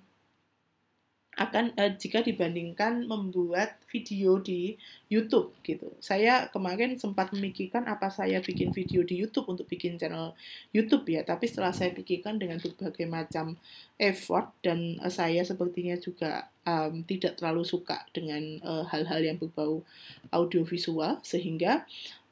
akan 1.35 1.75
uh, 1.75 1.91
jika 1.99 2.23
dibandingkan 2.23 3.07
membuat 3.07 3.75
video 3.91 4.39
di 4.39 4.79
YouTube 5.11 5.51
gitu. 5.67 5.91
Saya 5.99 6.47
kemarin 6.49 6.95
sempat 6.95 7.35
memikirkan 7.35 7.85
apa 7.91 8.07
saya 8.07 8.39
bikin 8.39 8.71
video 8.71 9.03
di 9.03 9.19
YouTube 9.19 9.51
untuk 9.51 9.67
bikin 9.67 9.99
channel 9.99 10.31
YouTube 10.71 11.03
ya, 11.11 11.27
tapi 11.27 11.51
setelah 11.51 11.75
saya 11.75 11.91
pikirkan 11.91 12.39
dengan 12.39 12.63
berbagai 12.63 13.07
macam 13.07 13.59
effort 13.99 14.51
dan 14.63 14.95
uh, 15.03 15.11
saya 15.11 15.43
sepertinya 15.43 15.99
juga 15.99 16.47
um, 16.63 17.03
tidak 17.03 17.35
terlalu 17.39 17.67
suka 17.67 18.07
dengan 18.15 18.59
hal-hal 18.63 19.21
uh, 19.23 19.27
yang 19.27 19.37
berbau 19.37 19.83
audiovisual 20.31 21.19
sehingga 21.21 21.83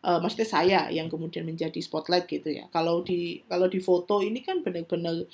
uh, 0.04 0.20
maksudnya 0.20 0.48
saya 0.48 0.80
yang 0.92 1.08
kemudian 1.08 1.48
menjadi 1.48 1.80
spotlight 1.80 2.28
gitu 2.28 2.52
ya. 2.52 2.68
Kalau 2.70 3.02
di 3.02 3.42
kalau 3.48 3.72
di 3.72 3.80
foto 3.80 4.20
ini 4.20 4.44
kan 4.44 4.62
benar-benar 4.62 5.26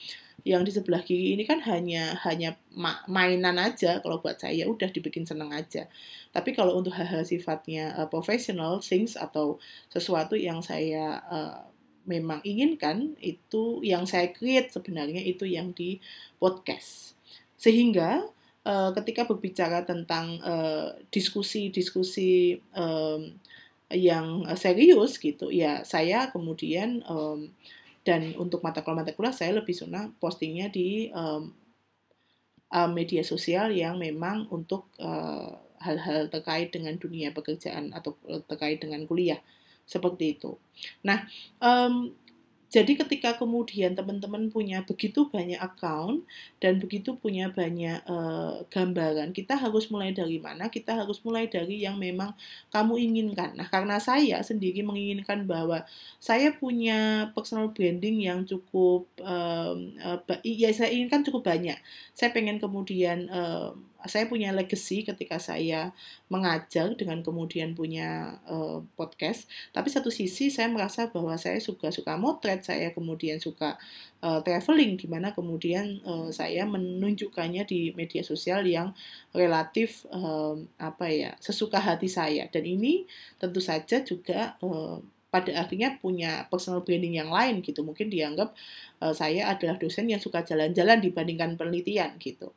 yang 0.47 0.63
di 0.63 0.71
sebelah 0.71 1.03
kiri 1.03 1.35
ini 1.35 1.43
kan 1.43 1.59
hanya 1.67 2.15
hanya 2.23 2.55
ma 2.71 3.03
mainan 3.11 3.59
aja 3.59 3.99
kalau 3.99 4.23
buat 4.23 4.39
saya 4.39 4.69
udah 4.69 4.87
dibikin 4.93 5.27
seneng 5.27 5.51
aja. 5.51 5.89
Tapi 6.31 6.55
kalau 6.55 6.79
untuk 6.79 6.95
hal-hal 6.95 7.25
sifatnya 7.25 7.91
uh, 7.97 8.07
profesional 8.07 8.79
things 8.79 9.19
atau 9.19 9.59
sesuatu 9.91 10.39
yang 10.39 10.63
saya 10.63 11.19
uh, 11.27 11.59
memang 12.07 12.39
inginkan 12.47 13.19
itu 13.19 13.83
yang 13.83 14.07
saya 14.07 14.31
create 14.31 14.71
sebenarnya 14.71 15.19
itu 15.19 15.43
yang 15.43 15.75
di 15.75 15.99
podcast. 16.39 17.19
Sehingga 17.59 18.23
uh, 18.63 18.89
ketika 18.95 19.27
berbicara 19.27 19.83
tentang 19.83 20.39
diskusi-diskusi 21.11 22.63
uh, 22.79 23.19
yang 23.89 24.45
eh, 24.45 24.57
serius 24.57 25.17
gitu 25.17 25.49
ya 25.49 25.81
saya 25.81 26.29
kemudian 26.29 27.01
um, 27.09 27.49
dan 28.05 28.33
untuk 28.37 28.61
mata 28.61 28.81
kuliah 28.81 29.03
mata 29.03 29.13
kuliah 29.13 29.35
saya 29.35 29.59
lebih 29.59 29.75
suka 29.75 30.09
postingnya 30.21 30.71
di 30.71 31.09
um, 31.11 31.51
uh, 32.73 32.89
media 32.89 33.25
sosial 33.25 33.73
yang 33.73 33.97
memang 33.97 34.45
untuk 34.53 34.89
eh, 35.01 35.51
hal-hal 35.79 36.27
terkait 36.27 36.75
dengan 36.75 36.99
dunia 36.99 37.31
pekerjaan 37.31 37.95
atau 37.95 38.19
terkait 38.51 38.83
dengan 38.83 39.07
kuliah 39.07 39.39
seperti 39.87 40.37
itu. 40.37 40.59
Nah, 41.07 41.23
um, 41.63 42.11
jadi 42.69 43.01
ketika 43.01 43.33
kemudian 43.33 43.97
teman-teman 43.97 44.53
punya 44.53 44.85
begitu 44.85 45.25
banyak 45.25 45.57
account 45.57 46.21
dan 46.61 46.77
begitu 46.77 47.17
punya 47.17 47.49
banyak 47.49 48.05
uh, 48.05 48.61
gambaran, 48.69 49.33
kita 49.33 49.57
harus 49.57 49.89
mulai 49.89 50.13
dari 50.13 50.37
mana? 50.37 50.69
Kita 50.69 50.93
harus 50.93 51.17
mulai 51.25 51.49
dari 51.49 51.81
yang 51.81 51.97
memang 51.97 52.37
kamu 52.69 53.01
inginkan. 53.09 53.57
Nah, 53.57 53.65
karena 53.73 53.97
saya 53.97 54.45
sendiri 54.45 54.85
menginginkan 54.85 55.49
bahwa 55.49 55.81
saya 56.21 56.53
punya 56.53 57.33
personal 57.33 57.73
branding 57.73 58.29
yang 58.29 58.45
cukup, 58.45 59.09
um, 59.17 59.97
uh, 60.05 60.21
ya 60.45 60.69
saya 60.69 60.93
inginkan 60.93 61.25
cukup 61.25 61.49
banyak. 61.49 61.77
Saya 62.13 62.29
pengen 62.29 62.61
kemudian 62.61 63.33
uh, 63.33 63.73
saya 64.07 64.31
punya 64.31 64.55
legacy 64.55 65.03
ketika 65.03 65.43
saya 65.43 65.91
mengajar 66.31 66.95
dengan 66.95 67.19
kemudian 67.19 67.75
punya 67.75 68.39
uh, 68.47 68.79
podcast. 68.95 69.51
Tapi 69.75 69.91
satu 69.91 70.07
sisi 70.07 70.47
saya 70.47 70.71
merasa 70.71 71.11
bahwa 71.11 71.35
saya 71.35 71.59
suka 71.59 71.91
suka 71.91 72.15
motret, 72.15 72.63
saya 72.63 72.95
kemudian 72.95 73.43
suka 73.43 73.75
uh, 74.23 74.39
traveling, 74.39 74.95
di 74.95 75.07
mana 75.11 75.35
kemudian 75.35 75.99
uh, 76.07 76.31
saya 76.31 76.63
menunjukkannya 76.63 77.67
di 77.67 77.91
media 77.91 78.23
sosial 78.23 78.63
yang 78.63 78.95
relatif 79.35 80.07
uh, 80.15 80.55
apa 80.79 81.05
ya 81.11 81.31
sesuka 81.43 81.83
hati 81.83 82.07
saya. 82.07 82.47
Dan 82.47 82.63
ini 82.63 83.03
tentu 83.35 83.59
saja 83.59 83.99
juga 83.99 84.55
uh, 84.63 85.03
pada 85.29 85.53
akhirnya 85.61 85.99
punya 85.99 86.47
personal 86.47 86.87
branding 86.87 87.19
yang 87.19 87.29
lain 87.29 87.59
gitu. 87.59 87.83
Mungkin 87.83 88.07
dianggap 88.07 88.55
uh, 89.03 89.11
saya 89.11 89.51
adalah 89.51 89.75
dosen 89.75 90.07
yang 90.07 90.23
suka 90.23 90.47
jalan-jalan 90.47 91.03
dibandingkan 91.03 91.59
penelitian 91.59 92.15
gitu 92.15 92.55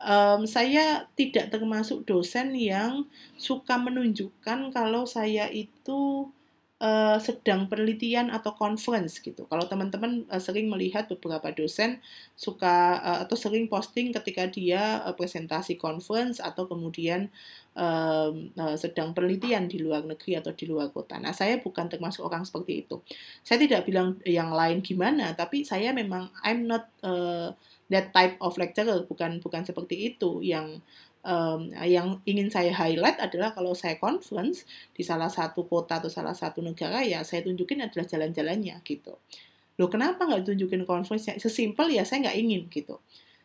um, 0.00 0.48
saya 0.48 1.06
tidak 1.14 1.52
termasuk 1.52 2.08
dosen 2.08 2.56
yang 2.56 3.04
suka 3.36 3.76
menunjukkan 3.76 4.72
kalau 4.72 5.04
saya 5.04 5.46
itu 5.52 6.32
uh, 6.80 7.20
sedang 7.20 7.68
penelitian 7.68 8.32
atau 8.32 8.56
conference 8.56 9.20
gitu. 9.20 9.44
Kalau 9.46 9.68
teman-teman 9.68 10.24
uh, 10.32 10.40
sering 10.40 10.72
melihat 10.72 11.06
beberapa 11.06 11.52
dosen 11.52 12.00
suka 12.34 12.98
uh, 12.98 13.18
atau 13.22 13.36
sering 13.36 13.68
posting 13.68 14.10
ketika 14.16 14.48
dia 14.48 15.04
uh, 15.04 15.12
presentasi 15.12 15.76
conference 15.76 16.40
atau 16.40 16.64
kemudian 16.64 17.28
um, 17.76 18.50
uh, 18.56 18.76
sedang 18.80 19.12
penelitian 19.12 19.68
di 19.68 19.84
luar 19.84 20.02
negeri 20.08 20.40
atau 20.40 20.56
di 20.56 20.64
luar 20.64 20.88
kota. 20.90 21.20
Nah, 21.20 21.36
saya 21.36 21.60
bukan 21.60 21.92
termasuk 21.92 22.24
orang 22.24 22.48
seperti 22.48 22.88
itu. 22.88 23.04
Saya 23.44 23.60
tidak 23.60 23.84
bilang 23.84 24.16
yang 24.24 24.50
lain 24.50 24.80
gimana, 24.80 25.36
tapi 25.36 25.62
saya 25.62 25.92
memang 25.92 26.32
I'm 26.40 26.64
not 26.64 26.88
uh, 27.04 27.52
that 27.90 28.14
type 28.14 28.38
of 28.40 28.56
lecturer. 28.56 29.04
Bukan 29.04 29.42
bukan 29.42 29.62
seperti 29.66 30.14
itu. 30.14 30.40
Yang 30.40 30.80
um, 31.24 31.72
yang 31.84 32.20
ingin 32.24 32.48
saya 32.48 32.72
highlight 32.72 33.20
adalah 33.20 33.52
kalau 33.52 33.76
saya 33.76 34.00
conference 34.00 34.64
di 34.94 35.04
salah 35.04 35.28
satu 35.28 35.68
kota 35.68 36.00
atau 36.00 36.08
salah 36.08 36.32
satu 36.32 36.64
negara 36.64 37.04
ya 37.04 37.20
saya 37.26 37.44
tunjukin 37.44 37.84
adalah 37.84 38.06
jalan-jalannya 38.08 38.80
gitu. 38.84 39.16
Loh 39.76 39.88
kenapa 39.88 40.28
nggak 40.28 40.44
tunjukin 40.48 40.84
conference 40.84 41.28
sesimpel 41.40 41.92
ya 41.92 42.04
saya 42.04 42.28
nggak 42.28 42.38
ingin 42.40 42.62
gitu. 42.72 43.00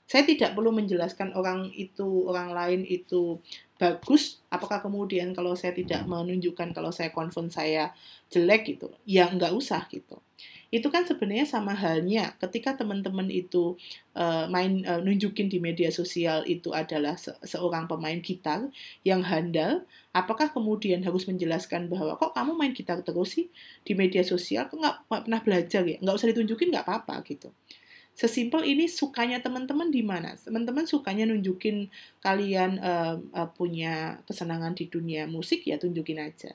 Saya 0.05 0.21
tidak 0.21 0.53
perlu 0.53 0.69
menjelaskan 0.69 1.33
orang 1.33 1.73
itu 1.73 2.29
orang 2.29 2.53
lain 2.53 2.85
itu 2.85 3.41
bagus 3.81 4.37
apakah 4.53 4.77
kemudian 4.77 5.33
kalau 5.33 5.57
saya 5.57 5.73
tidak 5.73 6.05
menunjukkan 6.05 6.77
kalau 6.77 6.93
saya 6.93 7.09
conference 7.09 7.57
saya 7.57 7.89
jelek 8.29 8.77
gitu. 8.77 8.93
Ya 9.09 9.27
nggak 9.27 9.51
usah 9.51 9.89
gitu 9.89 10.21
itu 10.75 10.91
kan 10.91 11.07
sebenarnya 11.07 11.47
sama 11.47 11.71
halnya 11.71 12.35
ketika 12.35 12.75
teman-teman 12.75 13.31
itu 13.31 13.79
uh, 14.11 14.43
main 14.51 14.83
uh, 14.83 14.99
nunjukin 14.99 15.47
di 15.47 15.63
media 15.63 15.87
sosial 15.87 16.43
itu 16.43 16.75
adalah 16.75 17.15
se 17.15 17.31
seorang 17.47 17.87
pemain 17.87 18.19
gitar 18.19 18.67
yang 19.07 19.23
handal, 19.23 19.87
apakah 20.11 20.51
kemudian 20.51 20.99
harus 21.07 21.31
menjelaskan 21.31 21.87
bahwa 21.87 22.19
kok 22.19 22.35
kamu 22.35 22.59
main 22.59 22.75
gitar 22.75 22.99
terus 23.07 23.39
sih 23.39 23.47
di 23.87 23.95
media 23.95 24.19
sosial, 24.27 24.67
kok 24.67 24.75
nggak 24.75 25.07
pernah 25.07 25.39
belajar 25.39 25.87
ya, 25.87 25.95
nggak 26.03 26.15
usah 26.19 26.27
ditunjukin 26.35 26.75
nggak 26.75 26.83
apa-apa 26.83 27.23
gitu. 27.23 27.55
Sesimpel 28.15 28.67
ini 28.67 28.91
sukanya 28.91 29.39
teman-teman 29.39 29.91
di 29.91 30.03
mana? 30.03 30.35
Teman-teman 30.35 30.83
sukanya 30.87 31.27
nunjukin 31.27 31.87
kalian 32.19 32.83
uh, 32.83 33.15
uh, 33.31 33.49
punya 33.55 34.19
kesenangan 34.27 34.75
di 34.75 34.91
dunia 34.91 35.23
musik 35.27 35.63
ya 35.63 35.79
tunjukin 35.79 36.19
aja. 36.19 36.51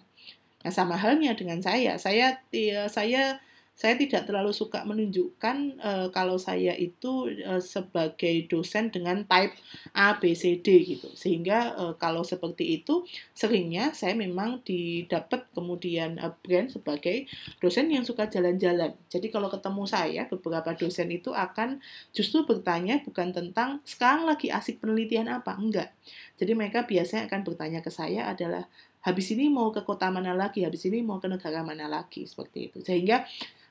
Nah 0.61 0.73
sama 0.73 1.01
halnya 1.01 1.33
dengan 1.33 1.65
saya, 1.65 1.97
saya 1.97 2.37
ya, 2.53 2.85
saya 2.89 3.41
saya 3.81 3.97
tidak 3.97 4.29
terlalu 4.29 4.53
suka 4.53 4.85
menunjukkan 4.85 5.81
uh, 5.81 6.07
kalau 6.13 6.37
saya 6.37 6.77
itu 6.77 7.33
uh, 7.49 7.65
sebagai 7.65 8.45
dosen 8.45 8.93
dengan 8.93 9.25
type 9.25 9.57
A, 9.97 10.21
B, 10.21 10.37
C, 10.37 10.61
D 10.61 10.85
gitu. 10.85 11.09
Sehingga 11.17 11.73
uh, 11.81 11.95
kalau 11.97 12.21
seperti 12.21 12.77
itu 12.77 13.09
seringnya 13.33 13.97
saya 13.97 14.13
memang 14.13 14.61
didapat 14.69 15.49
kemudian 15.57 16.21
uh, 16.21 16.29
brand 16.45 16.69
sebagai 16.69 17.25
dosen 17.57 17.89
yang 17.89 18.05
suka 18.05 18.29
jalan-jalan. 18.29 18.93
Jadi 19.09 19.33
kalau 19.33 19.49
ketemu 19.49 19.89
saya 19.89 20.29
beberapa 20.29 20.77
dosen 20.77 21.09
itu 21.09 21.33
akan 21.33 21.81
justru 22.13 22.45
bertanya 22.45 23.01
bukan 23.01 23.33
tentang 23.33 23.81
sekarang 23.89 24.29
lagi 24.29 24.53
asik 24.53 24.85
penelitian 24.85 25.33
apa, 25.33 25.57
enggak. 25.57 25.89
Jadi 26.37 26.53
mereka 26.53 26.85
biasanya 26.85 27.33
akan 27.33 27.41
bertanya 27.49 27.81
ke 27.81 27.89
saya 27.89 28.29
adalah 28.29 28.69
habis 29.01 29.33
ini 29.33 29.49
mau 29.49 29.73
ke 29.73 29.81
kota 29.89 30.13
mana 30.13 30.37
lagi, 30.37 30.69
habis 30.69 30.85
ini 30.85 31.01
mau 31.01 31.17
ke 31.17 31.33
negara 31.33 31.65
mana 31.65 31.89
lagi, 31.89 32.29
seperti 32.29 32.69
itu. 32.69 32.85
Sehingga 32.85 33.25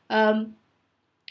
um, 0.10 0.52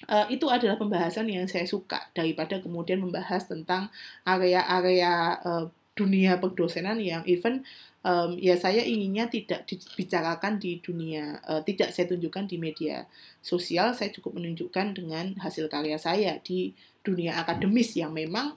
uh, 0.07 0.27
itu 0.31 0.47
adalah 0.47 0.79
pembahasan 0.79 1.27
yang 1.27 1.51
saya 1.51 1.67
suka 1.67 2.09
daripada 2.15 2.63
kemudian 2.63 3.03
membahas 3.03 3.45
tentang 3.51 3.91
area-area 4.23 5.43
uh, 5.43 5.67
dunia 5.99 6.39
perdosenan 6.39 7.03
yang 7.03 7.27
even 7.27 7.67
um, 8.07 8.39
ya 8.39 8.55
saya 8.55 8.87
inginnya 8.87 9.27
tidak 9.27 9.67
dibicarakan 9.67 10.63
di 10.63 10.79
dunia 10.79 11.43
uh, 11.43 11.59
tidak 11.67 11.91
saya 11.91 12.07
tunjukkan 12.07 12.47
di 12.47 12.55
media 12.55 13.11
sosial 13.43 13.99
saya 13.99 14.15
cukup 14.15 14.39
menunjukkan 14.39 14.95
dengan 14.95 15.35
hasil 15.43 15.67
karya 15.67 15.99
saya 15.99 16.39
di 16.39 16.71
dunia 17.03 17.43
akademis 17.43 17.99
yang 17.99 18.15
memang 18.15 18.55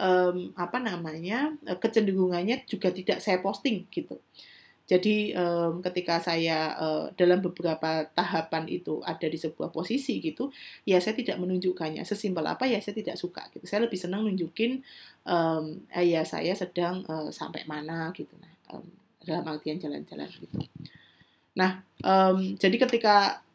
um, 0.00 0.56
apa 0.56 0.80
namanya 0.80 1.52
kecenderungannya 1.68 2.64
juga 2.64 2.88
tidak 2.88 3.20
saya 3.20 3.44
posting 3.44 3.84
gitu 3.92 4.16
jadi 4.90 5.38
um, 5.38 5.78
ketika 5.86 6.18
saya 6.18 6.74
uh, 6.74 7.14
dalam 7.14 7.38
beberapa 7.38 8.10
tahapan 8.10 8.66
itu 8.66 8.98
ada 9.06 9.22
di 9.30 9.38
sebuah 9.38 9.70
posisi 9.70 10.18
gitu, 10.18 10.50
ya 10.82 10.98
saya 10.98 11.14
tidak 11.14 11.38
menunjukkannya. 11.38 12.02
Sesimpel 12.02 12.42
apa 12.42 12.66
ya 12.66 12.82
saya 12.82 12.98
tidak 12.98 13.14
suka 13.14 13.46
gitu. 13.54 13.62
Saya 13.70 13.86
lebih 13.86 13.94
senang 13.94 14.26
nunjukin 14.26 14.82
um, 15.30 15.86
eh, 15.94 16.10
ya 16.10 16.26
saya 16.26 16.58
sedang 16.58 17.06
uh, 17.06 17.30
sampai 17.30 17.70
mana 17.70 18.10
gitu. 18.18 18.34
Nah, 18.42 18.50
um, 18.74 18.82
dalam 19.22 19.46
artian 19.46 19.78
jalan-jalan 19.78 20.26
gitu. 20.26 20.58
Nah, 21.54 21.86
um, 22.02 22.58
jadi 22.58 22.74
ketika 22.82 23.46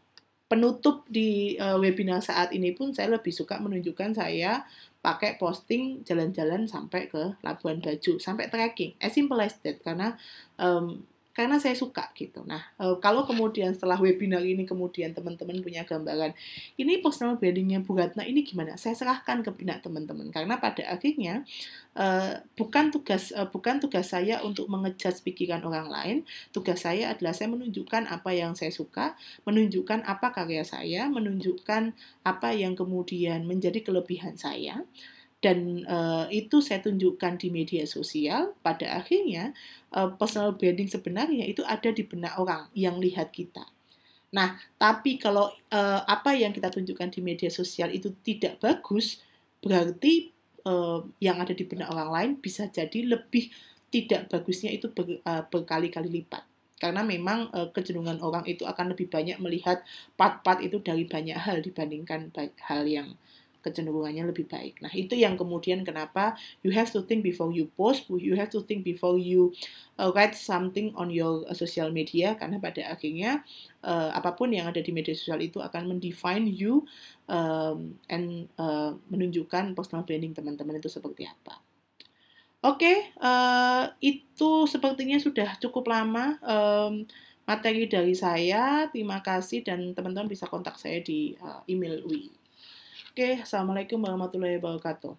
penutup 0.48 1.04
di 1.12 1.60
uh, 1.60 1.76
webinar 1.84 2.24
saat 2.24 2.56
ini 2.56 2.72
pun 2.72 2.96
saya 2.96 3.12
lebih 3.12 3.36
suka 3.36 3.60
menunjukkan 3.60 4.16
saya 4.16 4.64
pakai 5.04 5.36
posting 5.36 6.00
jalan-jalan 6.08 6.64
sampai 6.64 7.12
ke 7.12 7.36
Labuan 7.44 7.84
Bajo, 7.84 8.24
sampai 8.24 8.48
tracking. 8.48 8.96
As 9.04 9.12
simple 9.12 9.44
as 9.44 9.60
that 9.68 9.84
karena 9.84 10.16
um, 10.56 11.04
karena 11.36 11.60
saya 11.60 11.76
suka 11.76 12.16
gitu. 12.16 12.48
Nah, 12.48 12.64
uh, 12.80 12.96
kalau 13.04 13.28
kemudian 13.28 13.76
setelah 13.76 14.00
webinar 14.00 14.40
ini 14.40 14.64
kemudian 14.64 15.12
teman-teman 15.12 15.60
punya 15.60 15.84
gambaran, 15.84 16.32
ini 16.80 17.04
personal 17.04 17.36
brandingnya 17.36 17.84
Bu 17.84 17.92
Ratna 17.92 18.24
ini 18.24 18.48
gimana? 18.48 18.80
Saya 18.80 18.96
serahkan 18.96 19.44
ke 19.44 19.52
benak 19.52 19.84
teman-teman 19.84 20.32
karena 20.32 20.56
pada 20.64 20.88
akhirnya 20.88 21.44
uh, 22.00 22.40
bukan 22.56 22.88
tugas 22.96 23.36
uh, 23.36 23.52
bukan 23.52 23.84
tugas 23.84 24.16
saya 24.16 24.40
untuk 24.48 24.72
mengejar 24.72 25.12
pikiran 25.12 25.60
orang 25.68 25.92
lain. 25.92 26.18
Tugas 26.56 26.88
saya 26.88 27.12
adalah 27.12 27.36
saya 27.36 27.52
menunjukkan 27.52 28.08
apa 28.08 28.32
yang 28.32 28.56
saya 28.56 28.72
suka, 28.72 29.20
menunjukkan 29.44 30.08
apa 30.08 30.32
karya 30.32 30.64
saya, 30.64 31.12
menunjukkan 31.12 31.92
apa 32.24 32.50
yang 32.56 32.80
kemudian 32.80 33.44
menjadi 33.44 33.84
kelebihan 33.84 34.40
saya 34.40 34.88
dan 35.46 35.86
uh, 35.86 36.26
itu 36.34 36.58
saya 36.58 36.82
tunjukkan 36.82 37.38
di 37.38 37.54
media 37.54 37.86
sosial 37.86 38.58
pada 38.66 38.98
akhirnya 38.98 39.54
uh, 39.94 40.10
personal 40.18 40.58
branding 40.58 40.90
sebenarnya 40.90 41.46
itu 41.46 41.62
ada 41.62 41.94
di 41.94 42.02
benak 42.02 42.34
orang 42.42 42.66
yang 42.74 42.98
lihat 42.98 43.30
kita. 43.30 43.62
Nah, 44.34 44.58
tapi 44.82 45.22
kalau 45.22 45.54
uh, 45.70 46.02
apa 46.10 46.34
yang 46.34 46.50
kita 46.50 46.74
tunjukkan 46.74 47.14
di 47.14 47.22
media 47.22 47.54
sosial 47.54 47.94
itu 47.94 48.10
tidak 48.26 48.58
bagus, 48.58 49.22
berarti 49.62 50.34
uh, 50.66 51.06
yang 51.22 51.38
ada 51.38 51.54
di 51.54 51.62
benak 51.70 51.94
orang 51.94 52.10
lain 52.10 52.32
bisa 52.42 52.66
jadi 52.66 53.06
lebih 53.06 53.54
tidak 53.94 54.34
bagusnya 54.34 54.74
itu 54.74 54.90
ber, 54.90 55.22
uh, 55.30 55.46
berkali-kali 55.46 56.10
lipat. 56.10 56.42
Karena 56.82 57.06
memang 57.06 57.54
uh, 57.54 57.70
kecenderungan 57.70 58.18
orang 58.26 58.50
itu 58.50 58.66
akan 58.66 58.98
lebih 58.98 59.14
banyak 59.14 59.38
melihat 59.38 59.86
part-part 60.18 60.66
itu 60.66 60.82
dari 60.82 61.06
banyak 61.06 61.38
hal 61.38 61.62
dibandingkan 61.62 62.34
hal 62.66 62.84
yang 62.90 63.14
kecenderungannya 63.66 64.30
lebih 64.30 64.46
baik. 64.46 64.86
Nah, 64.86 64.94
itu 64.94 65.18
yang 65.18 65.34
kemudian 65.34 65.82
kenapa 65.82 66.38
you 66.62 66.70
have 66.70 66.94
to 66.94 67.02
think 67.02 67.26
before 67.26 67.50
you 67.50 67.66
post, 67.74 68.06
you 68.14 68.38
have 68.38 68.54
to 68.54 68.62
think 68.62 68.86
before 68.86 69.18
you 69.18 69.50
uh, 69.98 70.14
write 70.14 70.38
something 70.38 70.94
on 70.94 71.10
your 71.10 71.42
uh, 71.50 71.58
social 71.58 71.90
media 71.90 72.38
karena 72.38 72.62
pada 72.62 72.86
akhirnya 72.94 73.42
uh, 73.82 74.14
apa 74.14 74.38
pun 74.38 74.54
yang 74.54 74.70
ada 74.70 74.86
di 74.86 74.94
media 74.94 75.18
sosial 75.18 75.42
itu 75.42 75.58
akan 75.58 75.98
mendefine 75.98 76.46
you 76.46 76.86
um, 77.26 77.98
and 78.06 78.46
uh, 78.62 78.94
menunjukkan 79.10 79.74
personal 79.74 80.06
branding 80.06 80.38
teman-teman 80.38 80.78
itu 80.78 80.88
seperti 80.88 81.26
apa. 81.26 81.58
Oke, 82.66 82.82
okay, 82.82 82.98
uh, 83.22 83.94
itu 84.02 84.66
sepertinya 84.66 85.22
sudah 85.22 85.54
cukup 85.62 85.86
lama 85.86 86.42
um, 86.42 87.06
materi 87.46 87.86
dari 87.86 88.18
saya. 88.18 88.90
Terima 88.90 89.22
kasih 89.22 89.62
dan 89.62 89.94
teman-teman 89.94 90.26
bisa 90.26 90.50
kontak 90.50 90.82
saya 90.82 90.98
di 91.02 91.38
uh, 91.38 91.62
email 91.70 92.02
Wi. 92.10 92.45
Oke, 93.16 93.40
Assalamualaikum 93.40 94.04
warahmatullahi 94.04 94.60
wabarakatuh. 94.60 95.16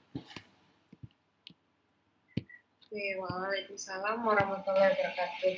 Oke, 2.76 3.04
Waalaikumsalam 3.16 4.20
warahmatullahi 4.20 4.92
wabarakatuh. 4.92 5.52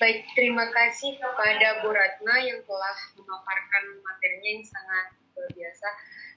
Baik, 0.00 0.24
terima 0.32 0.64
kasih 0.72 1.20
kepada 1.20 1.84
Bu 1.84 1.92
Ratna 1.92 2.40
yang 2.40 2.64
telah 2.64 2.96
memaparkan 3.20 4.00
materinya 4.00 4.48
yang 4.56 4.64
sangat 4.64 5.12
luar 5.36 5.44
biasa. 5.52 5.88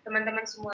Teman-teman 0.03 0.43
semua 0.43 0.65